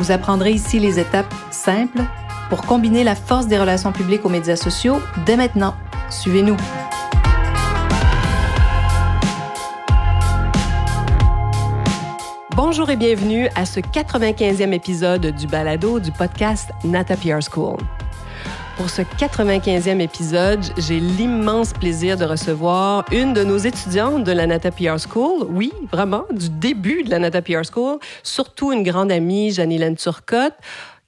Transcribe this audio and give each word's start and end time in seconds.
Vous 0.00 0.12
apprendrez 0.12 0.52
ici 0.52 0.78
les 0.78 0.98
étapes 0.98 1.30
simples 1.50 2.00
pour 2.48 2.62
combiner 2.62 3.04
la 3.04 3.14
force 3.14 3.48
des 3.48 3.58
relations 3.58 3.92
publiques 3.92 4.24
aux 4.24 4.30
médias 4.30 4.56
sociaux 4.56 4.98
dès 5.26 5.36
maintenant. 5.36 5.74
Suivez-nous. 6.08 6.56
Bonjour 12.56 12.88
et 12.88 12.96
bienvenue 12.96 13.48
à 13.54 13.66
ce 13.66 13.80
95e 13.80 14.72
épisode 14.72 15.26
du 15.36 15.46
balado 15.46 16.00
du 16.00 16.12
podcast 16.12 16.70
Nata 16.82 17.16
PR 17.16 17.42
School. 17.42 17.76
Pour 18.80 18.88
ce 18.88 19.02
95e 19.02 20.00
épisode, 20.00 20.64
j'ai 20.78 21.00
l'immense 21.00 21.74
plaisir 21.74 22.16
de 22.16 22.24
recevoir 22.24 23.04
une 23.12 23.34
de 23.34 23.44
nos 23.44 23.58
étudiantes 23.58 24.24
de 24.24 24.32
la 24.32 24.46
Nata 24.46 24.70
PR 24.70 24.96
School. 24.98 25.46
Oui, 25.50 25.70
vraiment, 25.92 26.24
du 26.32 26.48
début 26.48 27.02
de 27.02 27.10
la 27.10 27.18
Nata 27.18 27.42
PR 27.42 27.60
School. 27.70 27.98
Surtout 28.22 28.72
une 28.72 28.82
grande 28.82 29.12
amie, 29.12 29.50
Janine 29.50 29.96
Turcotte 29.96 30.54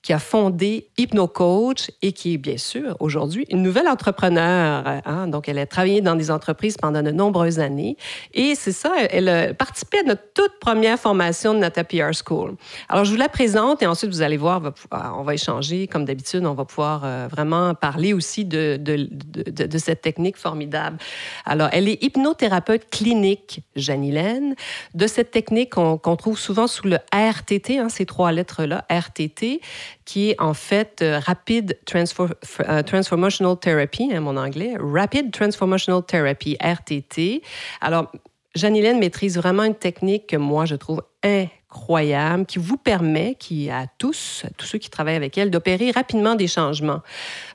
qui 0.03 0.13
a 0.13 0.19
fondé 0.19 0.89
HypnoCoach 0.99 1.91
et 2.03 2.13
qui 2.13 2.35
est 2.35 2.39
bien 2.39 2.57
sûr 2.57 2.97
aujourd'hui 2.99 3.47
une 3.51 3.63
nouvelle 3.63 3.87
entrepreneur. 3.87 5.01
Hein. 5.07 5.29
Donc, 5.29 5.49
elle 5.49 5.59
a 5.59 5.67
travaillé 5.67 6.01
dans 6.01 6.17
des 6.17 6.33
entreprises 6.33 6.77
pendant 6.77 7.03
de 7.03 7.13
nombreuses 7.13 7.61
années. 7.61 7.97
Et 8.35 8.57
c'est 8.57 8.73
ça, 8.73 8.93
elle 9.11 9.29
a 9.29 9.55
participé 9.55 10.01
à 10.01 10.03
notre 10.03 10.23
toute 10.35 10.59
première 10.61 10.99
formation 10.99 11.55
de 11.55 11.61
Nata 11.61 11.85
PR 11.85 12.11
School. 12.27 12.57
Alors, 12.89 13.05
je 13.05 13.13
vous 13.13 13.17
la 13.17 13.29
présente 13.29 13.81
et 13.83 13.87
ensuite, 13.87 14.11
vous 14.11 14.23
allez 14.23 14.37
voir, 14.37 14.61
on 14.91 15.23
va 15.23 15.35
échanger 15.35 15.87
comme 15.87 16.05
d'habitude. 16.05 16.45
On 16.47 16.55
va 16.55 16.65
pouvoir 16.65 17.03
euh, 17.05 17.29
vraiment 17.31 17.75
parler 17.75 18.13
aussi 18.13 18.45
de, 18.45 18.77
de, 18.81 19.09
de, 19.09 19.67
de, 19.67 19.79
cette 19.79 20.03
technique 20.03 20.37
formidable. 20.37 20.99
Alors, 21.45 21.69
elle 21.71 21.89
est 21.89 22.03
hypnothérapeute 22.03 22.91
clinique, 22.91 23.61
Janilène. 23.77 24.57
De 24.95 25.07
cette 25.07 25.31
technique 25.31 25.71
qu'on 25.71 26.17
trouve 26.17 26.39
souvent 26.39 26.67
sous 26.67 26.89
le 26.89 26.99
RTT, 27.15 27.79
hein, 27.79 27.89
ces 27.89 28.05
trois 28.05 28.33
lettres-là, 28.33 28.85
RTT 28.91 29.61
qui 30.05 30.31
est 30.31 30.41
en 30.41 30.55
fait 30.55 31.01
euh, 31.03 31.19
Rapid 31.19 31.79
euh, 31.95 32.83
Transformational 32.83 33.59
Therapy, 33.59 34.11
hein, 34.13 34.21
mon 34.21 34.37
anglais, 34.37 34.75
Rapid 34.79 35.33
Transformational 35.33 36.03
Therapy, 36.05 36.57
RTT. 36.61 37.43
Alors, 37.81 38.11
Janilène 38.55 38.99
maîtrise 38.99 39.37
vraiment 39.37 39.65
une 39.65 39.75
technique 39.75 40.27
que 40.27 40.37
moi, 40.37 40.67
je 40.67 40.75
trouve 40.75 41.03
incroyable, 41.23 42.45
qui 42.45 42.59
vous 42.59 42.77
permet, 42.77 43.35
qui 43.39 43.71
à 43.71 43.87
tous, 43.99 44.45
tous 44.59 44.67
ceux 44.67 44.79
qui 44.79 44.91
travaillent 44.91 45.17
avec 45.17 45.39
elle, 45.39 45.51
d'opérer 45.51 45.91
rapidement 45.91 46.35
des 46.35 46.49
changements, 46.49 47.01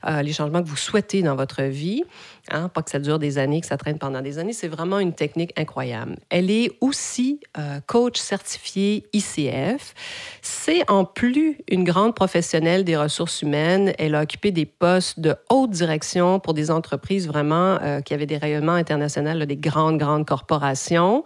euh, 0.06 0.22
les 0.22 0.32
changements 0.32 0.62
que 0.62 0.68
vous 0.68 0.76
souhaitez 0.76 1.22
dans 1.22 1.36
votre 1.36 1.62
vie. 1.62 2.02
Hein, 2.50 2.68
pas 2.68 2.82
que 2.82 2.90
ça 2.90 2.98
dure 2.98 3.18
des 3.18 3.38
années, 3.38 3.60
que 3.60 3.66
ça 3.66 3.76
traîne 3.76 3.98
pendant 3.98 4.22
des 4.22 4.38
années. 4.38 4.52
C'est 4.52 4.68
vraiment 4.68 4.98
une 4.98 5.12
technique 5.12 5.52
incroyable. 5.58 6.16
Elle 6.30 6.50
est 6.50 6.70
aussi 6.80 7.40
euh, 7.58 7.80
coach 7.86 8.18
certifié 8.18 9.04
ICF. 9.12 9.94
C'est 10.40 10.88
en 10.90 11.04
plus 11.04 11.58
une 11.68 11.84
grande 11.84 12.14
professionnelle 12.14 12.84
des 12.84 12.96
ressources 12.96 13.42
humaines. 13.42 13.92
Elle 13.98 14.14
a 14.14 14.22
occupé 14.22 14.50
des 14.50 14.64
postes 14.64 15.20
de 15.20 15.34
haute 15.50 15.70
direction 15.70 16.40
pour 16.40 16.54
des 16.54 16.70
entreprises 16.70 17.26
vraiment 17.26 17.78
euh, 17.82 18.00
qui 18.00 18.14
avaient 18.14 18.26
des 18.26 18.38
rayonnements 18.38 18.72
internationaux, 18.72 19.44
des 19.44 19.56
grandes, 19.56 19.98
grandes 19.98 20.26
corporations. 20.26 21.24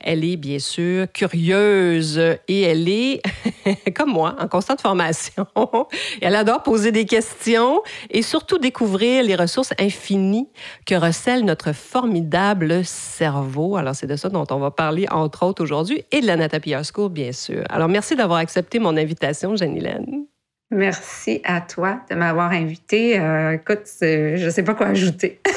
Elle 0.00 0.24
est 0.24 0.36
bien 0.36 0.58
sûr 0.58 1.06
curieuse 1.12 2.18
et 2.48 2.62
elle 2.62 2.88
est, 2.88 3.20
comme 3.94 4.10
moi, 4.10 4.36
en 4.38 4.48
constante 4.48 4.80
formation. 4.80 5.46
elle 6.22 6.34
adore 6.34 6.62
poser 6.62 6.92
des 6.92 7.04
questions 7.04 7.82
et 8.10 8.22
surtout 8.22 8.58
découvrir 8.58 9.22
les 9.22 9.34
ressources 9.34 9.72
infinies 9.78 10.48
que 10.86 10.94
recèle 10.94 11.44
notre 11.44 11.72
formidable 11.72 12.84
cerveau. 12.84 13.76
Alors, 13.76 13.94
c'est 13.94 14.06
de 14.06 14.16
ça 14.16 14.28
dont 14.28 14.46
on 14.50 14.58
va 14.58 14.70
parler, 14.70 15.06
entre 15.10 15.44
autres, 15.44 15.62
aujourd'hui, 15.62 16.04
et 16.10 16.20
de 16.20 16.26
la 16.26 16.48
PR 16.48 16.84
School, 16.84 17.10
bien 17.10 17.32
sûr. 17.32 17.64
Alors, 17.68 17.88
merci 17.88 18.16
d'avoir 18.16 18.38
accepté 18.38 18.78
mon 18.78 18.96
invitation, 18.96 19.56
Janilène. 19.56 20.26
Merci 20.70 21.42
à 21.44 21.60
toi 21.60 22.00
de 22.10 22.14
m'avoir 22.14 22.52
invité. 22.52 23.20
Euh, 23.20 23.52
écoute, 23.52 23.82
je 24.00 24.42
ne 24.42 24.50
sais 24.50 24.62
pas 24.62 24.74
quoi 24.74 24.86
ajouter. 24.86 25.40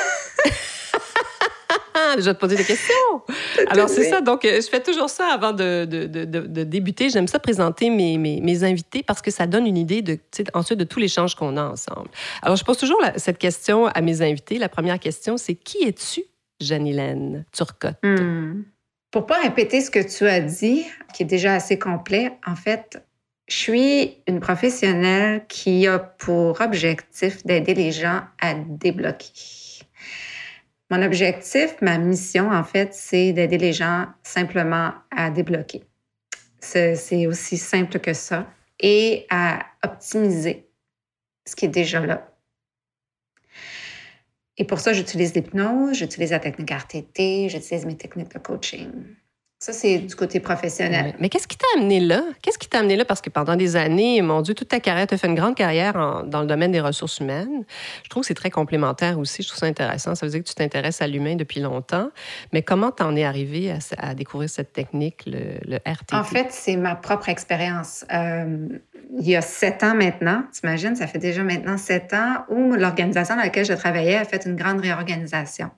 je 2.20 2.26
vais 2.26 2.34
te 2.34 2.40
poser 2.40 2.56
des 2.56 2.64
questions. 2.64 2.94
Alors, 3.70 3.90
c'est 3.90 4.09
ça. 4.09 4.22
Donc, 4.22 4.46
euh, 4.46 4.62
je 4.62 4.68
fais 4.68 4.81
toujours 4.81 5.09
ça 5.09 5.28
avant 5.34 5.53
de, 5.53 5.86
de, 5.86 6.06
de, 6.06 6.64
débuter. 6.64 7.09
J'aime 7.09 7.28
ça 7.28 7.40
présenter 7.40 7.90
mes, 7.90 8.18
mes, 8.18 8.42
mes, 8.42 8.64
invités 8.64 9.03
parce 9.03 9.22
que 9.22 9.31
ça 9.31 9.48
donne 9.48 9.66
une 9.66 9.78
idée 9.78 10.02
de, 10.02 10.20
ensuite 10.53 10.80
de 10.80 10.84
tous 10.84 11.00
les 11.00 11.06
l'échange 11.06 11.36
qu'on 11.36 11.56
a 11.56 11.64
ensemble. 11.64 12.09
Alors, 12.42 12.56
je 12.56 12.64
pose 12.64 12.78
toujours 12.78 13.00
cette 13.18 13.38
question 13.38 13.88
à 13.88 14.02
mes 14.02 14.22
invités. 14.22 14.58
La 14.58 14.70
première 14.70 15.00
question, 15.00 15.38
c'est 15.38 15.56
qui 15.56 15.84
es-tu, 15.84 16.24
Janilène 16.59 17.46
Turcotte? 17.52 17.98
Hmm. 18.03 18.64
Pour 19.12 19.28
pas 19.28 19.40
répéter 19.42 19.82
ce 19.82 19.92
que 19.92 20.00
tu 20.00 20.28
as 20.28 20.42
dit, 20.42 20.84
qui 21.14 21.24
est 21.24 21.28
déjà 21.28 21.53
assez 21.53 21.80
complet, 21.80 22.34
en 22.46 22.56
fait, 22.56 23.02
je 23.47 23.56
suis 23.56 24.18
une 24.28 24.40
professionnelle 24.40 25.46
qui 25.47 25.88
a 25.88 26.00
pour 26.00 26.59
objectif 26.59 27.46
d'aider 27.46 27.76
les 27.76 27.92
gens 27.92 28.22
à 28.42 28.56
débloquer 28.56 29.75
mon 30.91 31.01
objectif, 31.01 31.75
ma 31.81 31.97
mission, 31.97 32.51
en 32.51 32.63
fait, 32.63 32.94
c'est 32.94 33.34
d'aider 33.34 33.57
les 33.57 33.73
gens 33.73 34.07
simplement 34.23 34.94
à 35.12 35.31
débloquer. 35.31 35.84
C'est 36.59 37.28
aussi 37.28 37.57
simple 37.57 38.00
que 38.00 38.13
ça. 38.13 38.47
Et 38.79 39.25
à 39.29 39.66
optimiser 39.84 40.68
ce 41.47 41.56
qui 41.56 41.66
est 41.66 41.69
déjà 41.69 42.06
là. 42.06 42.29
Et 44.57 44.66
pour 44.66 44.79
ça, 44.79 44.94
j'utilise 44.94 45.34
l'hypnose, 45.34 45.97
j'utilise 45.97 46.31
la 46.31 46.40
technique 46.40 46.72
RTT, 46.72 47.50
j'utilise 47.50 47.85
mes 47.85 47.97
techniques 47.97 48.34
de 48.34 48.40
coaching. 48.40 48.91
Ça, 49.60 49.72
c'est 49.72 50.00
du 50.00 50.16
côté 50.16 50.40
professionnel. 50.40 51.16
Mais 51.20 51.30
qu'est-ce 51.30 51.48
qui 51.48 51.58
t'a 51.58 51.66
amené 51.78 52.00
là? 52.00 52.24
Qu'est-ce 52.42 52.60
qui 52.60 52.68
t'a 52.68 52.80
amené 52.80 52.98
là? 52.98 53.06
Parce 53.06 53.22
que 53.22 53.30
pendant 53.30 53.56
des 53.56 53.78
années, 53.78 54.22
mon 54.22 54.42
Dieu, 54.42 54.54
toute 54.54 54.68
ta 54.68 54.82
carrière, 54.82 55.08
tu 55.08 55.14
as 55.14 55.18
fait 55.18 55.28
une 55.28 55.36
grande 55.36 55.56
carrière 55.56 55.94
dans 56.26 56.42
le 56.42 56.46
domaine 56.46 56.72
des 56.72 56.82
ressources 56.82 57.20
humaines. 57.20 57.64
Je 58.04 58.10
trouve 58.10 58.22
que 58.22 58.28
c'est 58.28 58.34
très 58.34 58.50
complémentaire 58.50 59.18
aussi. 59.18 59.44
Je 59.44 59.48
trouve 59.48 59.60
ça 59.60 59.66
intéressant. 59.66 60.14
Ça 60.14 60.26
veut 60.26 60.32
dire 60.32 60.44
que 60.44 60.50
tu 60.50 60.56
t'intéresses 60.56 61.02
à 61.02 61.08
l'humain 61.08 61.36
depuis 61.36 61.62
longtemps. 61.62 62.10
Mais 62.52 62.64
comment 62.64 62.92
t'en 62.92 63.16
es 63.16 63.24
arrivé 63.24 63.74
à, 63.98 64.14
découvrir 64.14 64.50
cette 64.50 64.74
technique, 64.74 65.24
le, 65.26 65.58
le 65.66 65.78
RTT? 65.78 66.16
En 66.16 66.26
fait, 66.26 66.48
c'est 66.52 66.76
ma 66.76 66.96
propre 66.96 67.30
expérience. 67.30 68.06
Euh, 68.14 68.68
il 69.18 69.28
y 69.28 69.36
a 69.36 69.42
sept 69.42 69.84
ans 69.84 69.96
maintenant, 69.96 70.44
t'imagines, 70.52 70.96
ça 70.96 71.08
fait 71.08 71.20
déjà 71.20 71.44
maintenant 71.44 71.78
sept 71.78 72.14
ans 72.14 72.46
où 72.50 72.74
l'organisation 72.74 73.36
dans 73.36 73.42
laquelle 73.42 73.66
je 73.66 73.74
travaillais 73.74 74.18
a 74.18 74.26
fait 74.26 74.46
une 74.46 74.56
grande 74.56 74.82
réorganisation. 74.82 75.72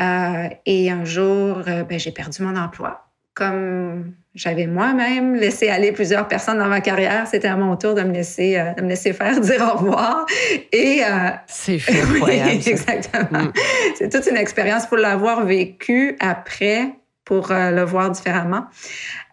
Euh, 0.00 0.48
et 0.66 0.90
un 0.90 1.04
jour, 1.04 1.62
euh, 1.66 1.82
ben, 1.84 1.98
j'ai 1.98 2.12
perdu 2.12 2.42
mon 2.42 2.56
emploi. 2.56 3.04
Comme 3.34 4.14
j'avais 4.34 4.66
moi-même 4.66 5.34
laissé 5.34 5.68
aller 5.68 5.92
plusieurs 5.92 6.26
personnes 6.26 6.58
dans 6.58 6.68
ma 6.68 6.80
carrière, 6.80 7.26
c'était 7.26 7.48
à 7.48 7.56
mon 7.56 7.76
tour 7.76 7.94
de 7.94 8.02
me 8.02 8.12
laisser, 8.12 8.56
euh, 8.56 8.72
de 8.74 8.82
me 8.82 8.88
laisser 8.88 9.12
faire 9.12 9.40
dire 9.40 9.62
au 9.62 9.78
revoir. 9.78 10.26
Et 10.72 11.02
c'est 11.46 11.76
incroyable. 11.88 12.50
oui, 12.50 12.62
exactement. 12.66 13.44
Mm. 13.44 13.52
C'est 13.96 14.10
toute 14.10 14.26
une 14.26 14.36
expérience 14.36 14.86
pour 14.86 14.96
l'avoir 14.96 15.44
vécu 15.44 16.16
après, 16.20 16.90
pour 17.24 17.48
le 17.50 17.82
voir 17.82 18.10
différemment. 18.10 18.64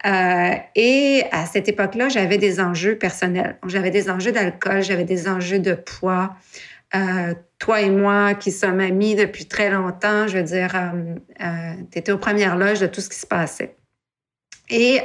et 0.03 1.23
à 1.31 1.45
cette 1.45 1.69
époque-là, 1.69 2.09
j'avais 2.09 2.37
des 2.37 2.59
enjeux 2.59 2.97
personnels. 2.97 3.57
J'avais 3.67 3.91
des 3.91 4.09
enjeux 4.09 4.33
d'alcool, 4.33 4.83
j'avais 4.83 5.05
des 5.05 5.29
enjeux 5.29 5.59
de 5.59 5.73
poids. 5.73 6.35
Euh, 6.93 7.33
toi 7.57 7.81
et 7.81 7.89
moi 7.89 8.35
qui 8.35 8.51
sommes 8.51 8.79
amis 8.79 9.15
depuis 9.15 9.47
très 9.47 9.69
longtemps, 9.69 10.27
je 10.27 10.37
veux 10.37 10.43
dire, 10.43 10.75
euh, 10.75 11.15
euh, 11.41 11.73
tu 11.91 11.97
étais 11.97 12.11
aux 12.11 12.17
premières 12.17 12.57
loges 12.57 12.79
de 12.79 12.87
tout 12.87 13.01
ce 13.01 13.09
qui 13.09 13.19
se 13.19 13.25
passait. 13.25 13.77
Et 14.69 15.01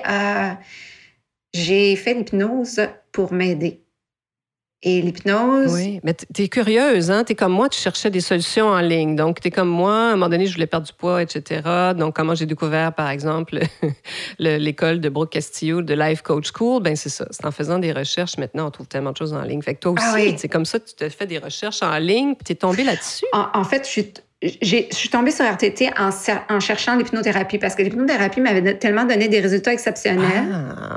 j'ai 1.52 1.96
fait 1.96 2.14
l'hypnose 2.14 2.80
pour 3.12 3.32
m'aider. 3.32 3.84
Et 4.82 5.02
l'hypnose? 5.02 5.74
Oui, 5.74 6.00
mais 6.02 6.14
tu 6.14 6.42
es 6.42 6.48
curieuse, 6.48 7.10
hein? 7.10 7.22
Tu 7.22 7.32
es 7.32 7.34
comme 7.34 7.52
moi, 7.52 7.68
tu 7.68 7.78
cherchais 7.78 8.08
des 8.08 8.22
solutions 8.22 8.68
en 8.68 8.80
ligne. 8.80 9.14
Donc, 9.14 9.40
tu 9.40 9.48
es 9.48 9.50
comme 9.50 9.68
moi, 9.68 9.92
à 9.92 9.96
un 9.96 10.10
moment 10.12 10.30
donné, 10.30 10.46
je 10.46 10.54
voulais 10.54 10.66
perdre 10.66 10.86
du 10.86 10.92
poids, 10.94 11.22
etc. 11.22 11.60
Donc, 11.94 12.16
comment 12.16 12.34
j'ai 12.34 12.46
découvert, 12.46 12.94
par 12.94 13.10
exemple, 13.10 13.58
l'école 14.38 15.00
de 15.00 15.10
Brooke 15.10 15.32
Castillo 15.32 15.82
de 15.82 15.92
Life 15.92 16.22
Coach 16.22 16.50
School? 16.54 16.82
Ben 16.82 16.96
c'est 16.96 17.10
ça. 17.10 17.26
C'est 17.30 17.44
en 17.44 17.50
faisant 17.50 17.78
des 17.78 17.92
recherches, 17.92 18.38
maintenant, 18.38 18.68
on 18.68 18.70
trouve 18.70 18.88
tellement 18.88 19.12
de 19.12 19.18
choses 19.18 19.34
en 19.34 19.42
ligne. 19.42 19.60
Fait 19.60 19.74
que 19.74 19.80
toi 19.80 19.94
ah 19.98 20.14
aussi, 20.14 20.38
c'est 20.38 20.48
comme 20.48 20.64
ça, 20.64 20.80
tu 20.80 20.94
te 20.94 21.06
fais 21.10 21.26
des 21.26 21.38
recherches 21.38 21.82
en 21.82 21.98
ligne, 21.98 22.34
puis 22.34 22.44
tu 22.46 22.52
es 22.52 22.54
tombée 22.54 22.84
là-dessus? 22.84 23.26
En, 23.34 23.64
fait, 23.64 23.84
je 23.84 23.90
suis 23.90 24.14
je 24.40 24.86
suis 24.92 25.10
tombée 25.10 25.30
sur 25.30 25.44
RTT 25.44 25.90
en, 25.98 26.08
en 26.48 26.60
cherchant 26.60 26.96
l'hypnothérapie 26.96 27.58
parce 27.58 27.74
que 27.74 27.82
l'hypnothérapie 27.82 28.40
m'avait 28.40 28.78
tellement 28.78 29.04
donné 29.04 29.28
des 29.28 29.40
résultats 29.40 29.74
exceptionnels. 29.74 30.48
Ah 30.50 30.96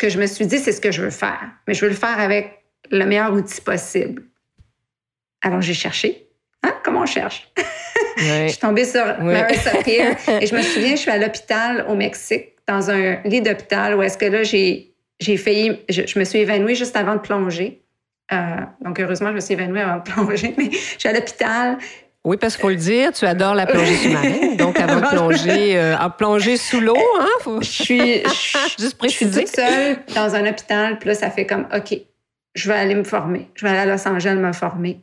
que 0.00 0.08
je 0.08 0.18
me 0.18 0.26
suis 0.26 0.46
dit, 0.46 0.58
c'est 0.58 0.72
ce 0.72 0.80
que 0.80 0.90
je 0.90 1.02
veux 1.02 1.10
faire. 1.10 1.50
Mais 1.68 1.74
je 1.74 1.82
veux 1.82 1.90
le 1.90 1.96
faire 1.96 2.18
avec 2.18 2.59
le 2.90 3.04
meilleur 3.04 3.32
outil 3.32 3.60
possible. 3.60 4.22
Alors, 5.42 5.60
j'ai 5.60 5.74
cherché. 5.74 6.28
Hein? 6.62 6.74
Comment 6.84 7.02
on 7.02 7.06
cherche? 7.06 7.50
je 8.16 8.48
suis 8.48 8.58
tombée 8.58 8.84
sur 8.84 9.04
Marissa 9.20 9.70
Peer 9.82 10.16
et 10.40 10.46
je 10.46 10.54
me 10.54 10.62
souviens, 10.62 10.90
je 10.90 11.00
suis 11.00 11.10
à 11.10 11.18
l'hôpital 11.18 11.86
au 11.88 11.94
Mexique, 11.94 12.54
dans 12.66 12.90
un 12.90 13.20
lit 13.24 13.40
d'hôpital 13.40 13.96
où 13.96 14.02
est-ce 14.02 14.18
que 14.18 14.26
là, 14.26 14.42
j'ai, 14.42 14.94
j'ai 15.18 15.36
failli, 15.36 15.80
je, 15.88 16.18
me 16.18 16.24
suis 16.24 16.40
évanouie 16.40 16.74
juste 16.74 16.96
avant 16.96 17.14
de 17.14 17.20
plonger. 17.20 17.82
Euh, 18.32 18.36
donc, 18.84 19.00
heureusement, 19.00 19.30
je 19.30 19.34
me 19.34 19.40
suis 19.40 19.54
évanouie 19.54 19.80
avant 19.80 19.96
de 19.96 20.02
plonger, 20.02 20.54
mais 20.58 20.70
je 20.70 20.98
suis 20.98 21.08
à 21.08 21.12
l'hôpital. 21.12 21.78
Oui, 22.22 22.36
parce 22.36 22.54
qu'il 22.54 22.62
faut 22.62 22.68
le 22.68 22.76
dire, 22.76 23.12
tu 23.12 23.24
adores 23.24 23.54
la 23.54 23.64
plongée 23.64 23.96
sous-marine. 23.96 24.56
Donc, 24.58 24.78
avant 24.78 25.00
de 25.00 25.06
plonger, 25.06 25.78
euh, 25.78 25.96
à 25.96 26.10
plonger 26.10 26.58
sous 26.58 26.80
l'eau, 26.80 26.98
hein? 27.18 27.28
Faut... 27.40 27.62
Je 27.62 27.70
suis, 27.70 28.22
juste 28.78 28.98
préciser. 28.98 29.24
Je 29.40 29.46
suis 29.46 29.46
toute 29.46 29.56
seule 29.56 29.96
dans 30.14 30.34
un 30.34 30.46
hôpital, 30.46 30.98
puis 30.98 31.08
là, 31.08 31.14
ça 31.14 31.30
fait 31.30 31.46
comme, 31.46 31.66
OK, 31.74 31.98
je 32.54 32.68
vais 32.68 32.78
aller 32.78 32.94
me 32.94 33.04
former. 33.04 33.48
Je 33.54 33.64
vais 33.66 33.70
aller 33.70 33.90
à 33.90 33.94
Los 33.94 34.06
Angeles 34.08 34.36
me 34.36 34.52
former. 34.52 35.00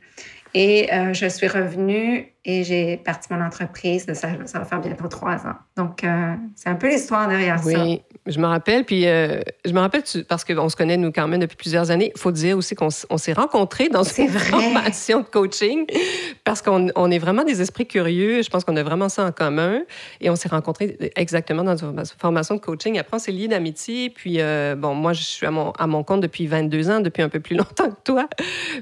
Et 0.54 0.92
euh, 0.94 1.14
je 1.14 1.28
suis 1.28 1.48
revenue 1.48 2.34
et 2.50 2.64
j'ai 2.64 2.96
parti 2.96 3.28
mon 3.30 3.44
entreprise. 3.44 4.06
Ça, 4.06 4.30
ça, 4.46 4.60
va 4.60 4.64
faire 4.66 4.80
bientôt 4.80 5.10
trois 5.10 5.46
ans. 5.46 5.56
Donc, 5.76 6.06
euh, 6.06 6.34
c'est 6.56 6.70
un 6.70 6.76
peu 6.76 6.88
l'histoire 6.88 7.28
derrière 7.28 7.60
ça. 7.60 7.84
Oui, 7.84 8.02
je 8.26 8.40
me 8.40 8.46
rappelle. 8.46 8.86
Puis, 8.86 9.06
euh, 9.06 9.42
je 9.66 9.74
me 9.74 9.80
rappelle 9.82 10.04
parce 10.30 10.46
qu'on 10.46 10.70
se 10.70 10.78
connaît, 10.78 10.96
nous, 10.96 11.12
quand 11.12 11.28
même, 11.28 11.42
depuis 11.42 11.58
plusieurs 11.58 11.92
années. 11.92 12.14
Il 12.16 12.20
faut 12.20 12.32
dire 12.32 12.58
aussi 12.58 12.74
qu'on 12.74 12.90
s'est 12.90 13.34
rencontrés 13.34 13.90
dans 13.90 14.04
une 14.04 14.30
formation 14.30 15.20
de 15.20 15.26
coaching 15.26 15.86
parce 16.46 16.62
qu'on 16.62 16.88
on 16.96 17.12
est 17.12 17.20
vraiment 17.20 17.44
des 17.44 17.62
esprits 17.62 17.86
curieux. 17.86 18.42
Je 18.42 18.50
pense 18.50 18.64
qu'on 18.64 18.78
a 18.78 18.84
vraiment 18.84 19.10
ça 19.10 19.26
en 19.26 19.34
commun. 19.34 19.82
Et 20.22 20.30
on 20.30 20.38
s'est 20.38 20.50
rencontrés 20.50 20.98
exactement 21.18 21.66
dans 21.66 21.76
une 21.76 22.02
formation 22.18 22.56
de 22.56 22.62
coaching. 22.62 22.98
Après, 22.98 23.18
on 23.18 23.20
s'est 23.20 23.34
liés 23.34 23.50
d'amitié. 23.50 24.10
Puis, 24.10 24.40
bon, 24.78 24.96
moi, 24.96 25.12
je 25.12 25.24
suis 25.24 25.46
à 25.46 25.52
mon, 25.52 25.72
à 25.72 25.86
mon 25.86 26.02
compte 26.04 26.22
depuis 26.22 26.48
22 26.48 26.90
ans, 26.92 27.00
depuis 27.02 27.24
un 27.24 27.30
peu 27.30 27.42
plus 27.42 27.56
longtemps 27.58 27.90
que 27.90 28.02
toi. 28.06 28.30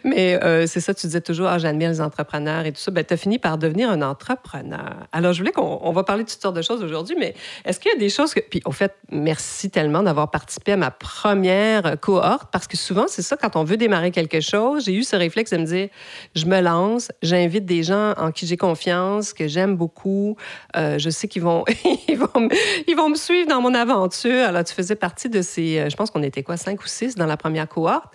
Mais 0.03 0.39
c'est 0.67 0.81
ça, 0.81 0.93
tu 0.93 1.07
disais 1.07 1.21
toujours, 1.21 1.47
ah, 1.47 1.57
j'admire 1.57 1.89
les 1.89 2.01
entrepreneurs 2.01 2.67
et 2.67 2.71
tout 2.71 2.79
ça. 2.79 2.91
Ben, 2.91 3.03
tu 3.03 3.15
as 3.15 3.17
fini 3.17 3.39
par 3.39 3.54
devenir 3.57 3.89
un 3.89 4.01
entrepreneur. 4.01 4.95
Alors, 5.11 5.33
je 5.33 5.39
voulais 5.39 5.51
qu'on 5.51 5.91
va 5.91 6.03
parler 6.03 6.23
de 6.23 6.29
toutes 6.29 6.41
sortes 6.41 6.55
de 6.55 6.61
choses 6.61 6.83
aujourd'hui, 6.83 7.15
mais 7.19 7.33
est-ce 7.65 7.79
qu'il 7.79 7.91
y 7.91 7.95
a 7.95 7.97
des 7.97 8.09
choses 8.09 8.33
que... 8.33 8.39
Puis, 8.39 8.61
au 8.65 8.71
fait, 8.71 8.95
merci 9.11 9.69
tellement 9.69 10.03
d'avoir 10.03 10.31
participé 10.31 10.73
à 10.73 10.77
ma 10.77 10.91
première 10.91 11.99
cohorte, 11.99 12.49
parce 12.51 12.67
que 12.67 12.77
souvent, 12.77 13.05
c'est 13.07 13.21
ça, 13.21 13.37
quand 13.37 13.55
on 13.55 13.63
veut 13.63 13.77
démarrer 13.77 14.11
quelque 14.11 14.41
chose, 14.41 14.85
j'ai 14.85 14.93
eu 14.93 15.03
ce 15.03 15.15
réflexe 15.15 15.51
de 15.51 15.57
me 15.57 15.65
dire, 15.65 15.89
je 16.35 16.45
me 16.45 16.59
lance, 16.61 17.11
j'invite 17.21 17.65
des 17.65 17.83
gens 17.83 18.13
en 18.17 18.31
qui 18.31 18.47
j'ai 18.47 18.57
confiance, 18.57 19.33
que 19.33 19.47
j'aime 19.47 19.75
beaucoup, 19.75 20.35
euh, 20.75 20.97
je 20.97 21.09
sais 21.09 21.27
qu'ils 21.27 21.43
vont, 21.43 21.63
ils 22.07 22.17
vont, 22.17 22.49
ils 22.87 22.95
vont 22.95 23.09
me 23.09 23.15
suivre 23.15 23.47
dans 23.47 23.61
mon 23.61 23.73
aventure. 23.73 24.47
Alors, 24.47 24.63
tu 24.63 24.73
faisais 24.73 24.95
partie 24.95 25.29
de 25.29 25.41
ces, 25.41 25.79
euh, 25.79 25.89
je 25.89 25.95
pense 25.95 26.11
qu'on 26.11 26.23
était 26.23 26.43
quoi, 26.43 26.57
cinq 26.57 26.83
ou 26.83 26.87
six 26.87 27.15
dans 27.15 27.25
la 27.25 27.37
première 27.37 27.67
cohorte. 27.67 28.13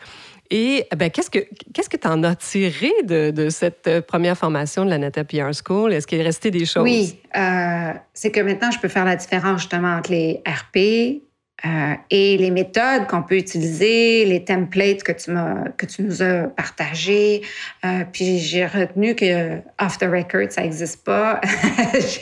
Et 0.50 0.86
ben, 0.96 1.10
qu'est-ce 1.10 1.30
que 1.30 1.38
qu'est-ce 1.72 1.88
que 1.88 1.96
tu 1.96 2.08
en 2.08 2.24
as 2.24 2.34
tiré 2.34 2.90
de, 3.04 3.30
de, 3.30 3.50
cette 3.50 3.86
euh, 3.86 4.00
première 4.00 4.36
formation 4.36 4.84
de 4.84 4.90
la 4.90 4.98
Nata 4.98 5.22
PR 5.22 5.50
School? 5.52 5.92
Est-ce 5.92 6.06
qu'il 6.08 6.18
est 6.18 6.24
resté 6.24 6.50
des 6.50 6.64
choses? 6.64 6.82
Oui, 6.82 7.20
euh, 7.36 7.92
c'est 8.12 8.32
que 8.32 8.40
maintenant, 8.40 8.72
je 8.72 8.80
peux 8.80 8.88
faire 8.88 9.04
la 9.04 9.14
différence 9.14 9.60
justement 9.60 9.94
entre 9.94 10.10
les 10.10 10.42
RP, 10.44 11.22
euh, 11.64 11.94
et 12.10 12.36
les 12.38 12.50
méthodes 12.50 13.06
qu'on 13.08 13.22
peut 13.22 13.36
utiliser, 13.36 14.24
les 14.24 14.44
templates 14.44 15.02
que 15.02 15.12
tu, 15.12 15.30
que 15.76 15.86
tu 15.86 16.02
nous 16.02 16.22
as 16.22 16.44
partagés. 16.44 17.42
Euh, 17.84 18.04
puis 18.10 18.38
j'ai 18.38 18.66
retenu 18.66 19.14
que 19.14 19.58
off 19.80 19.98
the 19.98 20.04
record, 20.04 20.50
ça 20.50 20.62
n'existe 20.62 21.04
pas. 21.04 21.40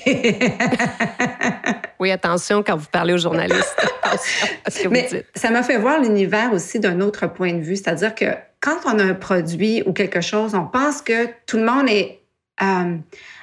oui, 2.00 2.10
attention 2.10 2.62
quand 2.62 2.76
vous 2.76 2.88
parlez 2.90 3.14
aux 3.14 3.18
journalistes. 3.18 3.76
Mais 4.90 5.08
ça 5.34 5.50
m'a 5.50 5.62
fait 5.62 5.78
voir 5.78 6.00
l'univers 6.00 6.52
aussi 6.52 6.80
d'un 6.80 7.00
autre 7.00 7.26
point 7.26 7.52
de 7.52 7.60
vue. 7.60 7.76
C'est-à-dire 7.76 8.14
que 8.14 8.26
quand 8.60 8.78
on 8.86 8.98
a 8.98 9.04
un 9.04 9.14
produit 9.14 9.82
ou 9.86 9.92
quelque 9.92 10.20
chose, 10.20 10.54
on 10.54 10.64
pense 10.64 11.00
que 11.02 11.28
tout 11.46 11.58
le 11.58 11.64
monde 11.64 11.88
est 11.88 12.20
euh, 12.60 12.96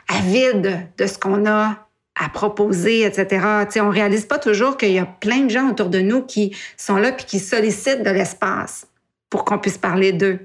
avide 0.09 0.89
de 0.97 1.07
ce 1.07 1.17
qu'on 1.17 1.45
a 1.49 1.84
à 2.15 2.29
proposer, 2.29 3.01
etc. 3.01 3.45
sais, 3.69 3.81
on 3.81 3.89
réalise 3.89 4.25
pas 4.25 4.39
toujours 4.39 4.77
qu'il 4.77 4.91
y 4.91 4.99
a 4.99 5.05
plein 5.05 5.41
de 5.41 5.49
gens 5.49 5.69
autour 5.69 5.89
de 5.89 5.99
nous 5.99 6.21
qui 6.21 6.55
sont 6.77 6.97
là 6.97 7.11
puis 7.11 7.25
qui 7.25 7.39
sollicitent 7.39 8.03
de 8.03 8.09
l'espace 8.09 8.87
pour 9.29 9.43
qu'on 9.43 9.57
puisse 9.57 9.77
parler 9.77 10.13
d'eux. 10.13 10.39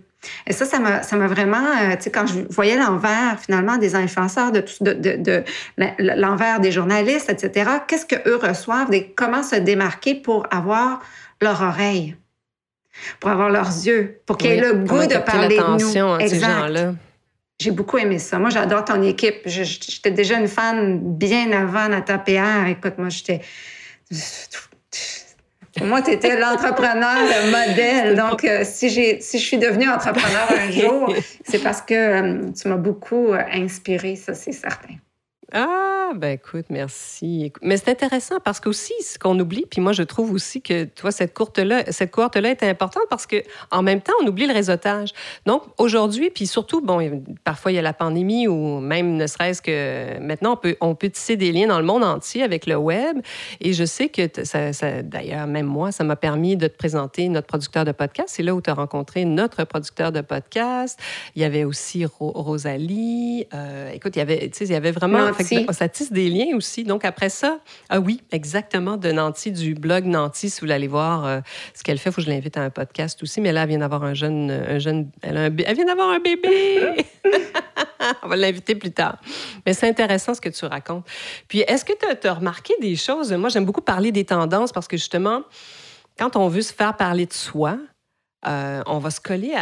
Et 0.46 0.52
ça, 0.52 0.66
ça 0.66 0.78
m'a, 0.78 1.02
ça 1.02 1.16
m'a 1.16 1.26
vraiment, 1.28 1.64
euh, 1.82 1.96
tu 1.96 2.02
sais, 2.02 2.10
quand 2.10 2.26
je 2.26 2.40
voyais 2.50 2.76
l'envers 2.76 3.38
finalement 3.40 3.78
des 3.78 3.94
influenceurs, 3.94 4.52
de, 4.52 4.62
de, 4.80 4.92
de, 4.92 5.16
de 5.16 5.44
l'envers 5.98 6.60
des 6.60 6.72
journalistes, 6.72 7.30
etc. 7.30 7.70
Qu'est-ce 7.86 8.04
que 8.04 8.28
eux 8.28 8.36
reçoivent 8.36 8.92
et 8.92 9.12
comment 9.12 9.42
se 9.42 9.56
démarquer 9.56 10.14
pour 10.14 10.46
avoir 10.50 11.00
leur 11.40 11.62
oreille, 11.62 12.16
pour 13.18 13.30
avoir 13.30 13.48
leurs 13.48 13.86
yeux, 13.86 14.20
pour 14.26 14.36
qu'ils 14.36 14.50
aient 14.50 14.60
le 14.60 14.74
goût 14.74 15.06
de 15.06 15.16
parler 15.18 15.56
de 15.56 15.78
nous. 15.82 16.18
Exact. 16.18 16.28
Ces 16.28 16.40
gens-là. 16.40 16.94
J'ai 17.60 17.72
beaucoup 17.72 17.98
aimé 17.98 18.18
ça. 18.18 18.38
Moi, 18.38 18.48
j'adore 18.48 18.86
ton 18.86 19.02
équipe. 19.02 19.42
J'étais 19.44 20.10
déjà 20.10 20.38
une 20.38 20.48
fan 20.48 20.98
bien 20.98 21.52
avant 21.52 21.88
Nata 21.88 22.16
PR. 22.16 22.66
Écoute, 22.68 22.94
moi, 22.96 23.10
j'étais. 23.10 23.42
Pour 25.76 25.86
moi, 25.86 26.00
tu 26.00 26.10
étais 26.10 26.40
l'entrepreneur, 26.40 27.18
le 27.18 27.50
modèle. 27.50 28.16
Donc, 28.16 28.44
euh, 28.44 28.62
si, 28.64 28.88
si 29.20 29.38
je 29.38 29.44
suis 29.44 29.58
devenue 29.58 29.90
entrepreneur 29.90 30.48
un 30.50 30.70
jour, 30.70 31.14
c'est 31.44 31.62
parce 31.62 31.82
que 31.82 31.94
euh, 31.94 32.50
tu 32.52 32.66
m'as 32.68 32.76
beaucoup 32.76 33.34
euh, 33.34 33.42
inspiré, 33.52 34.16
ça, 34.16 34.32
c'est 34.32 34.52
certain. 34.52 34.94
Ah, 35.52 36.12
ben 36.14 36.32
écoute, 36.32 36.66
merci. 36.70 37.52
Mais 37.62 37.76
c'est 37.76 37.90
intéressant 37.90 38.36
parce 38.44 38.60
qu'aussi, 38.60 38.92
ce 39.02 39.18
qu'on 39.18 39.38
oublie, 39.38 39.64
puis 39.68 39.80
moi, 39.80 39.92
je 39.92 40.02
trouve 40.02 40.32
aussi 40.32 40.62
que, 40.62 40.84
toi, 40.84 41.10
cette 41.10 41.34
courte-là, 41.34 41.84
cette 41.90 42.12
cohorte-là 42.12 42.50
est 42.50 42.62
importante 42.62 43.02
parce 43.10 43.26
que 43.26 43.42
en 43.70 43.82
même 43.82 44.00
temps, 44.00 44.12
on 44.22 44.26
oublie 44.26 44.46
le 44.46 44.52
réseautage. 44.52 45.10
Donc, 45.46 45.62
aujourd'hui, 45.78 46.30
puis 46.30 46.46
surtout, 46.46 46.80
bon, 46.80 47.22
parfois, 47.42 47.72
il 47.72 47.76
y 47.76 47.78
a 47.78 47.82
la 47.82 47.92
pandémie 47.92 48.46
ou 48.46 48.80
même 48.80 49.16
ne 49.16 49.26
serait-ce 49.26 49.60
que 49.60 50.18
maintenant, 50.20 50.52
on 50.52 50.56
peut, 50.56 50.76
on 50.80 50.94
peut 50.94 51.10
tisser 51.10 51.36
des 51.36 51.50
liens 51.50 51.66
dans 51.66 51.80
le 51.80 51.86
monde 51.86 52.04
entier 52.04 52.42
avec 52.42 52.66
le 52.66 52.76
web. 52.76 53.18
Et 53.60 53.72
je 53.72 53.84
sais 53.84 54.08
que, 54.08 54.28
ça, 54.44 55.02
d'ailleurs, 55.02 55.48
même 55.48 55.66
moi, 55.66 55.90
ça 55.90 56.04
m'a 56.04 56.16
permis 56.16 56.56
de 56.56 56.68
te 56.68 56.76
présenter 56.76 57.28
notre 57.28 57.48
producteur 57.48 57.84
de 57.84 57.92
podcast. 57.92 58.28
C'est 58.36 58.44
là 58.44 58.54
où 58.54 58.60
tu 58.60 58.70
as 58.70 58.74
rencontré 58.74 59.24
notre 59.24 59.64
producteur 59.64 60.12
de 60.12 60.20
podcast. 60.20 60.98
Il 61.34 61.42
y 61.42 61.44
avait 61.44 61.64
aussi 61.64 62.04
Rosalie. 62.04 63.46
Euh, 63.52 63.90
écoute, 63.92 64.14
il 64.14 64.20
y 64.20 64.22
avait, 64.22 64.48
tu 64.50 64.64
il 64.64 64.70
y 64.70 64.76
avait 64.76 64.92
vraiment 64.92 65.32
ça 65.42 65.88
tisse 65.88 66.12
des 66.12 66.28
liens 66.28 66.56
aussi. 66.56 66.84
Donc, 66.84 67.04
après 67.04 67.28
ça, 67.28 67.58
ah 67.88 68.00
oui, 68.00 68.20
exactement, 68.30 68.96
de 68.96 69.12
Nancy, 69.12 69.52
du 69.52 69.74
blog 69.74 70.04
Nancy, 70.04 70.50
si 70.50 70.56
vous 70.56 70.66
voulez 70.66 70.74
aller 70.74 70.88
voir 70.88 71.26
euh, 71.26 71.40
ce 71.74 71.82
qu'elle 71.82 71.98
fait, 71.98 72.10
il 72.10 72.12
faut 72.12 72.20
que 72.20 72.26
je 72.26 72.30
l'invite 72.30 72.56
à 72.56 72.62
un 72.62 72.70
podcast 72.70 73.22
aussi. 73.22 73.40
Mais 73.40 73.52
là, 73.52 73.62
elle 73.62 73.68
vient 73.68 73.78
d'avoir 73.78 74.04
un 74.04 74.14
jeune. 74.14 74.50
Un 74.50 74.78
jeune 74.78 75.10
elle, 75.22 75.52
vient 75.52 75.84
d'avoir 75.84 76.10
un 76.10 76.20
bébé! 76.20 77.06
On 78.22 78.28
va 78.28 78.36
l'inviter 78.36 78.74
plus 78.74 78.92
tard. 78.92 79.18
Mais 79.66 79.74
c'est 79.74 79.88
intéressant 79.88 80.34
ce 80.34 80.40
que 80.40 80.48
tu 80.48 80.64
racontes. 80.64 81.06
Puis, 81.48 81.60
est-ce 81.60 81.84
que 81.84 81.92
tu 81.92 82.26
as, 82.26 82.34
remarqué 82.34 82.74
des 82.80 82.96
choses? 82.96 83.32
Moi, 83.32 83.48
j'aime 83.50 83.64
beaucoup 83.64 83.82
parler 83.82 84.12
des 84.12 84.24
tendances 84.24 84.72
parce 84.72 84.88
que 84.88 84.96
justement, 84.96 85.42
quand 86.18 86.36
on 86.36 86.48
veut 86.48 86.62
se 86.62 86.72
faire 86.72 86.96
parler 86.96 87.26
de 87.26 87.32
soi, 87.32 87.78
euh, 88.46 88.82
on 88.86 88.98
va 88.98 89.10
se 89.10 89.20
coller 89.20 89.52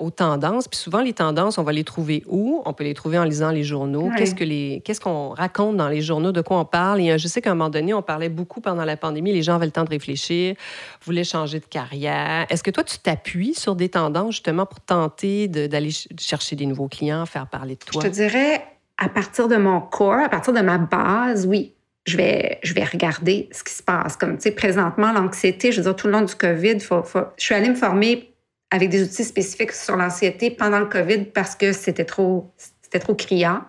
aux 0.00 0.10
tendances. 0.10 0.66
Puis 0.66 0.78
souvent, 0.78 1.00
les 1.00 1.12
tendances, 1.12 1.58
on 1.58 1.62
va 1.62 1.72
les 1.72 1.84
trouver 1.84 2.24
où? 2.26 2.62
On 2.64 2.72
peut 2.72 2.84
les 2.84 2.94
trouver 2.94 3.18
en 3.18 3.24
lisant 3.24 3.50
les 3.50 3.62
journaux. 3.62 4.10
Qu'est-ce, 4.16 4.34
que 4.34 4.44
les, 4.44 4.82
qu'est-ce 4.84 5.00
qu'on 5.00 5.30
raconte 5.30 5.76
dans 5.76 5.88
les 5.88 6.00
journaux? 6.00 6.32
De 6.32 6.40
quoi 6.40 6.58
on 6.58 6.64
parle? 6.64 7.00
Et 7.00 7.16
je 7.18 7.28
sais 7.28 7.40
qu'à 7.40 7.52
un 7.52 7.54
moment 7.54 7.70
donné, 7.70 7.94
on 7.94 8.02
parlait 8.02 8.28
beaucoup 8.28 8.60
pendant 8.60 8.84
la 8.84 8.96
pandémie. 8.96 9.32
Les 9.32 9.42
gens 9.42 9.54
avaient 9.54 9.66
le 9.66 9.72
temps 9.72 9.84
de 9.84 9.90
réfléchir, 9.90 10.56
voulaient 11.04 11.24
changer 11.24 11.60
de 11.60 11.66
carrière. 11.66 12.46
Est-ce 12.50 12.62
que 12.62 12.70
toi, 12.70 12.82
tu 12.82 12.98
t'appuies 12.98 13.54
sur 13.54 13.76
des 13.76 13.88
tendances 13.88 14.32
justement 14.32 14.66
pour 14.66 14.80
tenter 14.80 15.46
d'aller 15.46 15.90
chercher 16.18 16.56
des 16.56 16.66
nouveaux 16.66 16.88
clients, 16.88 17.26
faire 17.26 17.46
parler 17.46 17.74
de 17.74 17.84
toi? 17.84 18.02
Je 18.02 18.08
te 18.08 18.12
dirais, 18.12 18.64
à 18.98 19.08
partir 19.08 19.46
de 19.46 19.56
mon 19.56 19.80
corps, 19.80 20.24
à 20.24 20.28
partir 20.28 20.52
de 20.52 20.60
ma 20.60 20.78
base, 20.78 21.46
oui 21.46 21.73
je 22.06 22.16
vais, 22.16 22.58
je 22.62 22.74
vais 22.74 22.84
regarder 22.84 23.48
ce 23.52 23.64
qui 23.64 23.72
se 23.72 23.82
passe. 23.82 24.16
Comme, 24.16 24.36
tu 24.36 24.42
sais, 24.42 24.50
présentement, 24.50 25.12
l'anxiété, 25.12 25.72
je 25.72 25.78
veux 25.78 25.84
dire, 25.84 25.96
tout 25.96 26.06
le 26.06 26.12
long 26.12 26.22
du 26.22 26.34
COVID, 26.34 26.80
faut, 26.80 27.02
je 27.36 27.44
suis 27.44 27.54
allée 27.54 27.70
me 27.70 27.74
former 27.74 28.34
avec 28.70 28.90
des 28.90 29.02
outils 29.02 29.24
spécifiques 29.24 29.72
sur 29.72 29.96
l'anxiété 29.96 30.50
pendant 30.50 30.80
le 30.80 30.86
COVID 30.86 31.26
parce 31.26 31.54
que 31.54 31.72
c'était 31.72 32.04
trop, 32.04 32.52
c'était 32.82 32.98
trop 32.98 33.14
criant. 33.14 33.62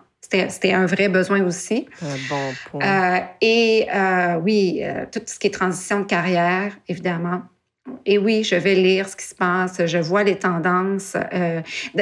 C'était 0.50 0.74
un 0.74 0.88
vrai 0.88 1.08
besoin 1.08 1.44
aussi. 1.44 1.88
Un 2.01 2.15
bon 2.30 2.54
point. 2.72 2.82
Euh, 2.82 3.20
et 3.42 3.88
euh, 3.94 4.36
oui, 4.42 4.80
euh, 4.82 5.06
tout 5.12 5.22
ce 5.25 5.38
qui 5.38 5.48
est 5.48 5.51
transition 5.51 6.00
de 6.00 6.06
carrière, 6.06 6.75
évidemment. 6.88 7.44
Et 8.08 8.18
oui, 8.18 8.44
je 8.44 8.56
vais 8.56 8.74
lire 8.74 9.08
ce 9.08 9.15
qui 9.15 9.25
se 9.25 9.36
passe, 9.36 9.86
je 9.86 10.00
vois 10.00 10.24
les 10.24 10.39
tendances. 10.39 11.15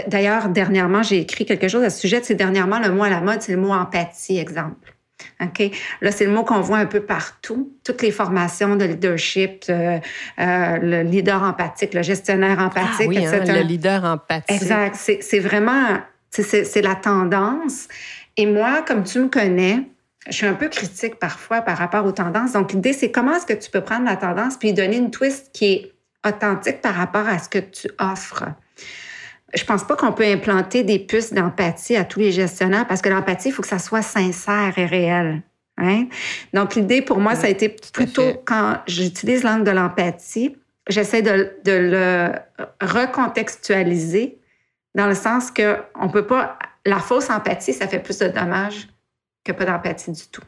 D'ailleurs, 0.08 0.48
dernièrement, 0.48 1.04
j'ai 1.04 1.20
écrit 1.20 1.46
quelque 1.46 1.68
chose 1.68 1.84
à 1.84 1.90
ce 1.90 2.00
sujet. 2.00 2.22
C'est 2.24 2.36
dernièrement 2.36 2.80
le 2.80 2.90
mot 2.90 3.04
à 3.04 3.10
la 3.10 3.20
mode, 3.20 3.42
c'est 3.42 3.52
le 3.52 3.58
mot 3.58 3.74
empathie, 3.74 4.38
exemple. 4.38 4.93
OK? 5.42 5.72
Là, 6.02 6.12
c'est 6.12 6.26
le 6.26 6.32
mot 6.32 6.44
qu'on 6.44 6.62
voit 6.62 6.78
un 6.78 6.86
peu 6.86 7.02
partout. 7.02 7.74
Toutes 7.84 8.02
les 8.02 8.12
formations 8.12 8.76
de 8.76 8.86
leadership, 8.86 9.66
euh, 9.70 10.00
euh, 10.40 10.78
le 10.78 11.04
leader 11.04 11.44
empathique, 11.44 11.94
le 11.94 12.02
gestionnaire 12.02 12.58
ah 12.60 12.66
empathique, 12.66 13.08
oui, 13.08 13.18
etc. 13.18 13.44
Hein, 13.48 13.54
le 13.54 13.62
leader 13.62 14.04
empathique. 14.04 14.62
Exact. 14.62 14.96
C'est 14.96 15.40
vraiment, 15.40 16.00
c'est 16.30 16.82
la 16.82 16.96
tendance. 16.96 17.88
Et 18.38 18.46
moi, 18.46 18.84
comme 18.86 19.04
tu 19.04 19.20
me 19.20 19.28
connais, 19.28 19.82
je 20.28 20.34
suis 20.34 20.48
un 20.48 20.54
peu 20.54 20.70
critique 20.70 21.20
parfois 21.20 21.62
par 21.62 21.78
rapport 21.78 22.06
aux 22.06 22.12
tendances. 22.12 22.54
Donc, 22.54 22.74
l'idée, 22.74 22.94
c'est 22.94 23.12
comment 23.12 23.36
est-ce 23.36 23.46
que 23.46 23.54
tu 23.54 23.70
peux 23.70 23.82
prendre 23.82 24.06
la 24.06 24.16
tendance 24.16 24.58
puis 24.58 24.74
donner 24.74 24.98
une 24.98 25.12
twist 25.12 25.52
qui 25.54 25.66
est 25.66 25.94
authentique 26.26 26.82
par 26.82 26.96
rapport 26.96 27.28
à 27.28 27.40
ce 27.40 27.50
que 27.50 27.60
tu 27.60 27.90
offres. 28.00 28.46
Je 29.54 29.64
pense 29.66 29.84
pas 29.84 29.96
qu'on 29.96 30.12
peut 30.12 30.26
implanter 30.26 30.84
des 30.84 31.00
puces 31.00 31.34
d'empathie 31.34 31.96
à 31.96 32.06
tous 32.06 32.20
les 32.20 32.32
gestionnaires 32.32 32.88
parce 32.88 33.02
que 33.02 33.10
l'empathie, 33.10 33.50
il 33.50 33.52
faut 33.52 33.62
que 33.62 33.68
ça 33.68 33.80
soit 33.80 34.02
sincère 34.02 34.74
et 34.78 34.86
réel. 34.86 35.44
Hein? 35.78 36.08
Donc, 36.54 36.76
l'idée 36.76 37.02
pour 37.02 37.20
moi, 37.20 37.36
ça 37.36 37.48
a 37.48 37.50
été 37.50 37.70
plutôt 37.70 38.34
quand 38.46 38.80
j'utilise 38.88 39.44
l'angle 39.44 39.64
de 39.64 39.72
l'empathie, 39.72 40.56
j'essaie 40.88 41.22
de, 41.22 41.56
de, 41.64 41.72
le 41.72 42.32
recontextualiser 42.82 44.38
dans 44.96 45.08
le 45.08 45.16
sens 45.16 45.52
que 45.52 45.78
on 46.00 46.10
peut 46.10 46.26
pas. 46.26 46.58
La 46.86 47.00
fausse 47.00 47.30
empathie, 47.30 47.74
ça 47.74 47.88
fait 47.88 48.00
plus 48.00 48.20
de 48.20 48.28
dommages 48.28 48.90
que 49.46 49.52
pas 49.54 49.66
d'empathie 49.66 50.12
du 50.12 50.28
tout. 50.28 50.44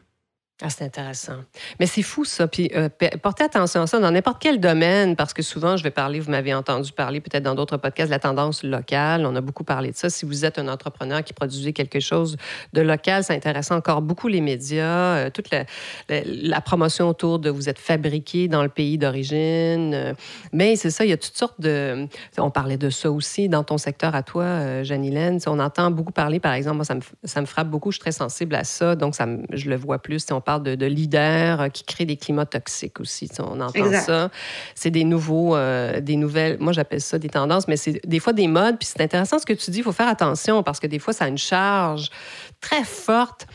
Ah, 0.62 0.70
c'est 0.70 0.84
intéressant. 0.84 1.44
Mais 1.78 1.84
c'est 1.84 2.00
fou, 2.00 2.24
ça. 2.24 2.48
Puis 2.48 2.70
euh, 2.74 2.88
portez 3.22 3.44
attention 3.44 3.82
à 3.82 3.86
ça 3.86 4.00
dans 4.00 4.10
n'importe 4.10 4.40
quel 4.40 4.58
domaine, 4.58 5.14
parce 5.14 5.34
que 5.34 5.42
souvent, 5.42 5.76
je 5.76 5.82
vais 5.82 5.90
parler, 5.90 6.18
vous 6.18 6.30
m'avez 6.30 6.54
entendu 6.54 6.92
parler 6.92 7.20
peut-être 7.20 7.42
dans 7.42 7.54
d'autres 7.54 7.76
podcasts, 7.76 8.10
la 8.10 8.18
tendance 8.18 8.62
locale. 8.62 9.26
On 9.26 9.36
a 9.36 9.42
beaucoup 9.42 9.64
parlé 9.64 9.90
de 9.90 9.96
ça. 9.96 10.08
Si 10.08 10.24
vous 10.24 10.46
êtes 10.46 10.58
un 10.58 10.68
entrepreneur 10.68 11.22
qui 11.22 11.34
produisait 11.34 11.74
quelque 11.74 12.00
chose 12.00 12.38
de 12.72 12.80
local, 12.80 13.22
ça 13.22 13.34
intéresse 13.34 13.70
encore 13.70 14.00
beaucoup 14.00 14.28
les 14.28 14.40
médias, 14.40 15.16
euh, 15.16 15.30
toute 15.30 15.50
la, 15.50 16.60
promotion 16.62 17.10
autour 17.10 17.38
de 17.38 17.50
vous 17.50 17.68
êtes 17.68 17.78
fabriqué 17.78 18.48
dans 18.48 18.62
le 18.62 18.70
pays 18.70 18.96
d'origine. 18.96 19.92
Euh, 19.92 20.14
mais 20.52 20.76
c'est 20.76 20.90
ça, 20.90 21.04
il 21.04 21.10
y 21.10 21.12
a 21.12 21.18
toutes 21.18 21.36
sortes 21.36 21.60
de. 21.60 22.08
On 22.38 22.50
parlait 22.50 22.78
de 22.78 22.88
ça 22.88 23.10
aussi 23.10 23.50
dans 23.50 23.62
ton 23.62 23.76
secteur 23.76 24.14
à 24.14 24.22
toi, 24.22 24.44
euh, 24.44 24.84
Janilène. 24.84 25.38
On 25.46 25.58
entend 25.58 25.90
beaucoup 25.90 26.12
parler, 26.12 26.40
par 26.40 26.54
exemple, 26.54 26.76
moi, 26.76 26.86
ça 26.86 26.94
me, 26.94 27.02
ça 27.24 27.42
me 27.42 27.46
frappe 27.46 27.68
beaucoup. 27.68 27.90
Je 27.90 27.96
suis 27.96 28.00
très 28.00 28.12
sensible 28.12 28.54
à 28.54 28.64
ça, 28.64 28.96
donc 28.96 29.14
je 29.52 29.68
le 29.68 29.76
vois 29.76 29.98
plus. 29.98 30.24
Parle 30.46 30.62
de, 30.62 30.86
leaders 30.86 31.60
euh, 31.60 31.68
qui 31.68 31.84
créent 31.84 32.06
des 32.06 32.16
climats 32.16 32.46
toxiques 32.46 33.00
aussi. 33.00 33.28
On 33.38 33.60
entend 33.60 33.92
ça. 34.00 34.30
C'est 34.74 34.90
des 34.90 35.04
nouveaux, 35.04 35.56
euh, 35.56 36.00
des 36.00 36.16
nouvelles. 36.16 36.56
Moi, 36.60 36.72
j'appelle 36.72 37.00
ça 37.00 37.18
des 37.18 37.28
tendances, 37.28 37.68
mais 37.68 37.76
c'est 37.76 38.00
des 38.06 38.20
fois 38.20 38.32
des 38.32 38.46
modes. 38.46 38.78
Puis 38.78 38.88
c'est 38.90 39.02
intéressant 39.02 39.38
ce 39.38 39.44
que 39.44 39.52
tu 39.52 39.70
dis. 39.70 39.78
Il 39.78 39.84
faut 39.84 39.92
faire 39.92 40.08
attention 40.08 40.62
parce 40.62 40.80
que 40.80 40.86
des 40.86 40.98
fois, 40.98 41.12
ça 41.12 41.26
a 41.26 41.28
une 41.28 41.36
charge 41.36 42.08
très 42.60 42.84
forte. 42.84 43.46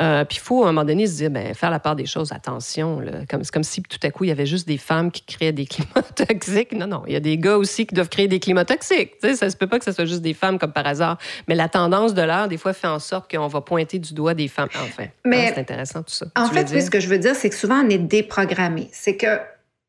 Euh, 0.00 0.24
puis 0.24 0.38
il 0.38 0.40
faut, 0.40 0.64
à 0.64 0.68
un 0.68 0.72
moment 0.72 0.84
donné, 0.84 1.06
se 1.06 1.16
dire, 1.16 1.30
ben, 1.30 1.54
faire 1.54 1.70
la 1.70 1.80
part 1.80 1.96
des 1.96 2.06
choses, 2.06 2.32
attention. 2.32 3.02
Comme, 3.28 3.42
c'est 3.42 3.52
comme 3.52 3.62
si 3.62 3.82
tout 3.82 3.98
à 4.02 4.10
coup, 4.10 4.24
il 4.24 4.28
y 4.28 4.30
avait 4.30 4.46
juste 4.46 4.66
des 4.68 4.78
femmes 4.78 5.10
qui 5.10 5.22
créaient 5.22 5.52
des 5.52 5.66
climats 5.66 6.02
toxiques. 6.14 6.72
Non, 6.72 6.86
non, 6.86 7.02
il 7.06 7.12
y 7.12 7.16
a 7.16 7.20
des 7.20 7.38
gars 7.38 7.56
aussi 7.56 7.86
qui 7.86 7.94
doivent 7.94 8.08
créer 8.08 8.28
des 8.28 8.40
climats 8.40 8.64
toxiques. 8.64 9.12
sais, 9.20 9.34
ça 9.34 9.48
se 9.50 9.56
peut 9.56 9.66
pas 9.66 9.78
que 9.78 9.84
ce 9.84 9.92
soit 9.92 10.04
juste 10.04 10.22
des 10.22 10.34
femmes 10.34 10.58
comme 10.58 10.72
par 10.72 10.86
hasard. 10.86 11.18
Mais 11.48 11.54
la 11.54 11.68
tendance 11.68 12.14
de 12.14 12.22
l'heure, 12.22 12.48
des 12.48 12.58
fois, 12.58 12.72
fait 12.72 12.86
en 12.86 12.98
sorte 12.98 13.30
qu'on 13.30 13.48
va 13.48 13.60
pointer 13.60 13.98
du 13.98 14.14
doigt 14.14 14.34
des 14.34 14.48
femmes. 14.48 14.68
Enfin, 14.74 15.06
Mais, 15.24 15.52
c'est 15.54 15.60
intéressant 15.60 16.02
tout 16.02 16.12
ça. 16.12 16.26
En 16.36 16.48
fait, 16.48 16.68
ce 16.68 16.90
que 16.90 17.00
je 17.00 17.08
veux 17.08 17.18
dire, 17.18 17.34
c'est 17.34 17.48
que 17.48 17.56
souvent, 17.56 17.82
on 17.84 17.88
est 17.88 17.98
déprogrammé. 17.98 18.88
C'est 18.92 19.16
que 19.16 19.38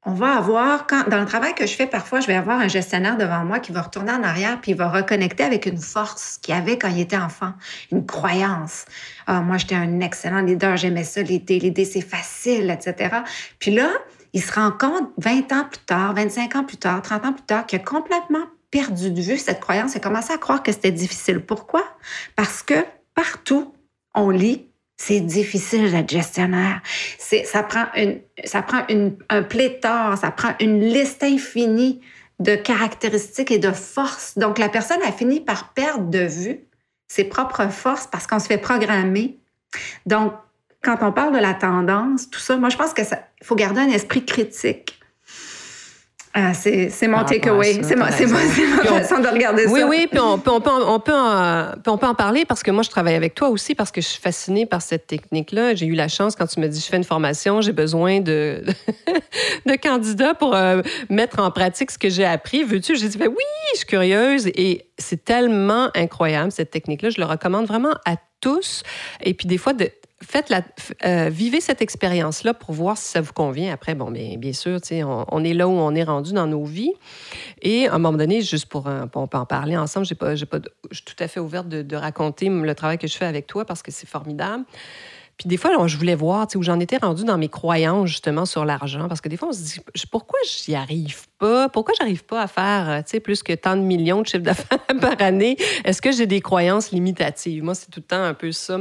on 0.06 0.14
va 0.14 0.38
avoir, 0.38 0.88
quand, 0.88 1.10
dans 1.10 1.20
le 1.20 1.26
travail 1.26 1.54
que 1.54 1.66
je 1.66 1.76
fais, 1.76 1.86
parfois, 1.86 2.22
je 2.22 2.28
vais 2.28 2.36
avoir 2.36 2.60
un 2.60 2.70
gestionnaire 2.70 3.18
devant 3.18 3.44
moi 3.44 3.60
qui 3.60 3.74
va 3.74 3.82
retourner 3.82 4.14
en 4.14 4.24
arrière 4.24 4.60
puis 4.62 4.72
il 4.72 4.78
va 4.78 4.90
reconnecter 4.90 5.44
avec 5.44 5.66
une 5.66 5.78
force 5.78 6.38
qu'il 6.42 6.54
avait 6.54 6.78
quand 6.78 6.88
il 6.88 7.02
était 7.02 7.18
enfant, 7.18 7.54
une 7.92 8.06
croyance. 8.06 8.86
Ah, 9.28 9.42
moi, 9.42 9.58
j'étais 9.58 9.76
un 9.76 10.00
excellent 10.00 10.42
leader, 10.42 10.78
j'aimais 10.78 11.04
ça, 11.04 11.22
l'idée, 11.22 11.60
l'idée, 11.60 11.84
c'est 11.84 12.02
facile, 12.02 12.70
etc. 12.72 13.18
Puis 13.60 13.72
là, 13.72 13.90
il 14.32 14.42
se 14.42 14.54
rend 14.54 14.72
compte 14.72 15.10
20 15.18 15.52
ans 15.52 15.66
plus 15.70 15.80
tard, 15.86 16.14
25 16.14 16.56
ans 16.56 16.64
plus 16.64 16.78
tard, 16.78 17.02
30 17.02 17.26
ans 17.26 17.34
plus 17.34 17.44
tard, 17.44 17.66
qu'il 17.66 17.80
a 17.80 17.84
complètement 17.84 18.46
perdu 18.72 19.12
de 19.12 19.22
vue 19.22 19.38
cette 19.38 19.60
croyance 19.60 19.96
et 19.96 20.00
commencé 20.00 20.32
à 20.32 20.38
croire 20.38 20.64
que 20.64 20.72
c'était 20.72 20.92
difficile. 20.92 21.42
Pourquoi? 21.42 21.84
Parce 22.36 22.64
que 22.64 22.86
partout, 23.16 23.74
on 24.16 24.30
lit 24.30 24.69
c'est 25.00 25.22
difficile 25.22 25.90
d'être 25.92 26.10
gestionnaire. 26.10 26.82
C'est, 27.18 27.46
ça 27.46 27.64
prend, 27.64 27.86
une, 27.96 28.20
ça 28.44 28.62
prend 28.62 28.86
une, 28.90 29.16
un 29.30 29.44
pléthore, 29.44 30.18
ça 30.18 30.30
prend 30.30 30.50
une 30.60 30.82
liste 30.82 31.24
infinie 31.24 32.02
de 32.40 32.56
caractéristiques 32.56 33.50
et 33.50 33.60
de 33.60 33.72
forces. 33.72 34.38
Donc, 34.38 34.60
la 34.60 34.68
personne 34.68 35.02
a 35.04 35.14
fini 35.14 35.40
par 35.40 35.70
perdre 35.70 36.10
de 36.10 36.20
vue 36.20 36.60
ses 37.08 37.24
propres 37.24 37.70
forces 37.72 38.08
parce 38.08 38.28
qu'on 38.28 38.40
se 38.40 38.48
fait 38.48 38.58
programmer. 38.58 39.40
Donc, 40.06 40.34
quand 40.84 40.98
on 41.02 41.14
parle 41.14 41.34
de 41.34 41.40
la 41.40 41.54
tendance, 41.54 42.30
tout 42.30 42.40
ça, 42.40 42.58
moi, 42.58 42.68
je 42.68 42.76
pense 42.76 42.94
qu'il 42.94 43.08
faut 43.42 43.56
garder 43.56 43.80
un 43.80 43.90
esprit 43.90 44.26
critique. 44.26 44.99
Ah, 46.34 46.54
c'est 46.54 47.08
mon 47.08 47.24
takeaway. 47.24 47.82
C'est 47.82 47.96
ma, 47.96 48.12
façon 48.12 49.20
de 49.20 49.28
regarder 49.28 49.66
oui, 49.66 49.80
ça. 49.80 49.88
Oui, 49.88 49.98
oui, 50.02 50.08
puis 50.10 50.20
on 50.20 50.38
peut, 50.38 50.52
on, 50.52 50.62
peut, 50.62 50.70
on, 50.70 51.00
peut 51.00 51.14
en, 51.14 51.72
on 51.88 51.98
peut 51.98 52.06
en 52.06 52.14
parler 52.14 52.46
parce 52.46 52.62
que 52.62 52.70
moi, 52.70 52.84
je 52.84 52.90
travaille 52.90 53.16
avec 53.16 53.34
toi 53.34 53.50
aussi 53.50 53.74
parce 53.74 53.92
que 53.92 54.00
je 54.00 54.08
suis 54.08 54.22
fascinée 54.22 54.68
par 54.68 54.82
cette 54.82 55.08
technique-là. 55.08 55.74
J'ai 55.74 55.88
eu 55.88 55.96
la 55.96 56.08
chance, 56.08 56.36
quand 56.36 56.46
tu 56.46 56.60
me 56.60 56.68
dis 56.68 56.80
je 56.80 56.86
fais 56.86 56.98
une 56.98 57.04
formation, 57.04 57.62
j'ai 57.62 57.72
besoin 57.72 58.20
de, 58.20 58.64
de 59.66 59.76
candidats 59.76 60.36
pour 60.36 60.56
euh, 60.56 60.82
mettre 61.10 61.40
en 61.40 61.50
pratique 61.50 61.90
ce 61.90 61.98
que 61.98 62.10
j'ai 62.10 62.26
appris. 62.26 62.64
Veux-tu? 62.64 62.96
J'ai 62.96 63.08
dit, 63.08 63.18
ben 63.18 63.30
oui, 63.30 63.44
je 63.74 63.78
suis 63.80 63.88
curieuse 63.88 64.48
et 64.48 64.86
c'est 65.00 65.26
tellement 65.26 65.90
incroyable, 65.96 66.52
cette 66.52 66.70
technique-là. 66.70 67.10
Je 67.10 67.20
le 67.20 67.26
recommande 67.26 67.66
vraiment 67.66 67.94
à 68.06 68.18
tous. 68.40 68.84
Et 69.24 69.34
puis, 69.34 69.48
des 69.48 69.58
fois, 69.58 69.74
de, 69.74 69.90
faites 70.22 70.50
la, 70.50 70.62
euh, 71.06 71.30
vivez 71.30 71.62
cette 71.62 71.82
expérience-là 71.82 72.54
pour 72.54 72.74
voir 72.74 72.98
si 72.98 73.10
ça 73.10 73.22
vous 73.22 73.34
convient. 73.34 73.74
Après, 73.74 73.96
bon, 73.96 74.12
bien, 74.12 74.38
bien 74.38 74.54
sûr, 74.54 74.80
on, 74.92 75.26
on 75.30 75.44
est 75.44 75.54
là 75.54 75.68
où 75.68 75.72
on 75.72 75.96
est 75.96 76.04
rendu 76.04 76.34
dans 76.34 76.48
nos 76.48 76.64
vies. 76.64 76.94
Et 77.62 77.88
à 77.88 77.96
un 77.96 78.00
moment 78.00 78.18
donné, 78.18 78.42
juste 78.42 78.68
pour, 78.68 78.88
on 78.88 79.28
peut 79.28 79.38
en 79.38 79.46
parler 79.46 79.78
ensemble, 79.78 80.06
j'ai 80.06 80.16
je 80.22 80.46
suis 80.92 81.06
tout 81.06 81.24
à 81.24 81.28
fait 81.28 81.40
ouverte 81.40 81.68
de, 81.68 81.96
raconter 81.96 82.50
le 82.50 82.76
travail 82.76 82.98
que 82.98 83.08
je 83.08 83.18
fais 83.18 83.26
avec 83.26 83.48
toi 83.48 83.66
parce 83.66 83.82
que 83.82 83.92
c'est 83.92 84.08
formidable. 84.08 84.64
Puis 85.40 85.48
des 85.48 85.56
fois, 85.56 85.72
je 85.88 85.96
voulais 85.96 86.16
voir 86.16 86.48
où 86.54 86.62
j'en 86.62 86.82
étais 86.82 86.98
rendue 86.98 87.24
dans 87.24 87.38
mes 87.38 87.48
croyances 87.48 88.10
justement 88.10 88.46
sur 88.46 88.66
l'argent. 88.66 89.08
Parce 89.08 89.22
que 89.22 89.30
des 89.30 89.38
fois, 89.38 89.48
on 89.48 89.54
se 89.54 89.62
dit, 89.62 89.80
pourquoi 90.12 90.38
j'y 90.44 90.76
arrive 90.76 91.28
pas? 91.38 91.70
Pourquoi 91.70 91.94
j'arrive 91.98 92.26
pas 92.26 92.42
à 92.42 92.48
faire 92.48 92.90
euh, 92.90 93.20
plus 93.22 93.42
que 93.42 93.54
tant 93.54 93.78
de 93.78 93.82
millions 93.82 94.22
de 94.22 94.28
chiffres 94.28 94.44
d'affaires 94.44 94.86
par 95.00 95.22
année? 95.22 95.56
Est-ce 95.86 96.02
que 96.02 96.12
j'ai 96.12 96.28
des 96.28 96.42
croyances 96.42 96.92
limitatives? 96.92 97.64
Moi, 97.64 97.74
c'est 97.74 97.90
tout 97.90 98.02
le 98.02 98.06
temps 98.06 98.22
un 98.22 98.34
peu 98.34 98.52
ça, 98.52 98.78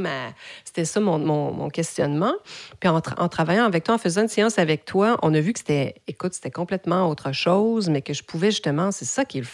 c'était 0.65 0.83
ça 0.83 0.99
mon, 0.99 1.69
questionnement. 1.69 2.33
Puis 2.81 2.89
en, 2.89 2.97
en, 2.97 3.29
travaillant 3.29 3.63
avec 3.63 3.85
toi, 3.85 3.95
en 3.95 3.97
faisant 3.97 4.23
une 4.23 4.27
séance 4.27 4.59
avec 4.59 4.83
toi, 4.83 5.17
on 5.23 5.33
a 5.33 5.39
vu 5.39 5.53
que 5.53 5.59
c'était, 5.59 5.95
écoute, 6.07 6.33
c'était 6.33 6.51
complètement 6.51 7.07
autre 7.07 7.31
chose, 7.31 7.87
mais 7.89 8.01
que 8.01 8.13
je 8.13 8.23
pouvais 8.23 8.51
justement, 8.51 8.91
c'est 8.91 9.05
ça 9.05 9.23
qui 9.23 9.39
est 9.39 9.47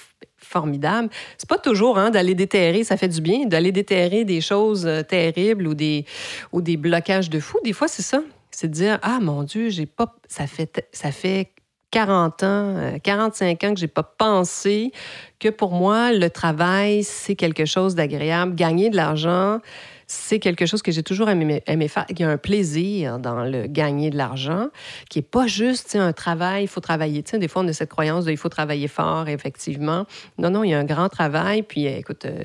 formidable. 0.46 1.10
C'est 1.38 1.50
pas 1.50 1.58
toujours 1.58 1.98
hein, 1.98 2.10
d'aller 2.12 2.36
déterrer, 2.36 2.84
ça 2.84 2.98
fait 2.98 3.08
du 3.08 3.22
bien, 3.22 3.46
d'aller 3.46 3.72
déterrer 3.72 4.24
des 4.24 4.42
choses 4.42 4.86
euh, 4.86 5.02
terribles 5.04 5.68
ou 5.68 5.74
des, 5.74 6.06
ou 6.52 6.62
des 6.62 6.78
blocages 6.78 7.30
de 7.30 7.40
fou. 7.40 7.60
Des 7.64 7.74
fois, 7.74 7.88
c'est 7.88 8.04
ça. 8.04 8.22
C'est 8.52 8.68
de 8.68 8.74
dire 8.74 9.00
Ah 9.02 9.20
mon 9.22 9.44
Dieu, 9.44 9.70
j'ai 9.70 9.86
pas. 9.86 10.16
Ça 10.28 10.48
fait, 10.48 10.88
ça 10.92 11.12
fait 11.12 11.52
40 11.92 12.44
ans, 12.44 13.00
45 13.04 13.64
euh, 13.64 13.68
ans 13.68 13.74
que 13.74 13.80
j'ai 13.80 13.88
pas 13.88 14.04
pensé 14.04 14.92
que 15.40 15.50
pour 15.50 15.72
moi, 15.72 16.12
le 16.12 16.30
travail, 16.30 17.04
c'est 17.04 17.36
quelque 17.36 17.66
chose 17.66 17.96
d'agréable. 17.96 18.56
Gagner 18.56 18.90
de 18.90 18.96
l'argent, 18.96 19.60
c'est 20.08 20.40
quelque 20.40 20.66
chose 20.66 20.82
que 20.82 20.92
j'ai 20.92 21.04
toujours 21.04 21.30
aimé, 21.30 21.62
faire. 21.88 22.06
Il 22.10 22.20
y 22.20 22.24
a 22.24 22.30
un 22.30 22.38
plaisir 22.38 23.20
dans 23.20 23.44
le 23.44 23.68
gagner 23.68 24.10
de 24.10 24.18
l'argent, 24.18 24.68
qui 25.10 25.20
n'est 25.20 25.24
pas 25.24 25.48
juste 25.48 25.96
un 25.96 26.14
travail, 26.14 26.64
il 26.66 26.68
faut 26.68 26.82
travailler. 26.82 27.24
des 27.24 27.48
fois, 27.48 27.64
on 27.64 27.68
a 27.68 27.74
cette 27.74 27.90
croyance 27.90 28.26
de 28.26 28.32
il 28.32 28.38
faut 28.38 28.50
travailler 28.50 28.88
fort, 28.88 29.28
effectivement. 29.28 30.06
Non, 30.38 30.50
non, 30.50 30.64
il 30.64 30.72
y 30.72 30.74
a 30.74 30.80
un 30.80 30.86
grand 30.86 31.10
travail. 31.10 31.64
Puis, 31.64 31.86
écoute, 31.86 32.26
euh, 32.26 32.44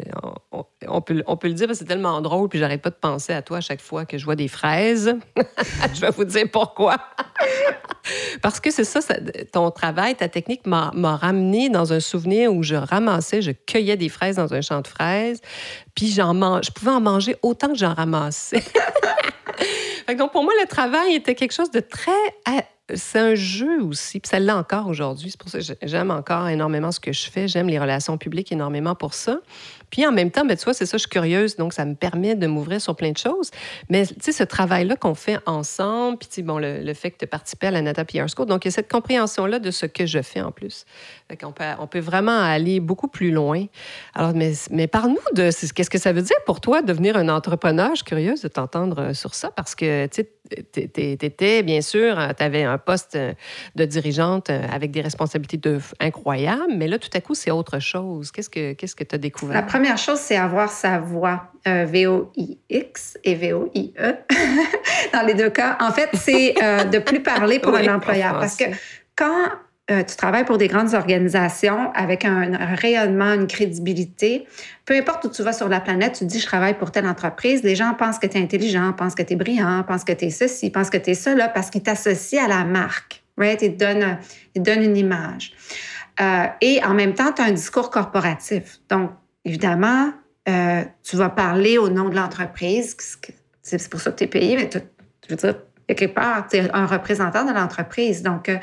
on, 0.87 1.01
peut, 1.01 1.23
on 1.27 1.37
peut 1.37 1.49
le 1.49 1.55
dire, 1.55 1.69
c'est 1.73 1.85
tellement 1.85 2.21
drôle, 2.21 2.49
puis 2.49 2.59
j'arrête 2.59 2.83
pas 2.83 2.91
de 2.91 2.95
penser 2.95 3.33
à 3.33 3.43
toi 3.43 3.59
à 3.59 3.61
chaque 3.61 3.81
fois 3.81 4.05
que 4.05 4.19
je 4.19 4.25
vois 4.25 4.37
des 4.37 4.49
fraises. 4.49 5.15
je 5.95 6.01
vais 6.01 6.11
vous 6.11 6.25
dire 6.25 6.47
pourquoi. 6.51 6.97
Parce 8.43 8.61
que 8.61 8.71
c'est 8.71 8.85
ça, 8.85 9.01
ton 9.53 9.71
travail, 9.71 10.15
ta 10.15 10.29
technique 10.29 10.67
m'a 10.67 10.91
ramené 11.17 11.69
dans 11.69 11.93
un 11.93 12.01
souvenir 12.01 12.53
où 12.53 12.63
je 12.63 12.75
ramassais, 12.75 13.43
je 13.43 13.51
cueillais 13.51 13.97
des 13.97 14.09
fraises 14.09 14.37
dans 14.37 14.55
un 14.55 14.61
champ 14.61 14.81
de 14.81 14.87
fraises, 14.87 15.41
puis 15.95 16.09
j'en 16.09 16.35
je 16.63 16.71
pouvais 16.71 16.91
en 16.91 17.01
manger 17.01 17.37
autant 17.43 17.69
que 17.69 17.79
j'en 17.79 17.95
ramassais. 17.95 18.63
donc, 20.19 20.33
pour 20.33 20.43
moi, 20.43 20.53
le 20.61 20.67
travail 20.67 21.15
était 21.15 21.35
quelque 21.35 21.53
chose 21.53 21.71
de 21.71 21.81
très 21.81 22.13
c'est 22.95 23.19
un 23.19 23.35
jeu 23.35 23.83
aussi, 23.83 24.21
puis 24.21 24.29
ça 24.29 24.39
l'est 24.39 24.53
encore 24.53 24.87
aujourd'hui. 24.89 25.31
C'est 25.31 25.41
pour 25.41 25.49
ça 25.49 25.59
que 25.59 25.65
j'aime 25.83 26.11
encore 26.11 26.49
énormément 26.49 26.93
ce 26.93 27.01
que 27.01 27.13
je 27.13 27.31
fais. 27.31 27.49
J'aime 27.49 27.69
les 27.69 27.79
relations 27.79 28.19
publiques 28.19 28.53
énormément 28.53 28.95
pour 28.95 29.15
ça. 29.15 29.41
Puis 29.91 30.07
en 30.07 30.13
même 30.13 30.31
temps, 30.31 30.45
ben, 30.45 30.57
tu 30.57 30.65
vois, 30.65 30.75
c'est 30.75 30.87
ça, 30.87 30.97
je 30.97 31.03
suis 31.03 31.09
curieuse, 31.09 31.57
donc 31.57 31.73
ça 31.73 31.85
me 31.85 31.95
permet 31.95 32.35
de 32.35 32.47
m'ouvrir 32.47 32.81
sur 32.81 32.95
plein 32.95 33.11
de 33.11 33.19
choses. 33.19 33.51
Mais 33.89 34.07
tu 34.07 34.15
sais, 34.21 34.33
ce 34.33 34.45
travail-là 34.45 34.97
qu'on 34.97 35.15
fait 35.15 35.39
ensemble, 35.47 36.19
puis 36.19 36.43
bon, 36.43 36.59
le, 36.59 36.95
fait 36.95 37.11
que 37.11 37.19
tu 37.19 37.27
participes 37.27 37.65
à 37.65 37.71
la 37.71 37.83
Nata 37.83 38.05
School, 38.05 38.47
donc 38.47 38.65
il 38.65 38.69
y 38.69 38.71
a 38.71 38.73
cette 38.73 38.91
compréhension-là 38.91 39.59
de 39.59 39.71
ce 39.71 39.87
que 39.87 40.07
je 40.07 40.23
fais 40.23 40.41
en 40.41 40.53
plus. 40.53 40.85
on, 41.43 41.87
peut, 41.87 41.99
vraiment 41.99 42.39
aller 42.39 42.81
beaucoup 42.81 43.09
plus 43.09 43.31
loin. 43.31 43.67
Alors, 44.15 44.33
mais, 44.35 44.53
mais 44.71 44.87
parle-nous 44.87 45.19
de 45.35 45.51
qu'est-ce 45.73 45.91
que 45.91 45.99
ça 45.99 46.13
veut 46.13 46.23
dire 46.23 46.37
pour 46.47 46.61
toi 46.61 46.83
devenir 46.83 47.17
un 47.17 47.29
entrepreneur? 47.29 47.91
Je 47.91 47.97
suis 47.97 48.05
curieuse 48.05 48.43
de 48.43 48.49
t'entendre 48.49 49.01
euh, 49.01 49.15
sur 49.15 49.35
ça 49.35 49.51
parce 49.51 49.75
que 49.75 50.07
tu 50.07 50.25
étais, 50.77 51.63
bien 51.63 51.81
sûr, 51.81 52.19
euh, 52.19 52.29
tu 52.37 52.43
avais 52.43 52.65
un 52.65 52.79
poste 52.79 53.17
euh, 53.17 53.33
de 53.77 53.85
dirigeante 53.85 54.51
avec 54.51 54.91
des 54.91 55.01
responsabilités 55.01 55.57
de, 55.57 55.79
incroyables, 56.01 56.73
mais 56.77 56.89
là, 56.89 56.99
tout 56.99 57.11
à 57.15 57.21
coup, 57.21 57.35
c'est 57.35 57.51
autre 57.51 57.79
chose. 57.79 58.31
Qu'est-ce 58.31 58.51
que 58.51 58.73
tu 58.73 59.05
que 59.05 59.15
as 59.15 59.19
découvert? 59.19 59.67
première 59.67 59.99
chose, 59.99 60.19
c'est 60.19 60.37
avoir 60.37 60.71
sa 60.71 60.99
voix, 60.99 61.51
euh, 61.67 61.85
V-O-I-X 61.85 63.19
et 63.23 63.35
V-O-I-E. 63.35 64.15
Dans 65.13 65.23
les 65.27 65.35
deux 65.35 65.51
cas, 65.51 65.77
en 65.81 65.93
fait, 65.93 66.11
c'est 66.15 66.55
euh, 66.63 66.85
de 66.85 66.99
plus 66.99 67.23
parler 67.23 67.59
pour 67.59 67.75
un 67.75 67.95
employeur. 67.95 68.39
Parce 68.39 68.57
que 68.57 68.65
quand 69.17 69.49
euh, 69.91 70.03
tu 70.05 70.17
travailles 70.17 70.45
pour 70.45 70.59
des 70.59 70.69
grandes 70.69 70.95
organisations 70.95 71.93
avec 71.95 72.25
un, 72.25 72.57
rayonnement, 72.77 73.33
une 73.33 73.47
crédibilité, 73.47 74.47
peu 74.85 74.95
importe 74.95 75.25
où 75.25 75.31
tu 75.31 75.43
vas 75.43 75.53
sur 75.53 75.69
la 75.69 75.81
planète, 75.81 76.17
tu 76.19 76.25
dis 76.27 76.39
je 76.39 76.47
travaille 76.47 76.79
pour 76.79 76.93
telle 76.93 77.07
entreprise, 77.07 77.63
les 77.63 77.75
gens 77.75 77.95
pensent 77.95 78.19
que 78.19 78.27
tu 78.27 78.39
es 78.39 78.41
intelligent, 78.41 78.93
pensent 78.93 79.15
que 79.15 79.23
tu 79.23 79.33
es 79.33 79.37
brillant, 79.37 79.83
pensent 79.83 80.05
que 80.05 80.13
tu 80.13 80.27
es 80.27 80.31
ceci, 80.31 80.71
pensent 80.71 80.91
que 80.91 80.99
tu 80.99 81.11
es 81.11 81.35
là, 81.35 81.49
parce 81.49 81.71
qu'ils 81.71 81.83
t'associent 81.83 82.45
à 82.45 82.49
la 82.49 82.65
marque. 82.65 83.25
Right? 83.37 83.63
Ils, 83.63 83.77
te 83.77 83.85
donnent, 83.85 84.19
ils 84.55 84.85
une 84.85 84.97
image. 84.97 85.53
Euh, 86.21 86.47
et 86.61 86.85
en 86.85 86.95
même 86.95 87.15
temps, 87.15 87.33
tu 87.33 87.41
as 87.41 87.47
un 87.47 87.53
discours 87.53 87.91
corporatif. 87.91 88.81
Donc, 88.91 89.13
évidemment, 89.45 90.13
euh, 90.49 90.85
tu 91.03 91.17
vas 91.17 91.31
parler 91.31 91.79
au 91.79 91.89
nom 91.89 92.09
de 92.09 92.17
l'entreprise. 92.17 92.97
C'est 93.63 93.89
pour 93.89 94.01
ça 94.01 94.11
que 94.11 94.17
tu 94.17 94.25
es 94.25 94.27
payé, 94.27 94.57
mais 94.57 94.69
je 94.73 95.31
veux 95.31 95.37
dire, 95.37 95.55
quelque 95.95 96.13
part, 96.13 96.49
tu 96.49 96.57
es 96.57 96.71
un 96.73 96.87
représentant 96.87 97.45
de 97.45 97.53
l'entreprise. 97.53 98.23
Donc, 98.23 98.49
euh, 98.49 98.59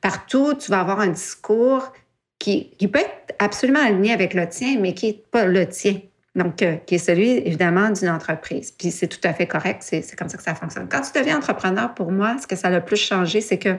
partout, 0.00 0.54
tu 0.54 0.70
vas 0.70 0.80
avoir 0.80 1.00
un 1.00 1.08
discours 1.08 1.92
qui, 2.38 2.76
peut 2.92 2.98
être 2.98 3.34
absolument 3.38 3.82
aligné 3.82 4.12
avec 4.12 4.34
le 4.34 4.48
tien, 4.48 4.76
mais 4.78 4.94
qui 4.94 5.06
n'est 5.06 5.22
pas 5.30 5.46
le 5.46 5.66
tien. 5.66 6.00
Donc, 6.34 6.62
euh, 6.62 6.76
qui 6.84 6.96
est 6.96 6.98
celui, 6.98 7.30
évidemment, 7.30 7.90
d'une 7.90 8.08
entreprise. 8.08 8.72
Puis 8.72 8.90
c'est 8.90 9.06
tout 9.06 9.20
à 9.22 9.32
fait 9.32 9.46
correct, 9.46 9.82
c'est 9.82 10.16
comme 10.16 10.28
ça 10.28 10.36
que 10.36 10.42
ça 10.42 10.54
fonctionne. 10.54 10.88
Quand 10.88 11.00
tu 11.00 11.18
deviens 11.18 11.38
entrepreneur, 11.38 11.94
pour 11.94 12.10
moi, 12.10 12.36
ce 12.40 12.46
que 12.46 12.56
ça 12.56 12.68
a 12.68 12.70
le 12.70 12.84
plus 12.84 12.96
changé, 12.96 13.40
c'est 13.40 13.58
que 13.58 13.76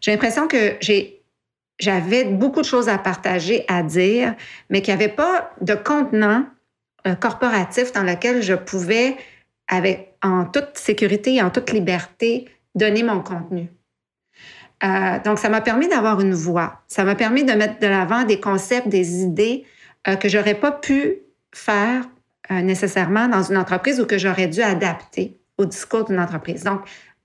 j'ai 0.00 0.10
l'impression 0.10 0.48
que 0.48 0.76
j'avais 1.78 2.24
beaucoup 2.24 2.60
de 2.60 2.66
choses 2.66 2.88
à 2.88 2.98
partager, 2.98 3.64
à 3.68 3.82
dire, 3.82 4.34
mais 4.68 4.82
qu'il 4.82 4.94
n'y 4.94 5.02
avait 5.02 5.12
pas 5.12 5.50
de 5.60 5.74
contenant 5.74 6.44
euh, 7.06 7.14
corporatif 7.14 7.92
dans 7.92 8.04
lequel 8.04 8.42
je 8.42 8.54
pouvais, 8.54 9.16
avec, 9.66 10.11
en 10.22 10.44
toute 10.44 10.70
sécurité 10.74 11.36
et 11.36 11.42
en 11.42 11.50
toute 11.50 11.72
liberté, 11.72 12.48
donner 12.74 13.02
mon 13.02 13.20
contenu. 13.20 13.70
Euh, 14.84 15.18
donc, 15.24 15.38
ça 15.38 15.48
m'a 15.48 15.60
permis 15.60 15.88
d'avoir 15.88 16.20
une 16.20 16.34
voix. 16.34 16.82
Ça 16.88 17.04
m'a 17.04 17.14
permis 17.14 17.44
de 17.44 17.52
mettre 17.52 17.78
de 17.78 17.86
l'avant 17.86 18.24
des 18.24 18.40
concepts, 18.40 18.88
des 18.88 19.22
idées 19.22 19.64
euh, 20.08 20.16
que 20.16 20.28
j'aurais 20.28 20.54
pas 20.54 20.72
pu 20.72 21.18
faire 21.54 22.04
nécessairement 22.50 23.28
dans 23.28 23.42
une 23.44 23.56
entreprise 23.56 24.00
ou 24.00 24.04
que 24.04 24.18
j'aurais 24.18 24.48
dû 24.48 24.60
adapter 24.60 25.38
au 25.58 25.64
discours 25.64 26.04
d'une 26.04 26.18
entreprise. 26.18 26.64
Donc, 26.64 26.82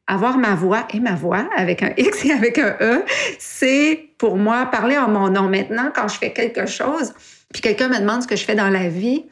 avoir 0.08 0.38
ma 0.38 0.56
voix 0.56 0.88
et 0.94 1.00
ma 1.00 1.16
voix 1.16 1.48
avec 1.56 1.84
un 1.84 1.92
X 1.98 2.26
et 2.26 2.32
avec 2.32 2.58
un 2.58 2.76
E, 2.80 3.04
c'est 3.38 4.10
pour 4.18 4.38
moi 4.38 4.66
parler 4.68 4.98
en 4.98 5.10
mon 5.10 5.30
nom. 5.30 5.50
Maintenant, 5.50 5.92
quand 5.94 6.08
je 6.08 6.18
fais 6.18 6.32
quelque 6.32 6.66
chose, 6.66 7.14
puis 7.52 7.62
quelqu'un 7.62 7.90
me 7.90 8.00
demande 8.00 8.24
ce 8.24 8.28
que 8.28 8.36
je 8.36 8.46
fais 8.46 8.56
dans 8.56 8.70
la 8.70 8.88
vie, 8.88 9.26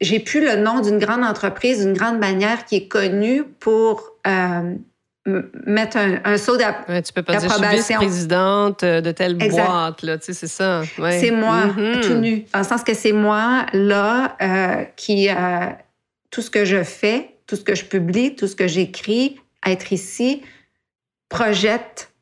j'ai 0.00 0.20
plus 0.20 0.40
le 0.40 0.56
nom 0.56 0.80
d'une 0.80 0.98
grande 0.98 1.24
entreprise, 1.24 1.84
d'une 1.84 1.92
grande 1.92 2.20
bannière 2.20 2.64
qui 2.64 2.76
est 2.76 2.88
connue 2.88 3.44
pour 3.44 4.12
euh, 4.26 4.74
mettre 5.66 5.98
un, 5.98 6.36
saut 6.38 6.56
d'approbation. 6.56 6.94
Ouais, 6.94 7.02
tu 7.02 7.12
peux 7.12 7.22
pas 7.22 7.36
dire 7.36 7.50
je 7.50 7.54
suis 7.54 7.76
vice-présidente 7.76 8.82
euh, 8.82 9.00
de 9.00 9.12
telle 9.12 9.36
boîte, 9.36 10.02
là, 10.02 10.18
tu 10.18 10.26
sais, 10.26 10.32
c'est 10.32 10.46
ça. 10.46 10.82
C'est 10.84 11.30
moi, 11.30 11.66
mm-hmm. 11.66 12.00
tout 12.00 12.14
nu. 12.14 12.46
Dans 12.52 12.60
le 12.60 12.64
sens 12.64 12.82
que 12.82 12.94
c'est 12.94 13.12
moi, 13.12 13.66
là, 13.72 14.36
euh, 14.40 14.84
qui... 14.96 15.28
tout 16.30 16.42
ce 16.42 16.50
que 16.50 16.64
je 16.64 16.82
fais, 16.82 17.36
tout 17.46 17.56
ce 17.56 17.62
que 17.62 17.74
je 17.74 17.84
publie, 17.84 18.36
tout 18.36 18.46
ce 18.46 18.56
que 18.56 18.66
j'écris, 18.66 19.38
être 19.66 19.92
ici, 19.92 20.42
projette, 21.28 22.12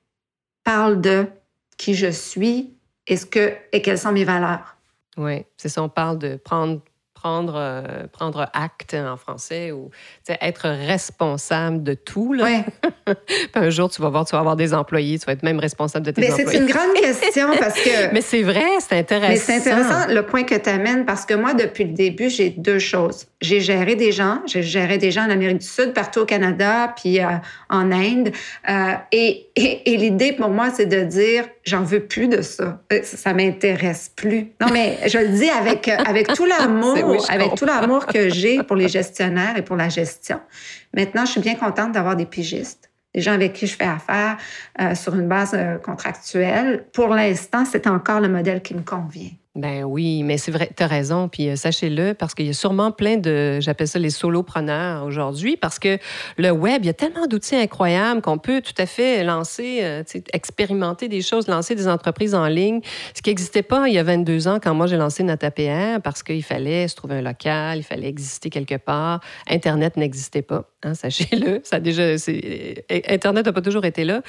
parle 0.64 1.00
de 1.00 1.26
qui 1.76 1.94
je 1.94 2.10
suis 2.10 2.74
et, 3.06 3.16
ce 3.16 3.24
que, 3.24 3.54
et 3.72 3.80
quelles 3.82 3.98
sont 3.98 4.12
mes 4.12 4.24
valeurs. 4.24 4.76
Oui, 5.16 5.44
c'est 5.56 5.68
ça, 5.68 5.82
on 5.82 5.88
parle 5.88 6.18
de 6.18 6.36
prendre 6.36 6.80
prendre, 7.20 7.54
euh, 7.56 8.06
prendre 8.12 8.48
acte 8.52 8.94
en 8.94 9.16
français 9.16 9.72
ou 9.72 9.90
être 10.40 10.68
responsable 10.68 11.82
de 11.82 11.94
tout. 11.94 12.32
Là. 12.32 12.46
un 13.54 13.70
jour, 13.70 13.90
tu 13.90 14.00
vas 14.00 14.08
voir, 14.08 14.24
tu 14.24 14.32
vas 14.32 14.40
avoir 14.40 14.56
des 14.56 14.72
employés, 14.72 15.18
tu 15.18 15.26
vas 15.26 15.32
être 15.32 15.42
même 15.42 15.58
responsable 15.58 16.06
de 16.06 16.12
tes 16.12 16.20
mais 16.20 16.30
employés. 16.30 16.46
Mais 16.46 16.52
c'est 16.52 16.58
une 16.58 16.66
grande 16.66 16.94
question 16.94 17.48
parce 17.58 17.80
que. 17.80 18.12
mais 18.12 18.20
c'est 18.20 18.42
vrai, 18.42 18.66
c'est 18.80 18.98
intéressant. 18.98 19.32
Mais 19.32 19.36
c'est 19.36 19.56
intéressant 19.56 20.12
le 20.12 20.22
point 20.22 20.44
que 20.44 20.54
tu 20.54 20.68
amènes 20.68 21.04
parce 21.04 21.26
que 21.26 21.34
moi, 21.34 21.54
depuis 21.54 21.84
le 21.84 21.92
début, 21.92 22.30
j'ai 22.30 22.50
deux 22.50 22.78
choses. 22.78 23.26
J'ai 23.40 23.60
géré 23.60 23.96
des 23.96 24.12
gens, 24.12 24.40
j'ai 24.46 24.62
géré 24.62 24.98
des 24.98 25.10
gens 25.10 25.22
en 25.22 25.30
Amérique 25.30 25.58
du 25.58 25.66
Sud, 25.66 25.92
partout 25.94 26.20
au 26.20 26.26
Canada, 26.26 26.94
puis 26.96 27.20
euh, 27.20 27.26
en 27.68 27.90
Inde. 27.90 28.30
Euh, 28.68 28.92
et, 29.12 29.48
et, 29.56 29.92
et 29.92 29.96
l'idée 29.96 30.32
pour 30.32 30.50
moi, 30.50 30.70
c'est 30.74 30.86
de 30.86 31.02
dire, 31.02 31.44
j'en 31.64 31.82
veux 31.82 32.00
plus 32.00 32.28
de 32.28 32.42
ça. 32.42 32.80
Ça 33.02 33.32
m'intéresse 33.32 34.10
plus. 34.14 34.52
Non, 34.60 34.68
mais 34.72 34.98
je 35.06 35.18
le 35.18 35.28
dis 35.28 35.50
avec, 35.50 35.88
avec 35.88 36.28
tout 36.28 36.46
l'amour 36.58 37.07
avec 37.28 37.54
tout 37.54 37.64
l'amour 37.64 38.06
que 38.06 38.28
j'ai 38.28 38.62
pour 38.62 38.76
les 38.76 38.88
gestionnaires 38.98 39.56
et 39.56 39.62
pour 39.62 39.76
la 39.76 39.88
gestion. 39.88 40.40
Maintenant, 40.94 41.24
je 41.24 41.32
suis 41.32 41.40
bien 41.40 41.54
contente 41.54 41.92
d'avoir 41.92 42.16
des 42.16 42.26
pigistes, 42.26 42.90
des 43.14 43.20
gens 43.20 43.32
avec 43.32 43.52
qui 43.52 43.66
je 43.66 43.76
fais 43.76 43.84
affaire 43.84 44.36
euh, 44.80 44.94
sur 44.94 45.14
une 45.14 45.28
base 45.28 45.54
euh, 45.54 45.78
contractuelle. 45.78 46.86
Pour 46.92 47.08
l'instant, 47.08 47.64
c'est 47.64 47.86
encore 47.86 48.20
le 48.20 48.28
modèle 48.28 48.62
qui 48.62 48.74
me 48.74 48.82
convient. 48.82 49.30
Ben 49.58 49.82
oui, 49.82 50.22
mais 50.22 50.38
c'est 50.38 50.52
vrai, 50.52 50.70
tu 50.76 50.84
as 50.84 50.86
raison. 50.86 51.28
Puis 51.28 51.48
euh, 51.48 51.56
sachez-le, 51.56 52.14
parce 52.14 52.32
qu'il 52.32 52.46
y 52.46 52.50
a 52.50 52.52
sûrement 52.52 52.92
plein 52.92 53.16
de, 53.16 53.58
j'appelle 53.60 53.88
ça 53.88 53.98
les 53.98 54.10
solopreneurs 54.10 55.04
aujourd'hui, 55.04 55.56
parce 55.56 55.80
que 55.80 55.98
le 56.36 56.52
web, 56.52 56.84
il 56.84 56.86
y 56.86 56.90
a 56.90 56.94
tellement 56.94 57.26
d'outils 57.26 57.56
incroyables 57.56 58.20
qu'on 58.20 58.38
peut 58.38 58.60
tout 58.60 58.80
à 58.80 58.86
fait 58.86 59.24
lancer, 59.24 59.80
euh, 59.82 60.04
expérimenter 60.32 61.08
des 61.08 61.22
choses, 61.22 61.48
lancer 61.48 61.74
des 61.74 61.88
entreprises 61.88 62.36
en 62.36 62.46
ligne, 62.46 62.82
ce 63.14 63.20
qui 63.20 63.30
n'existait 63.30 63.64
pas 63.64 63.88
il 63.88 63.94
y 63.94 63.98
a 63.98 64.04
22 64.04 64.46
ans 64.46 64.60
quand 64.62 64.74
moi 64.74 64.86
j'ai 64.86 64.96
lancé 64.96 65.24
NataPR, 65.24 66.00
parce 66.04 66.22
qu'il 66.22 66.44
fallait 66.44 66.86
se 66.86 66.94
trouver 66.94 67.16
un 67.16 67.22
local, 67.22 67.78
il 67.78 67.82
fallait 67.84 68.08
exister 68.08 68.50
quelque 68.50 68.76
part. 68.76 69.18
Internet 69.50 69.96
n'existait 69.96 70.42
pas, 70.42 70.70
hein, 70.84 70.94
sachez-le. 70.94 71.62
Ça 71.64 71.80
déjà, 71.80 72.02
euh, 72.02 72.16
Internet 73.08 73.46
n'a 73.46 73.52
pas 73.52 73.62
toujours 73.62 73.86
été 73.86 74.04
là. 74.04 74.22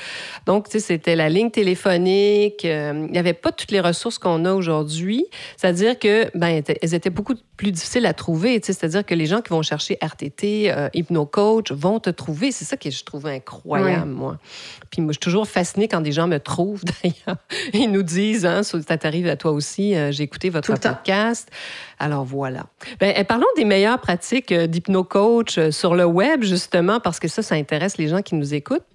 Donc, 0.48 0.66
c'était 0.70 1.16
la 1.16 1.30
ligne 1.30 1.52
téléphonique. 1.52 2.64
il 2.64 3.12
n'y 3.12 3.20
avait 3.20 3.34
pas 3.34 3.52
toutes 3.52 3.70
les 3.70 3.80
ressources 3.80 4.18
qu'on 4.18 4.44
a 4.46 4.54
aujourd'hui 4.54 5.19
c'est-à-dire 5.58 5.98
que 5.98 6.30
ben, 6.38 6.62
elles 6.82 6.94
étaient 6.94 7.10
beaucoup 7.10 7.36
plus 7.58 7.72
difficiles 7.72 8.06
à 8.06 8.14
trouver. 8.14 8.60
C'est-à-dire 8.64 9.06
que 9.06 9.14
les 9.14 9.26
gens 9.26 9.42
qui 9.42 9.50
vont 9.50 9.62
chercher 9.62 9.98
RTT, 10.02 10.72
euh, 10.72 10.90
HypnoCoach, 10.94 11.72
vont 11.72 12.00
te 12.00 12.10
trouver. 12.10 12.52
C'est 12.52 12.66
ça 12.66 12.78
que 12.78 12.90
je 12.90 13.04
trouve 13.04 13.28
incroyable, 13.28 14.12
moi. 14.12 14.38
Puis 14.92 15.02
moi, 15.02 15.10
je 15.10 15.14
suis 15.14 15.20
toujours 15.20 15.48
fascinée 15.48 15.88
quand 15.88 16.02
des 16.02 16.12
gens 16.12 16.28
me 16.28 16.40
trouvent, 16.40 16.84
d'ailleurs. 17.04 17.38
Ils 17.74 17.92
nous 17.92 18.04
disent, 18.04 18.46
hein, 18.46 18.64
ça 18.64 18.98
t'arrive 18.98 19.28
à 19.28 19.36
toi 19.36 19.52
aussi, 19.52 19.96
euh, 19.96 20.12
j'ai 20.12 20.24
écouté 20.24 20.50
votre 20.50 20.74
podcast. 20.74 21.50
Alors 22.00 22.24
voilà. 22.24 22.66
Ben, 23.00 23.14
eh, 23.16 23.24
parlons 23.24 23.48
des 23.56 23.66
meilleures 23.66 24.00
pratiques 24.00 24.52
euh, 24.52 24.68
d'hypnocoach 24.68 25.70
sur 25.70 25.96
le 25.96 26.06
web, 26.06 26.44
justement, 26.44 27.00
parce 27.00 27.20
que 27.20 27.28
ça, 27.28 27.42
ça 27.42 27.56
intéresse 27.56 27.98
les 27.98 28.08
gens 28.08 28.22
qui 28.22 28.36
nous 28.36 28.54
écoutent. 28.54 28.86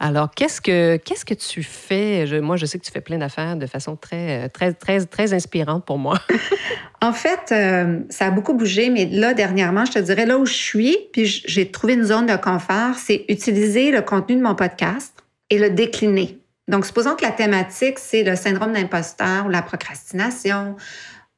Alors, 0.00 0.30
qu'est-ce 0.34 0.60
que, 0.60 0.96
qu'est-ce 0.96 1.24
que 1.24 1.34
tu 1.34 1.62
fais? 1.62 2.26
moi, 2.40 2.56
je 2.56 2.66
sais 2.66 2.78
que 2.78 2.84
tu 2.84 2.90
fais 2.90 3.00
plein 3.00 3.18
d'affaires 3.18 3.56
de 3.56 3.66
façon 3.66 3.96
très, 3.96 4.48
très, 4.48 4.72
très, 4.72 5.04
très 5.06 5.32
inspirante 5.32 5.84
pour 5.84 5.98
moi. 5.98 6.18
en 7.02 7.12
fait, 7.12 7.52
euh, 7.52 8.00
ça 8.08 8.26
a 8.26 8.30
beaucoup 8.30 8.54
bougé, 8.54 8.90
mais 8.90 9.06
là, 9.06 9.34
dernièrement, 9.34 9.84
je 9.84 9.92
te 9.92 9.98
dirais, 9.98 10.26
là 10.26 10.38
où 10.38 10.46
je 10.46 10.52
suis, 10.52 10.96
puis 11.12 11.26
j'ai 11.26 11.70
trouvé 11.70 11.94
une 11.94 12.04
zone 12.04 12.26
de 12.26 12.36
confort, 12.36 12.96
c'est 12.96 13.24
utiliser 13.28 13.90
le 13.90 14.02
contenu 14.02 14.36
de 14.36 14.42
mon 14.42 14.54
podcast 14.54 15.14
et 15.50 15.58
le 15.58 15.70
décliner. 15.70 16.38
Donc, 16.68 16.86
supposons 16.86 17.16
que 17.16 17.22
la 17.22 17.32
thématique, 17.32 17.98
c'est 17.98 18.22
le 18.22 18.36
syndrome 18.36 18.72
d'imposteur 18.72 19.46
ou 19.46 19.48
la 19.48 19.62
procrastination. 19.62 20.76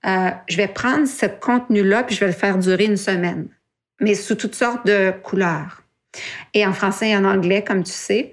Euh, 0.06 0.30
je 0.48 0.56
vais 0.56 0.68
prendre 0.68 1.06
ce 1.06 1.26
contenu-là, 1.26 2.04
puis 2.04 2.14
je 2.14 2.20
vais 2.20 2.26
le 2.26 2.32
faire 2.32 2.58
durer 2.58 2.84
une 2.84 2.96
semaine, 2.96 3.48
mais 4.00 4.14
sous 4.14 4.34
toutes 4.34 4.54
sortes 4.54 4.86
de 4.86 5.12
couleurs 5.22 5.83
et 6.52 6.66
en 6.66 6.72
français 6.72 7.10
et 7.10 7.16
en 7.16 7.24
anglais, 7.24 7.62
comme 7.62 7.82
tu 7.82 7.92
sais. 7.92 8.32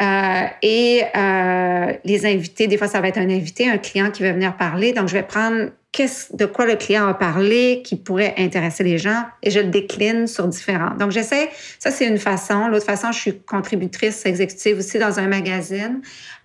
Euh, 0.00 0.46
et 0.62 1.02
euh, 1.16 1.92
les 2.04 2.26
invités, 2.26 2.66
des 2.66 2.76
fois, 2.76 2.88
ça 2.88 3.00
va 3.00 3.08
être 3.08 3.18
un 3.18 3.30
invité, 3.30 3.68
un 3.68 3.78
client 3.78 4.10
qui 4.10 4.22
va 4.22 4.32
venir 4.32 4.56
parler. 4.56 4.92
Donc, 4.92 5.08
je 5.08 5.14
vais 5.14 5.22
prendre 5.22 5.70
de 5.98 6.46
quoi 6.46 6.64
le 6.64 6.76
client 6.76 7.06
a 7.06 7.14
parlé 7.14 7.82
qui 7.84 7.96
pourrait 7.96 8.34
intéresser 8.38 8.82
les 8.82 8.96
gens 8.96 9.24
et 9.42 9.50
je 9.50 9.60
le 9.60 9.66
décline 9.68 10.26
sur 10.26 10.48
différents. 10.48 10.94
Donc, 10.98 11.10
j'essaie, 11.10 11.50
ça 11.78 11.90
c'est 11.90 12.06
une 12.06 12.18
façon. 12.18 12.68
L'autre 12.68 12.86
façon, 12.86 13.12
je 13.12 13.18
suis 13.18 13.38
contributrice 13.40 14.24
exécutive 14.24 14.78
aussi 14.78 14.98
dans 14.98 15.18
un 15.18 15.28
magazine. 15.28 16.00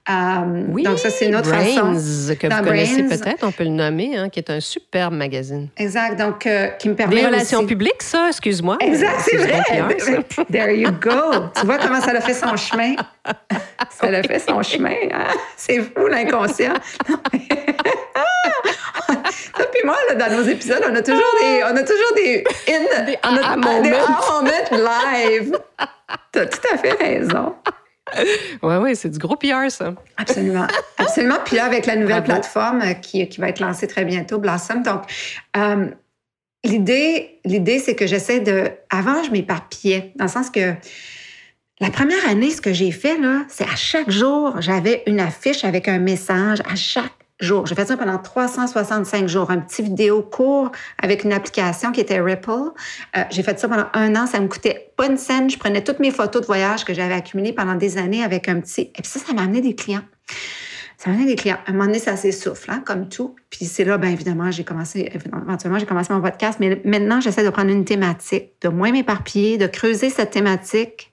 Euh, 0.10 0.64
oui, 0.70 0.84
donc 0.84 1.00
ça, 1.00 1.10
c'est 1.10 1.26
une 1.26 1.36
autre 1.36 1.50
façon. 1.50 1.94
que 2.40 2.48
vous 2.48 2.64
connaissez 2.64 3.04
peut-être, 3.04 3.44
on 3.44 3.52
peut 3.52 3.66
le 3.66 3.72
nommer, 3.72 4.16
hein, 4.16 4.30
qui 4.30 4.40
est 4.40 4.50
un 4.50 4.62
superbe 4.62 5.14
magazine. 5.14 5.68
Exact, 5.76 6.18
donc 6.18 6.46
euh, 6.46 6.68
qui 6.80 6.88
me 6.88 6.96
permet 6.96 7.16
Des 7.16 7.26
relations 7.26 7.66
publiques, 7.66 8.02
ça, 8.02 8.28
excuse-moi. 8.30 8.78
Exact, 8.80 9.20
c'est 9.20 9.36
vrai. 9.36 9.62
There 10.52 10.78
you 10.78 10.92
go. 10.92 11.50
tu 11.60 11.66
vois 11.66 11.78
comment 11.78 12.00
ça 12.00 12.12
a 12.12 12.22
fait 12.22 12.34
son 12.34 12.56
chemin? 12.56 12.96
ça 13.90 14.08
a 14.08 14.24
fait 14.24 14.40
son 14.40 14.62
chemin. 14.64 14.96
Hein? 15.12 15.28
C'est 15.58 15.80
fou, 15.82 16.08
l'inconscient. 16.08 16.74
Puis 19.72 19.82
moi, 19.84 19.96
dans 20.18 20.38
nos 20.38 20.44
épisodes, 20.44 20.84
on 20.90 20.96
a 20.96 21.02
toujours 21.02 21.36
des, 21.42 21.64
on 21.64 21.76
a 21.76 21.84
toujours 21.84 22.14
des 22.16 22.44
in, 22.70 23.04
des 23.04 23.18
moments 23.24 23.82
live. 24.72 25.58
T'as 26.32 26.46
tout 26.46 26.60
à 26.74 26.78
fait 26.78 26.94
raison. 26.94 27.56
Oui, 28.64 28.76
oui, 28.82 28.96
c'est 28.96 29.10
du 29.10 29.20
gros 29.20 29.36
PR, 29.36 29.70
ça. 29.70 29.94
Absolument. 30.16 30.68
Absolument. 30.98 31.38
Puis 31.46 31.58
là, 31.58 31.66
avec 31.66 31.86
la 31.86 31.96
nouvelle 31.96 32.24
plateforme 32.24 32.82
euh, 32.82 32.94
qui, 32.94 33.28
qui, 33.28 33.42
va 33.42 33.50
être 33.50 33.60
lancée 33.60 33.88
très 33.88 34.06
bientôt, 34.06 34.40
Blossom. 34.40 34.82
Donc, 34.82 35.02
euh, 35.58 35.88
l'idée, 36.64 37.40
l'idée, 37.44 37.80
c'est 37.80 37.96
que 37.96 38.08
j'essaie 38.08 38.40
de. 38.40 38.72
Avant, 38.90 39.24
je 39.24 39.32
m'éparpillais, 39.32 40.14
dans 40.16 40.26
le 40.26 40.32
sens 40.32 40.50
que 40.50 40.74
La 41.80 41.90
première 41.92 42.28
année, 42.30 42.50
ce 42.50 42.62
que 42.62 42.74
j'ai 42.74 42.92
fait, 42.92 43.18
là, 43.18 43.42
c'est 43.50 43.66
à 43.66 43.76
chaque 43.76 44.10
jour, 44.10 44.56
j'avais 44.62 45.04
une 45.06 45.20
affiche 45.20 45.64
avec 45.66 45.88
un 45.88 46.00
message 46.00 46.62
à 46.62 46.76
chaque 46.76 47.17
J'ai 47.40 47.76
fait 47.76 47.86
ça 47.86 47.98
pendant 47.98 48.18
365 48.18 49.28
jours, 49.28 49.52
un 49.52 49.60
petit 49.60 49.84
vidéo 49.84 50.24
court 50.24 50.72
avec 51.02 51.24
une 51.24 51.34
application 51.34 51.92
qui 51.92 52.02
était 52.02 52.20
Ripple. 52.20 52.72
Euh, 53.16 53.24
j'ai 53.30 53.44
fait 53.44 53.60
ça 53.60 53.68
pendant 53.68 53.86
un 53.94 54.16
an, 54.16 54.26
ça 54.26 54.40
me 54.40 54.48
coûtait 54.48 54.92
pas 54.98 55.06
une 55.06 55.18
scène. 55.18 55.50
Je 55.50 55.58
prenais 55.58 55.84
toutes 55.84 56.00
mes 56.00 56.10
photos 56.10 56.42
de 56.42 56.48
voyage 56.48 56.84
que 56.84 56.96
j'avais 56.96 57.14
accumulées 57.14 57.54
pendant 57.54 57.76
des 57.76 58.00
années 58.00 58.24
avec 58.24 58.50
un 58.50 58.60
petit... 58.60 58.82
Et 58.82 59.02
puis 59.02 59.08
ça, 59.08 59.20
ça 59.20 59.34
m'a 59.34 59.44
amené 59.44 59.62
des 59.62 59.76
clients. 59.76 60.04
Ça 60.98 61.12
m'a 61.12 61.16
amené 61.16 61.28
des 61.28 61.36
clients. 61.36 61.60
À 61.68 61.70
un 61.70 61.74
moment 61.74 61.86
donné, 61.86 62.00
ça 62.00 62.16
s'essouffle, 62.16 62.72
hein, 62.72 62.82
comme 62.84 63.08
tout. 63.08 63.36
Puis 63.52 63.66
c'est 63.66 63.84
là, 63.84 64.00
bien 64.00 64.10
évidemment, 64.10 64.50
j'ai 64.50 64.64
commencé, 64.64 65.12
éventuellement, 65.14 65.78
j'ai 65.78 65.86
commencé 65.86 66.12
mon 66.12 66.22
podcast, 66.22 66.58
mais 66.60 66.82
maintenant, 66.86 67.22
j'essaie 67.22 67.44
de 67.44 67.52
prendre 67.52 67.70
une 67.70 67.86
thématique, 67.86 68.54
de 68.62 68.70
moins 68.70 68.92
m'éparpiller, 68.92 69.60
de 69.60 69.68
creuser 69.68 70.10
cette 70.10 70.32
thématique, 70.32 71.12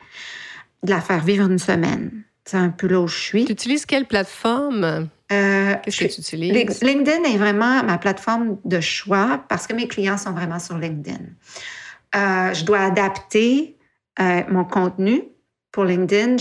de 0.84 0.90
la 0.90 1.02
faire 1.02 1.22
vivre 1.22 1.50
une 1.50 1.58
semaine. 1.58 2.24
C'est 2.46 2.56
un 2.56 2.70
peu 2.70 2.86
là 2.86 3.00
où 3.00 3.08
je 3.08 3.18
suis. 3.18 3.44
Tu 3.44 3.52
utilises 3.52 3.84
quelle 3.84 4.06
plateforme? 4.06 5.08
Euh, 5.34 5.74
Qu'est-ce 5.82 5.98
que 5.98 6.12
tu 6.12 6.20
utilises? 6.20 6.82
LinkedIn 6.82 7.24
est 7.24 7.36
vraiment 7.36 7.82
ma 7.82 7.98
plateforme 7.98 8.58
de 8.64 8.80
choix 8.80 9.44
parce 9.48 9.66
que 9.66 9.74
mes 9.74 9.88
clients 9.88 10.18
sont 10.18 10.32
vraiment 10.32 10.58
sur 10.58 10.78
LinkedIn. 10.78 11.18
Euh, 12.14 12.54
je 12.54 12.64
dois 12.64 12.80
adapter 12.80 13.76
euh, 14.20 14.42
mon 14.48 14.64
contenu 14.64 15.22
pour 15.72 15.84
LinkedIn. 15.84 16.36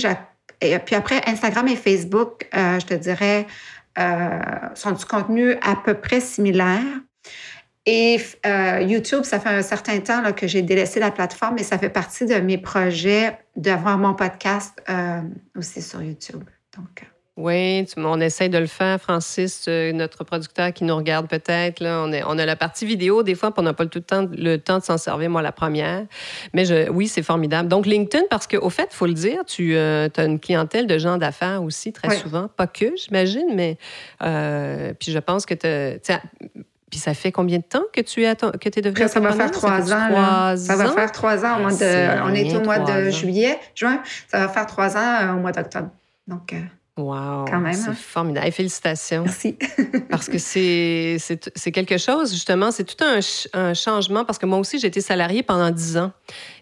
Et 0.61 0.77
puis 0.79 0.95
après, 0.95 1.21
Instagram 1.27 1.67
et 1.67 1.75
Facebook, 1.75 2.47
je 2.53 2.85
te 2.85 2.93
dirais, 2.93 3.47
sont 4.75 4.91
du 4.91 5.05
contenu 5.05 5.53
à 5.61 5.75
peu 5.75 5.95
près 5.95 6.21
similaire. 6.21 6.83
Et 7.85 8.17
YouTube, 8.81 9.23
ça 9.23 9.39
fait 9.41 9.49
un 9.49 9.61
certain 9.61 9.99
temps 9.99 10.31
que 10.31 10.47
j'ai 10.47 10.61
délaissé 10.61 11.01
la 11.01 11.11
plateforme, 11.11 11.55
mais 11.55 11.63
ça 11.63 11.77
fait 11.77 11.89
partie 11.89 12.25
de 12.25 12.35
mes 12.35 12.57
projets 12.57 13.37
d'avoir 13.57 13.97
mon 13.97 14.13
podcast 14.13 14.81
aussi 15.57 15.81
sur 15.81 16.01
YouTube. 16.01 16.43
Donc, 16.77 17.03
oui, 17.35 17.87
on 17.97 18.21
essaie 18.21 18.47
de 18.47 18.59
le 18.59 18.67
faire, 18.67 19.01
Francis, 19.01 19.65
euh, 19.67 19.91
notre 19.91 20.23
producteur 20.23 20.71
qui 20.71 20.83
nous 20.83 20.95
regarde 20.95 21.27
peut-être. 21.27 21.83
on, 21.83 22.13
on 22.13 22.37
a 22.37 22.45
la 22.45 22.55
partie 22.55 22.85
vidéo 22.85 23.23
des 23.23 23.33
fois, 23.33 23.49
puis 23.49 23.59
on 23.59 23.63
n'a 23.63 23.73
pas 23.73 23.87
tout 23.87 23.97
le 23.97 24.03
temps, 24.03 24.27
le 24.31 24.57
temps 24.57 24.77
de 24.77 24.83
s'en 24.83 24.99
servir, 24.99 25.31
moi, 25.31 25.41
la 25.41 25.51
première. 25.51 26.05
Mais 26.53 26.65
je, 26.65 26.91
oui, 26.91 27.07
c'est 27.07 27.23
formidable. 27.23 27.69
Donc, 27.69 27.87
LinkedIn, 27.87 28.25
parce 28.29 28.45
qu'au 28.45 28.69
fait, 28.69 28.89
il 28.91 28.95
faut 28.95 29.07
le 29.07 29.15
dire, 29.15 29.43
tu 29.47 29.75
euh, 29.75 30.09
as 30.15 30.25
une 30.25 30.39
clientèle 30.39 30.85
de 30.85 30.99
gens 30.99 31.17
d'affaires 31.17 31.63
aussi, 31.63 31.91
très 31.91 32.15
souvent. 32.17 32.49
Pas 32.55 32.67
que, 32.67 32.95
j'imagine, 32.95 33.47
mais 33.55 33.79
euh, 34.21 34.93
puis 34.99 35.11
je 35.11 35.19
pense 35.19 35.47
que 35.47 35.55
tu 35.55 36.13
puis 36.91 36.99
ça 36.99 37.15
fait 37.15 37.31
combien 37.31 37.57
de 37.57 37.63
temps 37.63 37.81
que 37.91 38.01
tu 38.01 38.23
es, 38.23 38.35
que 38.35 38.67
es 38.67 38.81
devenu 38.83 39.07
Ça 39.07 39.19
va 39.19 39.31
faire 39.31 39.49
trois 39.49 39.91
ans. 39.91 40.55
Ça 40.55 40.75
va 40.75 40.91
faire 40.91 41.11
trois 41.11 41.43
ans. 41.43 41.57
Au 41.57 41.61
mois 41.61 41.71
de, 41.71 42.23
on 42.23 42.33
est 42.35 42.55
au 42.55 42.61
mois 42.61 42.77
de 42.77 43.09
juillet, 43.09 43.57
juin. 43.73 44.03
Ça 44.27 44.37
va 44.37 44.49
faire 44.49 44.67
trois 44.67 44.95
ans 44.95 45.35
au 45.35 45.39
mois 45.39 45.51
d'octobre. 45.51 45.89
Donc... 46.27 46.53
Wow! 46.95 47.45
Quand 47.47 47.59
même. 47.59 47.73
C'est 47.73 47.89
hein. 47.89 47.95
formidable. 47.95 48.51
félicitations. 48.51 49.23
Merci. 49.23 49.57
parce 50.09 50.29
que 50.29 50.37
c'est, 50.37 51.17
c'est, 51.19 51.71
quelque 51.71 51.97
chose, 51.97 52.31
justement, 52.31 52.69
c'est 52.69 52.83
tout 52.83 53.03
un, 53.03 53.19
un, 53.53 53.73
changement 53.73 54.25
parce 54.25 54.37
que 54.37 54.45
moi 54.45 54.59
aussi, 54.59 54.77
j'ai 54.77 54.87
été 54.87 55.01
salariée 55.01 55.41
pendant 55.41 55.71
dix 55.71 55.97
ans. 55.97 56.11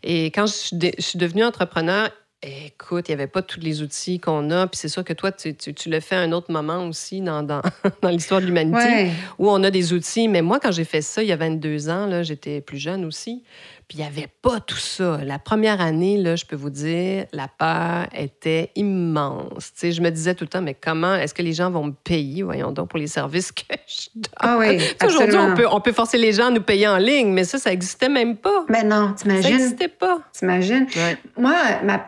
Et 0.03 0.27
quand 0.27 0.45
je 0.45 0.53
suis, 0.53 0.77
je 0.97 1.03
suis 1.03 1.19
devenue 1.19 1.43
entrepreneur, 1.43 2.09
Écoute, 2.43 3.07
il 3.07 3.11
n'y 3.11 3.21
avait 3.21 3.27
pas 3.27 3.43
tous 3.43 3.59
les 3.59 3.83
outils 3.83 4.19
qu'on 4.19 4.49
a. 4.49 4.65
Puis 4.65 4.79
c'est 4.79 4.87
sûr 4.87 5.03
que 5.03 5.13
toi, 5.13 5.31
tu, 5.31 5.53
tu, 5.53 5.89
le 5.89 5.99
fais 5.99 6.15
à 6.15 6.21
un 6.21 6.31
autre 6.31 6.51
moment 6.51 6.87
aussi 6.87 7.21
dans, 7.21 7.43
dans, 7.43 7.61
dans 8.01 8.09
l'histoire 8.09 8.41
de 8.41 8.47
l'humanité, 8.47 9.11
où 9.37 9.47
on 9.51 9.63
a 9.63 9.69
des 9.69 9.93
outils. 9.93 10.27
Mais 10.27 10.41
moi, 10.41 10.59
quand 10.59 10.71
j'ai 10.71 10.83
fait 10.83 11.03
ça, 11.03 11.21
il 11.21 11.29
y 11.29 11.31
a 11.31 11.35
22 11.35 11.89
ans, 11.89 12.07
là, 12.07 12.23
j'étais 12.23 12.59
plus 12.59 12.79
jeune 12.79 13.05
aussi. 13.05 13.43
Puis 13.91 13.97
il 13.97 14.03
n'y 14.03 14.07
avait 14.07 14.29
pas 14.41 14.61
tout 14.61 14.77
ça. 14.77 15.19
La 15.21 15.37
première 15.37 15.81
année, 15.81 16.15
là, 16.15 16.37
je 16.37 16.45
peux 16.45 16.55
vous 16.55 16.69
dire, 16.69 17.25
la 17.33 17.49
peur 17.49 18.07
était 18.15 18.71
immense. 18.77 19.73
je 19.83 19.99
me 19.99 20.09
disais 20.09 20.33
tout 20.33 20.45
le 20.45 20.47
temps, 20.47 20.61
mais 20.61 20.75
comment 20.75 21.13
est-ce 21.15 21.33
que 21.33 21.41
les 21.41 21.51
gens 21.51 21.69
vont 21.69 21.83
me 21.87 21.91
payer, 21.91 22.41
voyons 22.41 22.71
donc, 22.71 22.87
pour 22.87 22.99
les 22.99 23.07
services 23.07 23.51
que 23.51 23.63
je 23.85 24.07
donne? 24.15 24.31
Ah 24.39 24.55
oui, 24.57 24.79
Aujourd'hui, 25.05 25.35
on 25.37 25.55
peut, 25.55 25.67
on 25.69 25.81
peut 25.81 25.91
forcer 25.91 26.17
les 26.17 26.31
gens 26.31 26.47
à 26.47 26.51
nous 26.51 26.61
payer 26.61 26.87
en 26.87 26.95
ligne, 26.99 27.33
mais 27.33 27.43
ça, 27.43 27.57
ça 27.57 27.69
n'existait 27.69 28.07
même 28.07 28.37
pas. 28.37 28.63
Mais 28.69 28.85
non, 28.85 29.11
t'imagines? 29.11 29.43
Ça 29.43 29.49
n'existait 29.49 29.89
pas. 29.89 30.21
T'imagines? 30.31 30.87
Moi, 31.37 31.53
ma, 31.83 32.07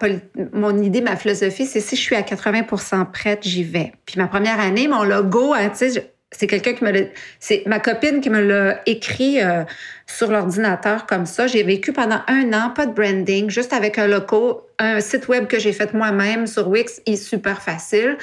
mon 0.53 0.81
idée, 0.81 1.01
ma 1.01 1.17
philosophie, 1.17 1.65
c'est 1.65 1.81
si 1.81 1.97
je 1.97 2.01
suis 2.01 2.15
à 2.15 2.21
80% 2.21 3.11
prête, 3.11 3.45
j'y 3.45 3.65
vais. 3.65 3.91
Puis 4.05 4.15
ma 4.17 4.27
première 4.27 4.61
année, 4.61 4.87
mon 4.87 5.03
logo, 5.03 5.53
hein, 5.53 5.67
tu 5.77 5.91
sais, 5.91 6.12
c'est 6.33 6.47
quelqu'un 6.47 6.73
qui 6.73 6.83
me 6.83 6.91
l'a... 6.91 7.05
C'est 7.39 7.63
ma 7.65 7.79
copine 7.79 8.21
qui 8.21 8.29
me 8.29 8.41
l'a 8.41 8.81
écrit 8.85 9.41
euh, 9.41 9.63
sur 10.05 10.31
l'ordinateur 10.31 11.05
comme 11.05 11.25
ça. 11.25 11.47
J'ai 11.47 11.63
vécu 11.63 11.93
pendant 11.93 12.21
un 12.27 12.51
an, 12.53 12.69
pas 12.71 12.85
de 12.85 12.93
branding, 12.93 13.49
juste 13.49 13.73
avec 13.73 13.97
un 13.97 14.07
loco, 14.07 14.67
un 14.79 14.99
site 14.99 15.27
web 15.27 15.47
que 15.47 15.59
j'ai 15.59 15.73
fait 15.73 15.93
moi-même 15.93 16.47
sur 16.47 16.67
Wix, 16.67 17.01
est 17.05 17.15
super 17.15 17.61
facile. 17.61 18.17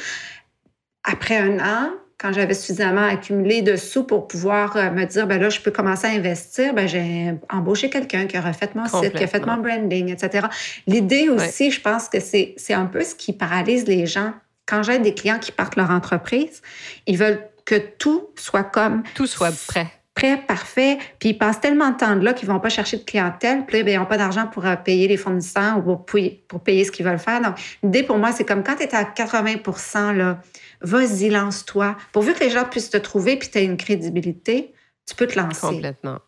Après 1.04 1.36
un 1.36 1.58
an, 1.60 1.90
quand 2.20 2.32
j'avais 2.32 2.54
suffisamment 2.54 3.06
accumulé 3.06 3.62
de 3.62 3.76
sous 3.76 4.04
pour 4.04 4.28
pouvoir 4.28 4.76
euh, 4.76 4.90
me 4.90 5.04
dire, 5.06 5.26
ben 5.26 5.40
là, 5.40 5.48
je 5.48 5.60
peux 5.60 5.70
commencer 5.70 6.06
à 6.06 6.10
investir, 6.10 6.74
ben 6.74 6.86
j'ai 6.86 7.34
embauché 7.48 7.88
quelqu'un 7.88 8.26
qui 8.26 8.36
a 8.36 8.42
refait 8.42 8.68
mon 8.74 8.86
site, 8.86 9.14
qui 9.14 9.24
a 9.24 9.26
fait 9.26 9.44
mon 9.46 9.56
branding, 9.56 10.10
etc. 10.10 10.46
L'idée 10.86 11.30
aussi, 11.30 11.70
je 11.70 11.80
pense 11.80 12.08
que 12.08 12.20
c'est 12.20 12.56
un 12.70 12.86
peu 12.86 13.02
ce 13.02 13.14
qui 13.14 13.32
paralyse 13.32 13.86
les 13.86 14.06
gens. 14.06 14.32
Quand 14.66 14.82
j'ai 14.82 14.98
des 14.98 15.14
clients 15.14 15.38
qui 15.38 15.50
partent 15.50 15.76
leur 15.76 15.90
entreprise, 15.90 16.60
ils 17.06 17.16
veulent 17.16 17.40
que 17.70 17.76
tout 17.76 18.30
soit 18.34 18.64
comme... 18.64 19.04
Tout 19.14 19.26
soit 19.26 19.54
prêt. 19.68 19.86
Prêt, 20.12 20.38
parfait. 20.38 20.98
Puis 21.20 21.30
ils 21.30 21.38
passent 21.38 21.60
tellement 21.60 21.90
de 21.90 21.96
temps 21.96 22.16
de 22.16 22.24
là 22.24 22.34
qu'ils 22.34 22.48
vont 22.48 22.58
pas 22.58 22.68
chercher 22.68 22.96
de 22.96 23.04
clientèle. 23.04 23.64
Puis 23.64 23.84
ben, 23.84 23.94
ils 23.94 23.98
n'ont 23.98 24.06
pas 24.06 24.16
d'argent 24.16 24.48
pour 24.48 24.66
euh, 24.66 24.74
payer 24.74 25.06
les 25.06 25.16
fournisseurs 25.16 25.78
ou 25.78 25.96
pour, 25.96 26.18
pour 26.48 26.60
payer 26.60 26.84
ce 26.84 26.90
qu'ils 26.90 27.06
veulent 27.06 27.20
faire. 27.20 27.40
Donc, 27.40 27.54
l'idée 27.84 28.02
pour 28.02 28.18
moi, 28.18 28.32
c'est 28.32 28.44
comme 28.44 28.64
quand 28.64 28.74
tu 28.74 28.82
es 28.82 28.94
à 28.94 29.04
80 29.04 30.12
là, 30.14 30.40
vas-y, 30.80 31.30
lance-toi. 31.30 31.96
Pourvu 32.12 32.34
que 32.34 32.40
les 32.40 32.50
gens 32.50 32.64
puissent 32.64 32.90
te 32.90 32.96
trouver 32.96 33.36
puis 33.36 33.48
tu 33.48 33.58
as 33.58 33.60
une 33.60 33.76
crédibilité, 33.76 34.74
tu 35.06 35.14
peux 35.14 35.28
te 35.28 35.38
lancer. 35.38 35.60
Complètement. 35.60 36.18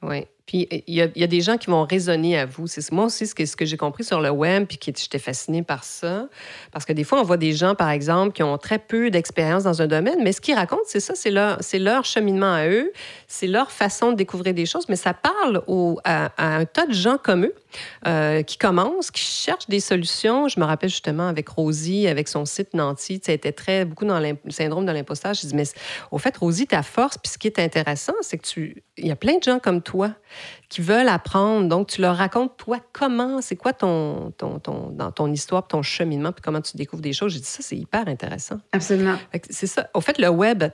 Oui. 0.00 0.26
Puis 0.50 0.66
il 0.88 0.94
y, 0.96 1.00
a, 1.00 1.26
des 1.28 1.40
gens 1.42 1.58
qui 1.58 1.70
vont 1.70 1.84
raisonner 1.84 2.36
à 2.36 2.44
vous. 2.44 2.66
C'est 2.66 2.90
moi 2.90 3.04
aussi 3.04 3.28
ce 3.28 3.36
que, 3.36 3.46
ce 3.46 3.54
que 3.54 3.64
j'ai 3.64 3.76
compris 3.76 4.02
sur 4.02 4.20
le 4.20 4.30
web, 4.30 4.66
puis 4.66 4.78
que 4.78 4.86
j'étais 4.86 5.20
fascinée 5.20 5.62
par 5.62 5.84
ça. 5.84 6.26
Parce 6.72 6.84
que 6.84 6.92
des 6.92 7.04
fois, 7.04 7.20
on 7.20 7.22
voit 7.22 7.36
des 7.36 7.52
gens, 7.52 7.76
par 7.76 7.88
exemple, 7.90 8.32
qui 8.32 8.42
ont 8.42 8.58
très 8.58 8.80
peu 8.80 9.10
d'expérience 9.10 9.62
dans 9.62 9.80
un 9.80 9.86
domaine, 9.86 10.18
mais 10.24 10.32
ce 10.32 10.40
qu'ils 10.40 10.56
racontent, 10.56 10.82
c'est 10.86 10.98
ça, 10.98 11.14
c'est 11.14 11.30
leur, 11.78 12.04
cheminement 12.04 12.52
à 12.52 12.66
eux, 12.66 12.92
c'est 13.28 13.46
leur 13.46 13.70
façon 13.70 14.10
de 14.10 14.16
découvrir 14.16 14.52
des 14.52 14.66
choses, 14.66 14.88
mais 14.88 14.96
ça 14.96 15.14
parle 15.14 15.62
à, 16.02 16.32
un 16.36 16.64
tas 16.64 16.86
de 16.86 16.94
gens 16.94 17.16
comme 17.16 17.44
eux 17.44 17.54
euh, 18.06 18.42
qui 18.42 18.58
commencent, 18.58 19.10
qui 19.10 19.22
cherchent 19.22 19.68
des 19.68 19.80
solutions. 19.80 20.48
Je 20.48 20.58
me 20.60 20.64
rappelle 20.64 20.90
justement 20.90 21.28
avec 21.28 21.48
Rosie, 21.48 22.06
avec 22.06 22.28
son 22.28 22.44
site 22.44 22.74
Nanti, 22.74 23.20
ça 23.24 23.32
était 23.32 23.52
très 23.52 23.84
beaucoup 23.84 24.04
dans 24.04 24.20
le 24.20 24.36
syndrome 24.50 24.86
de 24.86 24.92
l'impostage. 24.92 25.40
Je 25.42 25.46
dis, 25.46 25.54
mais 25.54 25.64
au 26.10 26.18
fait, 26.18 26.36
Rosie, 26.36 26.66
ta 26.66 26.82
force, 26.82 27.18
puis 27.18 27.32
ce 27.32 27.38
qui 27.38 27.46
est 27.46 27.58
intéressant, 27.58 28.14
c'est 28.20 28.38
que 28.38 28.46
tu, 28.46 28.82
il 28.96 29.06
y 29.06 29.10
a 29.10 29.16
plein 29.16 29.38
de 29.38 29.42
gens 29.42 29.58
comme 29.58 29.82
toi 29.82 30.14
qui 30.70 30.80
veulent 30.80 31.08
apprendre. 31.08 31.68
Donc, 31.68 31.88
tu 31.88 32.00
leur 32.00 32.16
racontes, 32.16 32.56
toi, 32.56 32.78
comment, 32.92 33.42
c'est 33.42 33.56
quoi 33.56 33.72
ton, 33.72 34.32
ton, 34.38 34.60
ton, 34.60 34.90
dans 34.90 35.10
ton 35.10 35.30
histoire, 35.30 35.66
ton 35.66 35.82
cheminement, 35.82 36.30
puis 36.32 36.42
comment 36.42 36.60
tu 36.60 36.76
découvres 36.76 37.02
des 37.02 37.12
choses. 37.12 37.32
J'ai 37.32 37.40
dit, 37.40 37.44
ça, 37.44 37.58
c'est 37.60 37.76
hyper 37.76 38.06
intéressant. 38.06 38.60
Absolument. 38.72 39.16
C'est 39.50 39.66
ça. 39.66 39.90
Au 39.94 40.00
fait, 40.00 40.18
le 40.18 40.28
web 40.28 40.64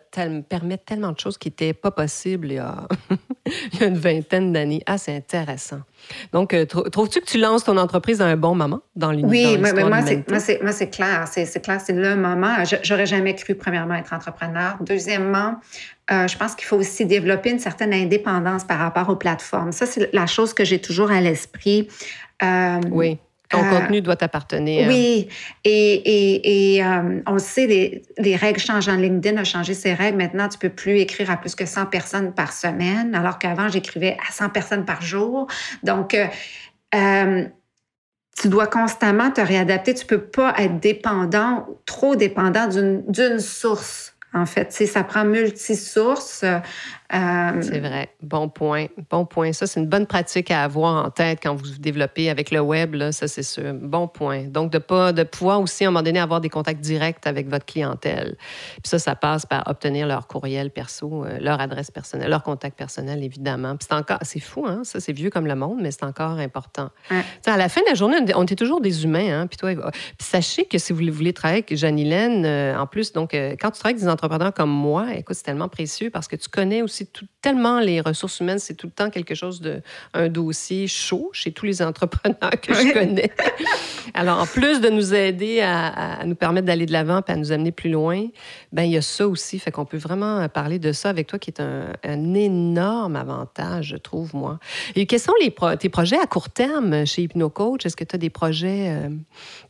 permet 0.48 0.76
tellement 0.76 1.12
de 1.12 1.18
choses 1.18 1.38
qui 1.38 1.48
n'étaient 1.48 1.72
pas 1.72 1.90
possibles 1.90 2.48
il 2.48 2.56
y 2.56 2.59
a, 2.59 2.87
il 3.72 3.80
y 3.80 3.85
a 3.85 3.87
une 3.87 3.96
vingtaine 3.96 4.52
d'années. 4.52 4.82
Ah, 4.87 4.98
c'est 4.98 5.16
intéressant. 5.16 5.80
Donc, 6.32 6.52
euh, 6.52 6.66
trouves-tu 6.66 7.20
que 7.20 7.26
tu 7.26 7.38
lances 7.38 7.64
ton 7.64 7.78
entreprise 7.78 8.20
à 8.20 8.26
un 8.26 8.37
bon 8.37 8.54
moment 8.54 8.80
dans 8.96 9.12
l'univers? 9.12 9.52
Oui, 9.52 9.59
mais 9.59 9.72
moi, 9.72 10.02
c'est, 10.38 10.62
moi, 10.62 10.72
c'est 10.72 10.90
clair. 10.90 11.26
C'est, 11.26 11.62
clair, 11.62 11.80
c'est 11.80 11.94
le 11.94 12.16
moment. 12.16 12.54
J'aurais 12.82 13.06
jamais 13.06 13.35
cru, 13.35 13.54
premièrement, 13.54 13.94
être 13.94 14.12
entrepreneur. 14.12 14.76
Deuxièmement, 14.80 15.56
euh, 16.11 16.28
je 16.28 16.37
pense 16.37 16.54
qu'il 16.54 16.66
faut 16.66 16.76
aussi 16.76 17.04
développer 17.04 17.50
une 17.50 17.59
certaine 17.59 17.92
indépendance 17.92 18.62
par 18.64 18.78
rapport 18.78 19.09
aux 19.09 19.16
plateformes. 19.16 19.72
Ça, 19.72 19.86
c'est 19.87 20.12
la 20.12 20.27
chose 20.27 20.53
que 20.53 20.64
j'ai 20.64 20.81
toujours 20.81 21.11
à 21.11 21.20
l'esprit. 21.20 21.88
Euh, 22.42 22.81
oui. 22.90 23.18
Ton 23.49 23.64
euh, 23.64 23.70
contenu 23.70 24.01
doit 24.01 24.16
t'appartenir. 24.16 24.88
Oui, 24.88 25.29
et, 25.64 25.70
et, 25.70 26.75
et 26.75 26.85
euh, 26.85 27.20
on 27.27 27.38
sait, 27.38 27.66
les, 27.66 28.03
les 28.18 28.35
règles 28.35 28.59
changent. 28.59 28.88
en 28.88 28.96
LinkedIn 28.96 29.40
a 29.40 29.44
changé 29.44 29.72
ses 29.75 29.94
règles. 29.94 30.18
Maintenant, 30.18 30.49
tu 30.49 30.59
peux 30.59 30.68
plus 30.68 30.99
écrire 30.99 31.31
à 31.31 31.37
plus 31.37 31.55
que 31.55 31.64
100 31.64 31.87
personnes 31.87 32.35
par 32.35 32.53
semaine, 32.53 33.14
alors 33.14 33.38
qu'avant, 33.38 33.68
j'écrivais 33.68 34.16
à 34.29 34.33
100 34.33 34.49
personnes 34.51 34.85
par 34.85 35.01
jour. 35.01 35.46
Donc, 35.85 36.16
euh, 36.94 37.44
tu 38.40 38.49
dois 38.49 38.66
constamment 38.66 39.31
te 39.31 39.40
réadapter. 39.40 39.94
Tu 39.94 40.07
peux 40.07 40.22
pas 40.22 40.53
être 40.59 40.81
dépendant, 40.81 41.66
trop 41.87 42.16
dépendant 42.16 42.66
d'une 42.66 43.38
source 43.38 44.16
en 44.37 44.46
fait. 44.46 44.72
ça 44.72 45.03
prend 45.03 45.25
multisources. 45.25 46.44
Euh, 47.14 47.62
c'est 47.62 47.79
vrai. 47.79 48.11
Bon 48.21 48.49
point. 48.49 48.87
Bon 49.11 49.25
point. 49.25 49.53
Ça, 49.53 49.66
c'est 49.66 49.79
une 49.79 49.87
bonne 49.87 50.07
pratique 50.07 50.51
à 50.51 50.64
avoir 50.64 51.05
en 51.05 51.11
tête 51.11 51.38
quand 51.42 51.55
vous 51.55 51.79
développez 51.79 52.31
avec 52.31 52.51
le 52.51 52.61
web. 52.61 52.95
Là, 52.95 53.12
ça, 53.12 53.29
c'est 53.29 53.42
sûr. 53.42 53.75
Bon 53.75 54.09
point. 54.09 54.45
Donc, 54.45 54.73
de, 54.73 54.79
pas, 54.79 55.12
de 55.12 55.23
pouvoir 55.23 55.61
aussi, 55.61 55.85
à 55.85 55.88
un 55.88 55.90
moment 55.90 56.03
donné, 56.03 56.19
avoir 56.19 56.40
des 56.40 56.49
contacts 56.49 56.81
directs 56.81 57.25
avec 57.27 57.49
votre 57.49 57.64
clientèle. 57.64 58.37
Puis 58.83 58.88
ça, 58.88 58.99
ça 58.99 59.14
passe 59.14 59.47
par 59.47 59.69
obtenir 59.69 60.07
leur 60.07 60.27
courriel 60.27 60.71
perso, 60.71 61.25
euh, 61.25 61.38
leur 61.40 61.61
adresse 61.61 61.90
personnelle, 61.90 62.31
leur 62.31 62.42
contact 62.42 62.77
personnel, 62.77 63.23
évidemment. 63.23 63.77
Puis 63.77 63.87
c'est 63.88 63.97
encore, 63.97 64.19
c'est 64.23 64.40
fou, 64.40 64.66
hein? 64.66 64.81
Ça, 64.83 64.99
c'est 64.99 65.12
vieux 65.12 65.31
comme 65.31 65.47
le 65.47 65.55
monde, 65.55 65.79
mais 65.81 65.92
c'est 65.92 66.05
encore 66.05 66.38
important. 66.38 66.90
À 67.47 67.57
la 67.57 67.69
fin 67.69 67.81
de 67.83 67.87
la 67.88 67.95
journée, 67.95 68.16
on 68.35 68.42
était 68.42 68.57
toujours 68.57 68.81
des 68.81 69.05
humains, 69.05 69.42
hein? 69.42 69.47
Puis 69.47 69.57
toi, 69.57 69.71
puis 69.73 70.27
sachez 70.27 70.64
que 70.64 70.79
si 70.79 70.92
vous 70.92 71.01
voulez 71.12 71.33
travailler 71.33 71.59
avec 71.59 71.77
Janilène, 71.77 72.45
euh, 72.45 72.77
en 72.77 72.87
plus, 72.87 73.12
donc, 73.12 73.33
quand 73.33 73.71
tu 73.71 73.79
travailles 73.79 73.95
avec 73.95 74.03
des 74.03 74.09
entrepreneurs 74.09 74.53
comme 74.53 74.71
moi, 74.71 75.14
écoute, 75.14 75.37
c'est 75.37 75.45
tellement 75.45 75.69
précieux 75.69 76.11
parce 76.11 76.27
que 76.29 76.37
tu 76.37 76.49
connais 76.49 76.83
aussi 76.83 76.95
c'est 76.96 77.09
tellement 77.42 77.80
les 77.80 78.00
ressources 78.00 78.40
humaines, 78.40 78.59
c'est 78.59 78.74
tout 78.74 78.87
le 78.87 78.92
temps 78.92 79.11
quelque 79.11 79.35
chose 79.35 79.61
de 79.61 79.82
un 80.14 80.28
dossier 80.28 80.87
chaud 80.87 81.30
chez 81.32 81.52
tous 81.52 81.66
les 81.66 81.82
entrepreneurs 81.90 82.50
que 82.61 82.74
je 82.74 82.92
connais. 82.92 83.30
Alors, 84.14 84.40
en 84.40 84.46
plus 84.46 84.80
de 84.80 84.88
nous 84.88 85.14
aider 85.14 85.61
à, 85.61 86.24
nous 86.24 86.35
permettre 86.35 86.66
d'aller 86.66 86.87
de 86.87 86.92
l'avant 86.92 87.20
et 87.26 87.30
à 87.30 87.37
nous 87.37 87.52
amener 87.52 87.72
plus 87.72 87.90
loin, 87.90 88.26
ben 88.72 88.82
il 88.82 88.92
y 88.92 88.96
a 88.96 89.02
ça 89.02 89.28
aussi. 89.28 89.59
Fait 89.59 89.70
qu'on 89.70 89.85
peut 89.85 89.96
vraiment 89.96 90.48
parler 90.48 90.78
de 90.78 90.92
ça 90.92 91.11
avec 91.11 91.26
toi, 91.26 91.38
qui 91.38 91.50
est 91.50 91.61
un, 91.61 92.35
énorme 92.35 93.16
avantage, 93.16 93.88
je 93.88 93.96
trouve, 93.96 94.35
moi. 94.35 94.59
Et 94.94 95.06
quels 95.06 95.20
sont 95.20 95.35
les 95.40 95.54
tes 95.78 95.88
projets 95.88 96.18
à 96.18 96.26
court 96.26 96.50
terme 96.50 97.06
chez 97.06 97.22
HypnoCoach? 97.22 97.85
Est-ce 97.85 97.96
que 97.96 98.04
tu 98.04 98.14
as 98.14 98.18
des 98.18 98.30
projets 98.30 98.88
euh, 98.90 99.09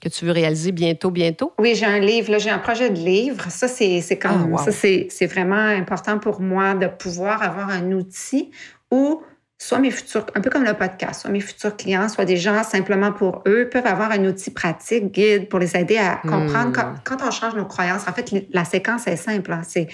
que 0.00 0.08
tu 0.08 0.24
veux 0.24 0.32
réaliser 0.32 0.72
bientôt, 0.72 1.10
bientôt? 1.10 1.52
Oui, 1.58 1.74
j'ai 1.74 1.86
un 1.86 1.98
livre. 1.98 2.38
J'ai 2.38 2.50
un 2.50 2.58
projet 2.58 2.90
de 2.90 2.98
livre. 2.98 3.50
Ça, 3.50 3.68
c'est 3.68 4.18
comme 4.18 4.54
ah, 4.56 4.70
ça, 4.70 4.72
c'est 4.72 5.26
vraiment 5.26 5.56
important 5.56 6.18
pour 6.18 6.40
moi 6.40 6.74
de 6.74 6.86
pouvoir 6.86 7.15
avoir 7.24 7.70
un 7.70 7.92
outil 7.92 8.50
où 8.90 9.22
soit 9.58 9.78
mes 9.78 9.90
futurs, 9.90 10.26
un 10.34 10.40
peu 10.40 10.50
comme 10.50 10.64
le 10.64 10.74
podcast, 10.74 11.22
soit 11.22 11.30
mes 11.30 11.40
futurs 11.40 11.76
clients, 11.76 12.08
soit 12.08 12.24
des 12.24 12.36
gens 12.36 12.62
simplement 12.62 13.12
pour 13.12 13.42
eux, 13.46 13.68
peuvent 13.70 13.86
avoir 13.86 14.10
un 14.10 14.24
outil 14.26 14.50
pratique, 14.50 15.12
guide, 15.12 15.48
pour 15.48 15.58
les 15.58 15.76
aider 15.76 15.96
à 15.96 16.16
comprendre 16.16 16.70
hmm. 16.70 17.00
quand, 17.04 17.16
on 17.26 17.30
change 17.30 17.54
nos 17.54 17.64
croyances. 17.64 18.06
En 18.06 18.12
fait, 18.12 18.32
la 18.50 18.64
séquence 18.64 19.06
est 19.06 19.16
simple. 19.16 19.52
Hein. 19.52 19.62
c'est 19.66 19.88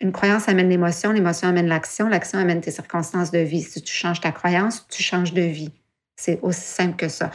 une 0.00 0.12
croyance 0.12 0.48
amène 0.48 0.68
l'émotion, 0.68 1.10
l'émotion 1.12 1.48
amène 1.48 1.66
l'action, 1.66 2.08
l'action 2.08 2.38
amène 2.38 2.60
tes 2.60 2.70
circonstances 2.70 3.30
de 3.30 3.38
vie. 3.38 3.62
Si 3.62 3.82
tu 3.82 3.94
changes 3.94 4.20
ta 4.20 4.30
croyance, 4.30 4.86
tu 4.88 5.02
changes 5.02 5.32
de 5.32 5.42
vie. 5.42 5.72
C'est 6.16 6.38
aussi 6.42 6.60
simple 6.60 6.96
que 6.96 7.08
ça. 7.08 7.30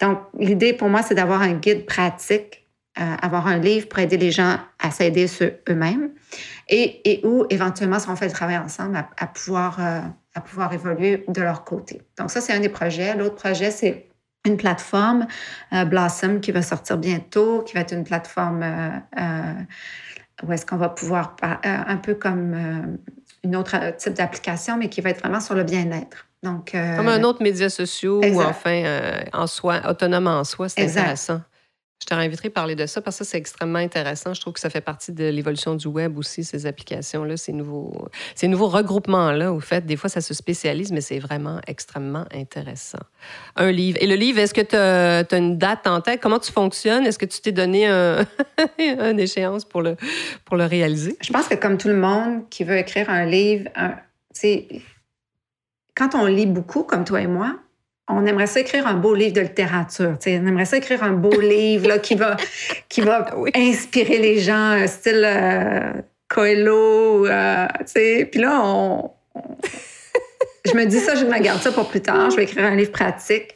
Donc, 0.00 0.20
l'idée 0.38 0.72
pour 0.72 0.88
moi, 0.88 1.02
c'est 1.02 1.14
d'avoir 1.14 1.42
un 1.42 1.54
guide 1.54 1.86
pratique, 1.86 2.65
avoir 2.96 3.46
un 3.46 3.58
livre 3.58 3.88
pour 3.88 3.98
aider 3.98 4.16
les 4.16 4.30
gens 4.30 4.58
à 4.78 4.90
s'aider 4.90 5.26
eux-mêmes 5.68 6.10
et, 6.68 7.10
et, 7.10 7.26
où, 7.26 7.46
éventuellement, 7.50 7.98
si 7.98 8.08
on 8.08 8.16
fait 8.16 8.26
le 8.26 8.32
travail 8.32 8.58
ensemble, 8.58 8.96
à, 9.16 9.26
pouvoir... 9.26 9.78
Euh, 9.80 10.00
à 10.36 10.42
pouvoir 10.42 10.72
évoluer 10.74 11.24
de 11.26 11.40
leur 11.40 11.64
côté. 11.64 12.02
Donc 12.18 12.30
ça, 12.30 12.42
c'est 12.42 12.52
un 12.52 12.60
des 12.60 12.68
projets. 12.68 13.16
L'autre 13.16 13.36
projet, 13.36 13.70
c'est 13.70 14.06
une 14.44 14.58
plateforme, 14.58 15.26
euh, 15.72 15.84
Blossom, 15.86 16.40
qui 16.40 16.52
va 16.52 16.62
sortir 16.62 16.98
bientôt, 16.98 17.62
qui 17.62 17.74
va 17.74 17.80
être 17.80 17.92
une 17.92 18.04
plateforme 18.04 18.62
euh, 18.62 18.90
euh, 19.18 20.46
où 20.46 20.52
est-ce 20.52 20.66
qu'on 20.66 20.76
va 20.76 20.90
pouvoir, 20.90 21.34
un 21.42 21.96
peu 21.96 22.14
comme 22.14 22.98
une 23.42 23.56
autre 23.56 23.96
type 23.96 24.12
d'application, 24.12 24.76
mais 24.76 24.90
qui 24.90 25.00
va 25.00 25.08
être 25.08 25.20
vraiment 25.20 25.40
sur 25.40 25.54
le 25.54 25.64
bien-être. 25.64 26.26
Donc, 26.42 26.72
comme 26.72 27.08
un 27.08 27.22
autre 27.22 27.42
média 27.42 27.70
social 27.70 28.10
ou 28.10 28.42
enfin 28.42 28.82
en 29.32 29.46
soi, 29.46 29.80
autonome 29.88 30.26
en 30.26 30.44
soi, 30.44 30.68
c'est 30.68 30.82
intéressant. 30.82 31.40
Je 32.00 32.06
te 32.06 32.14
réinviterai 32.14 32.48
à 32.48 32.50
parler 32.50 32.74
de 32.74 32.84
ça 32.84 33.00
parce 33.00 33.18
que 33.18 33.24
c'est 33.24 33.38
extrêmement 33.38 33.78
intéressant. 33.78 34.34
Je 34.34 34.40
trouve 34.40 34.52
que 34.52 34.60
ça 34.60 34.68
fait 34.68 34.82
partie 34.82 35.12
de 35.12 35.24
l'évolution 35.24 35.74
du 35.74 35.86
web 35.86 36.18
aussi, 36.18 36.44
ces 36.44 36.66
applications-là, 36.66 37.38
ces 37.38 37.52
nouveaux, 37.52 38.08
ces 38.34 38.48
nouveaux 38.48 38.68
regroupements-là. 38.68 39.52
Au 39.52 39.60
fait, 39.60 39.86
des 39.86 39.96
fois, 39.96 40.10
ça 40.10 40.20
se 40.20 40.34
spécialise, 40.34 40.92
mais 40.92 41.00
c'est 41.00 41.18
vraiment 41.18 41.58
extrêmement 41.66 42.26
intéressant. 42.34 43.00
Un 43.56 43.72
livre. 43.72 43.98
Et 44.02 44.06
le 44.06 44.14
livre, 44.14 44.38
est-ce 44.40 44.52
que 44.52 44.60
tu 44.60 44.76
as, 44.76 45.36
une 45.36 45.56
date 45.56 45.86
en 45.86 46.02
tête? 46.02 46.20
Comment 46.20 46.38
tu 46.38 46.52
fonctionnes? 46.52 47.06
Est-ce 47.06 47.18
que 47.18 47.24
tu 47.24 47.40
t'es 47.40 47.52
donné 47.52 47.86
un, 47.86 48.26
une 48.78 49.18
échéance 49.18 49.64
pour 49.64 49.80
le, 49.80 49.96
pour 50.44 50.56
le 50.56 50.66
réaliser? 50.66 51.16
Je 51.22 51.32
pense 51.32 51.48
que 51.48 51.54
comme 51.54 51.78
tout 51.78 51.88
le 51.88 51.96
monde 51.96 52.48
qui 52.50 52.64
veut 52.64 52.76
écrire 52.76 53.08
un 53.08 53.24
livre, 53.24 53.70
c'est 54.32 54.68
quand 55.96 56.14
on 56.14 56.26
lit 56.26 56.46
beaucoup, 56.46 56.82
comme 56.82 57.04
toi 57.04 57.22
et 57.22 57.26
moi, 57.26 57.56
on 58.08 58.24
aimerait 58.24 58.46
ça 58.46 58.60
écrire 58.60 58.86
un 58.86 58.94
beau 58.94 59.14
livre 59.14 59.34
de 59.34 59.40
littérature. 59.40 60.16
On 60.26 60.30
aimerait 60.30 60.64
ça 60.64 60.76
écrire 60.76 61.02
un 61.02 61.12
beau 61.12 61.40
livre 61.40 61.88
là, 61.88 61.98
qui 61.98 62.14
va, 62.14 62.36
qui 62.88 63.00
va 63.00 63.26
inspirer 63.54 64.18
les 64.18 64.38
gens, 64.38 64.86
style 64.86 65.22
euh, 65.24 65.92
Coelho. 66.28 67.26
Euh, 67.26 67.66
Puis 67.94 68.40
là, 68.40 68.60
on, 68.62 69.10
je 70.64 70.74
me 70.74 70.84
dis 70.84 70.98
ça, 70.98 71.14
je 71.14 71.24
me 71.24 71.38
garde 71.40 71.60
ça 71.60 71.72
pour 71.72 71.88
plus 71.88 72.00
tard. 72.00 72.30
Je 72.30 72.36
vais 72.36 72.44
écrire 72.44 72.64
un 72.64 72.76
livre 72.76 72.92
pratique. 72.92 73.54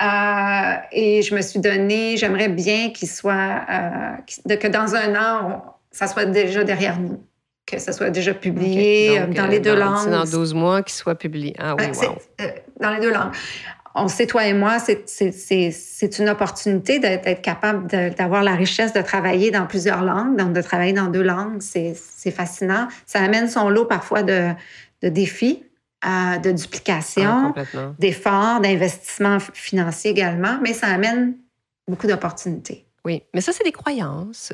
Euh, 0.00 0.74
et 0.90 1.22
je 1.22 1.34
me 1.34 1.42
suis 1.42 1.60
donné, 1.60 2.16
j'aimerais 2.16 2.48
bien 2.48 2.90
qu'il 2.90 3.08
soit, 3.08 3.60
euh, 3.70 4.56
que 4.56 4.68
dans 4.68 4.94
un 4.94 5.14
an, 5.14 5.64
ça 5.90 6.06
soit 6.06 6.24
déjà 6.24 6.64
derrière 6.64 6.98
nous 6.98 7.24
que 7.64 7.78
ça 7.78 7.92
soit 7.92 8.10
déjà 8.10 8.34
publié 8.34 9.20
dans 9.28 9.46
les 9.46 9.60
deux 9.60 9.76
langues. 9.76 10.10
Dans 10.10 10.24
12 10.24 10.52
mois, 10.52 10.82
qu'il 10.82 10.94
soit 10.94 11.14
publié. 11.14 11.54
Ah 11.58 11.76
oui, 11.78 11.84
wow. 11.86 12.18
Dans 12.82 12.90
les 12.90 13.00
deux 13.00 13.12
langues 13.12 13.32
on 13.94 14.08
sait, 14.08 14.26
toi 14.26 14.46
et 14.46 14.54
moi, 14.54 14.78
c'est 14.78 16.18
une 16.18 16.28
opportunité 16.28 16.98
d'être 16.98 17.42
capable 17.42 17.86
d'avoir 17.86 18.42
la 18.42 18.54
richesse 18.54 18.92
de 18.92 19.02
travailler 19.02 19.50
dans 19.50 19.66
plusieurs 19.66 20.02
langues, 20.02 20.36
donc 20.36 20.52
de 20.52 20.62
travailler 20.62 20.92
dans 20.92 21.08
deux 21.08 21.22
langues, 21.22 21.60
c'est 21.60 22.30
fascinant. 22.30 22.88
Ça 23.06 23.20
amène 23.20 23.48
son 23.48 23.68
lot 23.68 23.84
parfois 23.84 24.22
de, 24.22 24.52
défis, 25.02 25.64
euh, 26.04 26.38
de 26.38 26.52
duplication, 26.52 27.54
ah, 27.56 27.92
d'efforts, 27.98 28.60
d'investissements 28.60 29.38
financiers 29.52 30.10
également, 30.10 30.58
mais 30.62 30.72
ça 30.72 30.86
amène 30.86 31.34
beaucoup 31.86 32.06
d'opportunités. 32.06 32.86
Oui, 33.04 33.24
mais 33.34 33.40
ça, 33.40 33.52
c'est 33.52 33.64
des 33.64 33.72
croyances. 33.72 34.52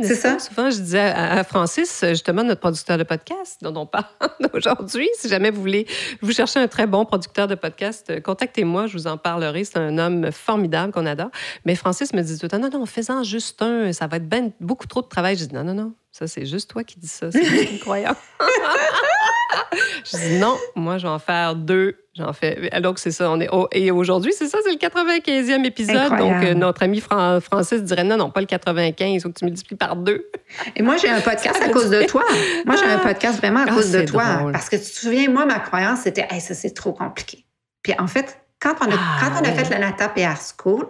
c'est 0.00 0.14
ça. 0.14 0.38
Souvent, 0.38 0.70
je 0.70 0.76
disais 0.76 1.00
à, 1.00 1.42
Francis, 1.42 2.04
justement, 2.10 2.44
notre 2.44 2.60
producteur 2.60 2.98
de 2.98 3.02
podcast, 3.02 3.58
dont 3.62 3.74
on 3.74 3.86
parle 3.86 4.06
aujourd'hui, 4.52 5.08
si 5.18 5.28
jamais 5.28 5.50
vous 5.50 5.60
voulez, 5.60 5.86
vous 6.22 6.32
cherchez 6.32 6.60
un 6.60 6.68
très 6.68 6.86
bon 6.86 7.04
producteur 7.04 7.48
de 7.48 7.56
podcast, 7.56 8.10
euh, 8.10 8.20
contactez-moi, 8.20 8.86
je 8.86 8.92
vous 8.96 9.08
en 9.08 9.16
parlerai. 9.16 9.64
C'est 9.64 9.78
un 9.78 9.98
homme 9.98 10.30
formidable 10.30 10.92
qu'on 10.92 11.06
adore. 11.06 11.30
Mais 11.64 11.74
Francis 11.74 12.12
me 12.12 12.22
dit 12.22 12.38
tout 12.38 12.44
le 12.44 12.50
temps, 12.50 12.60
non, 12.60 12.70
non, 12.70 12.86
fais-en 12.86 13.24
juste 13.24 13.60
un, 13.60 13.92
ça 13.92 14.06
va 14.06 14.18
être 14.18 14.28
ben, 14.28 14.52
beaucoup 14.60 14.86
trop 14.86 15.02
de 15.02 15.08
travail. 15.08 15.36
Je 15.36 15.46
dis, 15.46 15.54
non, 15.54 15.64
non, 15.64 15.74
non, 15.74 15.92
ça, 16.12 16.26
c'est 16.26 16.46
juste 16.46 16.70
toi 16.70 16.84
qui 16.84 16.98
dis 16.98 17.08
ça, 17.08 17.30
c'est 17.30 17.72
une 17.72 17.78
croyance. 17.78 18.16
je 20.04 20.16
dis, 20.16 20.38
non, 20.38 20.56
moi, 20.74 20.98
je 20.98 21.04
vais 21.04 21.12
en 21.12 21.18
faire 21.18 21.54
deux 21.54 21.96
J'en 22.16 22.32
fais. 22.32 22.70
Donc, 22.80 22.98
c'est 22.98 23.12
ça. 23.12 23.30
On 23.30 23.40
est... 23.40 23.48
Et 23.72 23.90
aujourd'hui, 23.92 24.32
c'est 24.32 24.48
ça, 24.48 24.58
c'est 24.64 24.72
le 24.72 24.78
95e 24.78 25.64
épisode. 25.64 26.16
Donc, 26.16 26.44
euh, 26.44 26.54
notre 26.54 26.82
ami 26.82 27.00
Francis 27.00 27.82
dirait 27.84 28.02
non, 28.02 28.16
non, 28.16 28.30
pas 28.30 28.40
le 28.40 28.46
95, 28.46 29.08
il 29.08 29.20
faut 29.20 29.28
que 29.28 29.38
tu 29.38 29.44
multiplies 29.44 29.76
par 29.76 29.94
deux. 29.94 30.28
Et 30.74 30.82
moi, 30.82 30.96
j'ai 30.96 31.08
un 31.08 31.20
podcast 31.20 31.62
à 31.62 31.68
cause 31.68 31.88
de 31.88 32.02
toi. 32.04 32.24
Moi, 32.66 32.74
j'ai 32.76 32.84
un 32.84 32.98
ah! 32.98 33.06
podcast 33.06 33.38
vraiment 33.38 33.60
à 33.60 33.66
ah, 33.68 33.74
cause 33.74 33.92
de 33.92 34.02
toi. 34.02 34.50
Parce 34.52 34.68
que 34.68 34.76
tu 34.76 34.82
te 34.82 34.98
souviens, 34.98 35.30
moi, 35.30 35.46
ma 35.46 35.60
croyance, 35.60 36.00
c'était, 36.00 36.26
hey, 36.30 36.40
ça, 36.40 36.54
c'est 36.54 36.74
trop 36.74 36.92
compliqué. 36.92 37.46
Puis, 37.82 37.94
en 37.98 38.08
fait, 38.08 38.40
quand 38.60 38.74
on 38.80 38.90
a, 38.90 38.94
ah, 38.94 39.20
quand 39.20 39.40
on 39.40 39.48
a 39.48 39.52
fait 39.52 39.70
la 39.70 39.78
Nata 39.78 40.08
PR 40.08 40.34
School, 40.36 40.88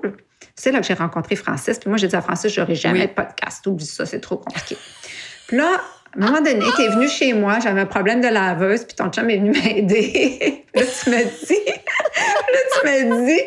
c'est 0.54 0.72
là 0.72 0.80
que 0.80 0.86
j'ai 0.86 0.94
rencontré 0.94 1.36
Francis. 1.36 1.78
Puis 1.78 1.88
moi, 1.88 1.98
j'ai 1.98 2.08
dit 2.08 2.16
à 2.16 2.22
Francis, 2.22 2.52
j'aurais 2.52 2.74
jamais 2.74 3.06
de 3.06 3.12
podcast. 3.12 3.66
Oublie 3.66 3.86
ça, 3.86 4.06
c'est 4.06 4.20
trop 4.20 4.36
compliqué. 4.36 4.76
Puis 5.46 5.56
là, 5.56 5.80
à 6.12 6.22
un 6.22 6.26
moment 6.26 6.40
donné, 6.40 6.64
tu 6.76 6.82
es 6.82 6.88
venu 6.88 7.08
chez 7.08 7.32
moi, 7.32 7.58
j'avais 7.60 7.80
un 7.80 7.86
problème 7.86 8.20
de 8.20 8.28
laveuse, 8.28 8.84
puis 8.84 8.96
ton 8.96 9.10
chum 9.10 9.30
est 9.30 9.36
venu 9.36 9.52
m'aider. 9.52 10.64
là, 10.74 10.82
tu 10.82 11.10
me 11.10 11.46
dis, 11.46 11.64
là, 11.66 12.58
tu 12.80 12.86
me 12.86 13.26
dis, 13.26 13.40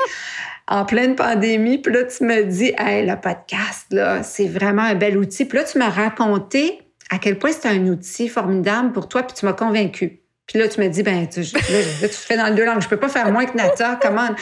en 0.67 0.85
pleine 0.85 1.15
pandémie, 1.15 1.77
puis 1.77 1.93
là, 1.93 2.03
tu 2.03 2.23
me 2.23 2.43
dis, 2.43 2.73
hey, 2.77 3.05
le 3.05 3.15
podcast, 3.19 3.87
là, 3.91 4.23
c'est 4.23 4.47
vraiment 4.47 4.83
un 4.83 4.95
bel 4.95 5.17
outil. 5.17 5.45
Puis 5.45 5.57
là, 5.57 5.65
tu 5.65 5.77
m'as 5.77 5.89
raconté 5.89 6.79
à 7.09 7.19
quel 7.19 7.37
point 7.37 7.51
c'est 7.51 7.67
un 7.67 7.85
outil 7.87 8.29
formidable 8.29 8.91
pour 8.91 9.09
toi, 9.09 9.23
puis 9.23 9.35
tu 9.35 9.45
m'as 9.45 9.53
convaincu. 9.53 10.21
Puis 10.47 10.59
là, 10.59 10.67
tu 10.67 10.81
me 10.81 10.87
dis, 10.87 11.03
ben, 11.03 11.27
tu, 11.27 11.41
là, 11.41 11.59
tu 12.01 12.07
fais 12.09 12.37
dans 12.37 12.47
le 12.47 12.55
deux 12.55 12.65
langues. 12.65 12.81
Je 12.81 12.87
peux 12.87 12.97
pas 12.97 13.09
faire 13.09 13.31
moins 13.31 13.45
que 13.45 13.57
Nata, 13.57 13.99
comment? 14.01 14.29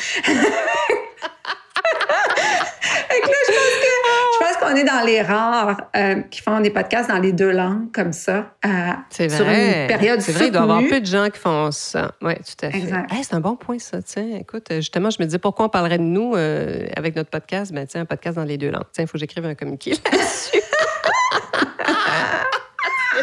on 4.71 4.76
est 4.76 4.84
dans 4.84 5.06
les 5.06 5.21
rares 5.21 5.89
euh, 5.95 6.21
qui 6.30 6.41
font 6.41 6.60
des 6.60 6.69
podcasts 6.69 7.10
dans 7.10 7.19
les 7.19 7.34
deux 7.34 7.52
langues 7.52 7.91
comme 7.93 8.13
ça. 8.13 8.54
Euh, 8.65 8.69
c'est 9.10 9.28
vrai. 9.28 9.38
Sur 9.38 9.47
une 9.47 9.88
période 9.88 10.21
C'est 10.21 10.32
vrai, 10.32 10.47
il 10.47 10.52
doit 10.52 10.62
y 10.62 10.63
avoir 10.63 10.82
peu 10.88 11.00
de 11.00 11.06
gens 11.06 11.30
qui 11.30 11.39
font 11.39 11.71
ça. 11.71 12.13
Oui, 12.21 12.34
tout 12.36 12.65
à 12.65 12.71
fait. 12.71 13.24
c'est 13.24 13.34
un 13.34 13.39
bon 13.39 13.56
point, 13.56 13.80
ça. 13.80 14.02
Tiens, 14.02 14.38
écoute, 14.39 14.67
justement, 14.71 15.10
je 15.10 15.17
me 15.19 15.26
disais 15.26 15.39
pourquoi 15.39 15.65
on 15.65 15.69
parlerait 15.69 15.97
de 15.97 16.04
nous 16.04 16.34
euh, 16.36 16.88
avec 16.95 17.15
notre 17.15 17.30
podcast? 17.30 17.74
Ben, 17.74 17.86
tiens, 17.88 18.02
un 18.02 18.06
podcast 18.06 18.38
dans 18.38 18.43
les 18.43 18.58
deux 18.58 18.69
langues. 18.69 18.86
Tiens, 18.93 19.04
il 19.04 19.08
faut 19.08 19.13
que 19.13 19.19
j'écrive 19.19 19.45
un 19.45 19.56
communiqué 19.56 19.91
là-dessus. 20.12 20.62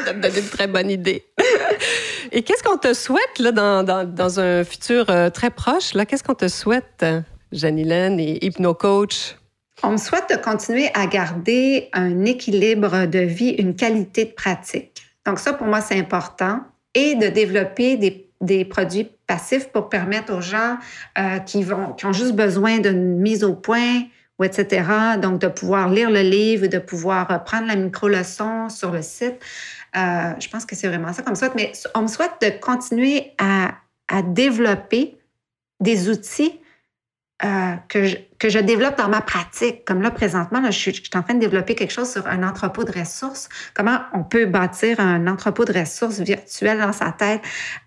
Ça 0.04 0.14
me 0.14 0.22
donner 0.22 0.38
une 0.38 0.48
très 0.48 0.66
bonne 0.66 0.90
idée. 0.90 1.26
Et 2.30 2.42
qu'est-ce 2.42 2.62
qu'on 2.62 2.78
te 2.78 2.94
souhaite 2.94 3.38
là, 3.38 3.52
dans, 3.52 3.82
dans, 3.82 4.04
dans 4.04 4.40
un 4.40 4.64
futur 4.64 5.06
très 5.32 5.50
proche? 5.50 5.94
Là? 5.94 6.06
Qu'est-ce 6.06 6.22
qu'on 6.22 6.34
te 6.34 6.48
souhaite, 6.48 7.04
Janilène 7.52 8.20
et 8.20 8.44
HypnoCoach? 8.44 9.37
On 9.82 9.92
me 9.92 9.96
souhaite 9.96 10.28
de 10.30 10.36
continuer 10.36 10.90
à 10.94 11.06
garder 11.06 11.88
un 11.92 12.24
équilibre 12.24 13.06
de 13.06 13.20
vie, 13.20 13.50
une 13.50 13.76
qualité 13.76 14.24
de 14.24 14.32
pratique. 14.32 15.02
Donc 15.24 15.38
ça, 15.38 15.52
pour 15.52 15.66
moi, 15.66 15.80
c'est 15.80 15.98
important. 15.98 16.60
et 16.94 17.14
de 17.14 17.28
développer 17.28 17.96
des, 17.96 18.28
des 18.40 18.64
produits 18.64 19.08
passifs 19.26 19.68
pour 19.68 19.88
permettre 19.88 20.34
aux 20.34 20.40
gens 20.40 20.78
euh, 21.18 21.38
qui, 21.40 21.62
vont, 21.62 21.92
qui 21.92 22.06
ont 22.06 22.12
juste 22.12 22.34
besoin 22.34 22.78
d'une 22.78 23.18
mise 23.18 23.44
au 23.44 23.54
point 23.54 24.02
ou 24.38 24.44
etc. 24.44 24.84
Donc, 25.20 25.40
de 25.40 25.48
pouvoir 25.48 25.88
lire 25.90 26.10
le 26.10 26.22
livre, 26.22 26.66
de 26.66 26.78
pouvoir 26.78 27.30
euh, 27.30 27.38
prendre 27.38 27.66
la 27.66 27.76
micro-leçon 27.76 28.68
sur 28.68 28.90
le 28.90 29.02
site. 29.02 29.36
Euh, 29.96 30.32
je 30.38 30.48
pense 30.48 30.64
que 30.64 30.74
c'est 30.76 30.88
vraiment 30.88 31.12
ça 31.12 31.22
comme 31.22 31.34
ça. 31.34 31.50
Mais 31.54 31.72
on 31.94 32.02
me 32.02 32.06
souhaite 32.08 32.32
de 32.40 32.50
continuer 32.58 33.32
à, 33.38 33.74
à 34.08 34.22
développer 34.22 35.16
des 35.80 36.08
outils 36.08 36.58
euh, 37.44 37.74
que, 37.88 38.04
je, 38.04 38.16
que 38.38 38.48
je 38.48 38.58
développe 38.58 38.98
dans 38.98 39.08
ma 39.08 39.20
pratique. 39.20 39.84
Comme 39.84 40.02
là, 40.02 40.10
présentement, 40.10 40.60
là, 40.60 40.70
je, 40.70 40.78
suis, 40.78 40.92
je 40.92 41.02
suis 41.02 41.10
en 41.14 41.22
train 41.22 41.34
de 41.34 41.40
développer 41.40 41.74
quelque 41.74 41.92
chose 41.92 42.10
sur 42.10 42.26
un 42.26 42.42
entrepôt 42.42 42.84
de 42.84 42.98
ressources. 42.98 43.48
Comment 43.74 44.00
on 44.12 44.24
peut 44.24 44.46
bâtir 44.46 44.98
un 45.00 45.26
entrepôt 45.26 45.64
de 45.64 45.78
ressources 45.78 46.18
virtuel 46.18 46.78
dans 46.80 46.92
sa 46.92 47.12
tête, 47.12 47.40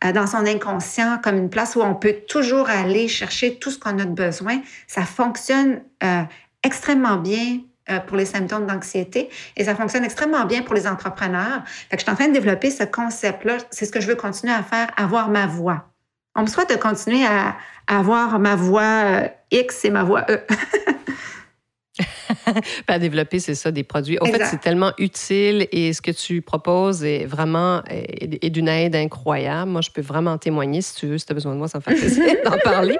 euh, 0.06 0.12
dans 0.12 0.28
son 0.28 0.46
inconscient, 0.46 1.20
comme 1.24 1.38
une 1.38 1.50
place 1.50 1.76
où 1.76 1.82
on 1.82 1.96
peut 1.96 2.16
toujours 2.28 2.70
aller 2.70 3.08
chercher 3.08 3.60
tout 3.60 3.72
ce 3.72 3.80
qu'on 3.80 4.00
a 4.00 4.06
de 4.06 4.14
besoin. 4.14 4.62
Ça 4.88 5.04
fonctionne 5.04 5.82
euh, 6.04 6.24
extrêmement 6.64 7.18
bien 7.18 7.60
euh, 7.90 8.00
pour 8.00 8.16
les 8.16 8.26
symptômes 8.26 8.68
d'anxiété 8.68 9.30
et 9.58 9.64
ça 9.64 9.76
fonctionne 9.76 10.06
extrêmement 10.06 10.46
bien 10.46 10.62
pour 10.62 10.76
les 10.76 10.88
entrepreneurs. 10.88 11.64
Fait 11.66 11.98
que 11.98 12.02
je 12.02 12.04
suis 12.04 12.12
en 12.12 12.16
train 12.16 12.28
de 12.28 12.34
développer 12.34 12.70
ce 12.70 12.84
concept-là. 12.84 13.58
C'est 13.72 13.86
ce 13.86 13.92
que 13.92 14.00
je 14.00 14.08
veux 14.08 14.16
continuer 14.16 14.54
à 14.54 14.62
faire, 14.62 14.88
avoir 14.98 15.30
ma 15.30 15.48
voix. 15.48 15.90
On 16.36 16.44
me 16.44 16.48
souhaite 16.48 16.70
de 16.70 16.76
continuer 16.76 17.26
à, 17.26 17.56
avoir 17.88 18.38
ma 18.40 18.56
voix 18.56 18.82
euh, 18.84 19.28
X 19.52 19.86
et 19.86 19.90
ma 19.90 20.04
voix 20.04 20.26
E. 20.30 20.40
à 22.88 23.00
développer, 23.00 23.40
c'est 23.40 23.56
ça, 23.56 23.72
des 23.72 23.84
produits. 23.84 24.18
En 24.22 24.26
fait, 24.26 24.44
c'est 24.46 24.60
tellement 24.60 24.92
utile 24.98 25.68
et 25.72 25.94
ce 25.94 26.02
que 26.02 26.12
tu 26.12 26.42
proposes 26.42 27.04
est 27.04 27.26
vraiment 27.26 27.82
est, 27.90 28.50
d'une 28.50 28.68
aide 28.68 28.96
incroyable. 28.96 29.72
Moi, 29.72 29.82
je 29.82 29.90
peux 29.90 30.02
vraiment 30.02 30.38
témoigner 30.38 30.82
si 30.82 30.96
tu 30.96 31.08
veux, 31.08 31.18
si 31.18 31.26
tu 31.26 31.32
as 31.32 31.36
besoin 31.36 31.54
de 31.54 31.58
moi, 31.58 31.68
ça 31.68 31.80
me 31.80 31.84
fait 31.84 31.96
plaisir 31.96 32.26
d'en 32.46 32.58
parler 32.58 32.98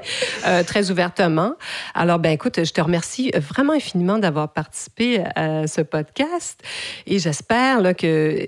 euh, 0.48 0.64
très 0.64 0.92
ouvertement. 0.92 1.56
Alors, 1.94 2.20
ben 2.20 2.32
écoute, 2.32 2.64
je 2.64 2.72
te 2.72 2.82
remercie 2.82 3.32
vraiment 3.36 3.74
infiniment 3.74 4.18
d'avoir 4.18 4.54
participé 4.54 5.24
à 5.36 5.68
ce 5.68 5.82
podcast 5.82 6.62
et 7.06 7.20
j'espère 7.20 7.96
que 7.96 8.46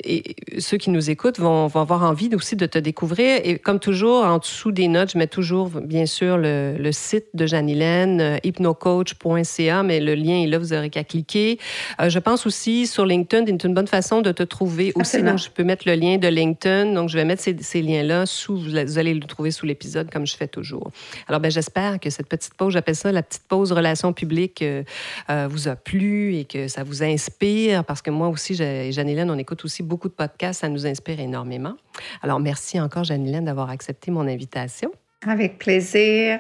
ceux 0.60 0.78
qui 0.78 0.90
nous 0.90 1.10
écoutent 1.10 1.40
vont, 1.40 1.68
vont, 1.68 1.82
avoir 1.82 2.04
envie 2.04 2.30
aussi 2.34 2.56
de 2.56 2.66
te 2.66 2.78
découvrir. 2.78 3.42
Et 3.44 3.58
comme 3.60 3.80
toujours, 3.80 4.24
en 4.24 4.38
dessous 4.38 4.72
des 4.72 4.88
notes, 4.88 5.12
je 5.14 5.18
mets 5.18 5.28
toujours, 5.28 5.70
bien 5.70 6.06
sûr, 6.06 6.38
le, 6.38 6.76
le 6.78 6.92
site 6.92 7.26
de 7.34 7.46
Jeanne-Hélène, 7.46 8.22
euh, 8.22 8.38
hypnocoach.ca, 8.44 9.84
mais 9.84 10.00
le 10.00 10.16
lien 10.16 10.42
est 10.42 10.48
là, 10.48 10.58
vous 10.58 10.73
cliquer. 11.04 11.60
Euh, 12.00 12.10
je 12.10 12.20
pense 12.20 12.46
aussi 12.46 12.88
sur 12.88 13.06
LinkedIn, 13.06 13.46
c'est 13.46 13.64
une 13.64 13.74
bonne 13.74 13.88
façon 13.88 14.22
de 14.22 14.32
te 14.32 14.44
trouver 14.44 14.92
aussi. 14.96 15.22
Donc, 15.22 15.38
je 15.38 15.50
peux 15.50 15.64
mettre 15.64 15.88
le 15.88 15.96
lien 15.96 16.18
de 16.18 16.28
LinkedIn. 16.28 16.94
Donc, 16.94 17.10
je 17.10 17.18
vais 17.18 17.26
mettre 17.26 17.44
ces, 17.44 17.82
liens-là 17.82 18.26
sous, 18.26 18.58
vous 18.58 18.98
allez 18.98 19.14
le 19.14 19.22
trouver 19.22 19.52
sous 19.52 19.66
l'épisode 19.66 20.12
comme 20.12 20.26
je 20.26 20.36
fais 20.36 20.48
toujours. 20.48 20.92
Alors, 21.28 21.40
ben, 21.42 21.52
j'espère 21.52 22.00
que 22.00 22.10
cette 22.10 22.28
petite 22.28 22.54
pause, 22.56 22.74
j'appelle 22.74 22.96
ça 22.96 23.12
la 23.12 23.24
petite 23.24 23.44
pause 23.48 23.72
relation 23.72 24.14
publique, 24.14 24.62
euh, 24.62 24.84
euh, 25.30 25.48
vous 25.50 25.68
a 25.68 25.76
plu 25.76 26.36
et 26.36 26.46
que 26.46 26.68
ça 26.68 26.84
vous 26.84 27.04
inspire 27.04 27.84
parce 27.84 28.02
que 28.02 28.12
moi 28.12 28.28
aussi, 28.28 28.56
Jeanne-Hélène, 28.56 29.30
on 29.30 29.38
écoute 29.38 29.66
aussi 29.66 29.84
beaucoup 29.84 30.10
de 30.10 30.14
podcasts, 30.14 30.62
ça 30.62 30.70
nous 30.70 30.86
inspire 30.86 31.20
énormément. 31.20 31.76
Alors, 32.22 32.40
merci 32.40 32.80
encore, 32.80 33.04
Jeanne-Hélène, 33.04 33.46
d'avoir 33.46 33.70
accepté 33.70 34.12
mon 34.12 34.28
invitation. 34.28 34.92
Avec 35.26 35.58
plaisir. 35.58 36.40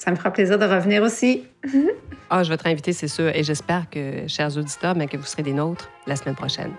Ça 0.00 0.10
me 0.10 0.16
fera 0.16 0.30
plaisir 0.30 0.58
de 0.58 0.64
revenir 0.64 1.02
aussi. 1.02 1.44
ah, 2.30 2.42
je 2.42 2.48
vais 2.48 2.56
te 2.56 2.66
inviter, 2.66 2.94
c'est 2.94 3.06
sûr. 3.06 3.28
Et 3.36 3.44
j'espère 3.44 3.90
que, 3.90 4.26
chers 4.28 4.56
auditeurs, 4.56 4.96
mais 4.96 5.06
que 5.06 5.18
vous 5.18 5.26
serez 5.26 5.42
des 5.42 5.52
nôtres 5.52 5.90
la 6.06 6.16
semaine 6.16 6.34
prochaine. 6.34 6.72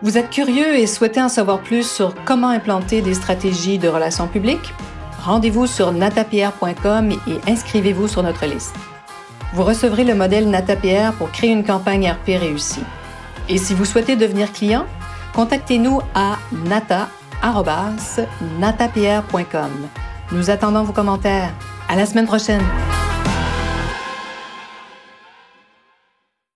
Vous 0.00 0.16
êtes 0.16 0.30
curieux 0.30 0.76
et 0.76 0.86
souhaitez 0.86 1.20
en 1.20 1.28
savoir 1.28 1.60
plus 1.60 1.86
sur 1.86 2.14
comment 2.24 2.48
implanter 2.48 3.02
des 3.02 3.12
stratégies 3.12 3.78
de 3.78 3.88
relations 3.88 4.28
publiques? 4.28 4.72
Rendez-vous 5.22 5.66
sur 5.66 5.92
natapierre.com 5.92 7.12
et 7.12 7.50
inscrivez-vous 7.50 8.08
sur 8.08 8.22
notre 8.22 8.46
liste. 8.46 8.74
Vous 9.52 9.62
recevrez 9.62 10.04
le 10.04 10.14
modèle 10.14 10.48
NataPR 10.48 11.12
pour 11.18 11.30
créer 11.32 11.50
une 11.50 11.64
campagne 11.64 12.10
RP 12.10 12.28
réussie. 12.40 12.84
Et 13.50 13.58
si 13.58 13.74
vous 13.74 13.84
souhaitez 13.84 14.16
devenir 14.16 14.52
client, 14.52 14.86
contactez-nous 15.34 16.00
à 16.14 16.38
nata 16.64 17.08
natapierre.com. 18.58 19.88
Nous 20.32 20.50
attendons 20.50 20.82
vos 20.82 20.92
commentaires. 20.92 21.52
À 21.88 21.96
la 21.96 22.06
semaine 22.06 22.26
prochaine! 22.26 22.62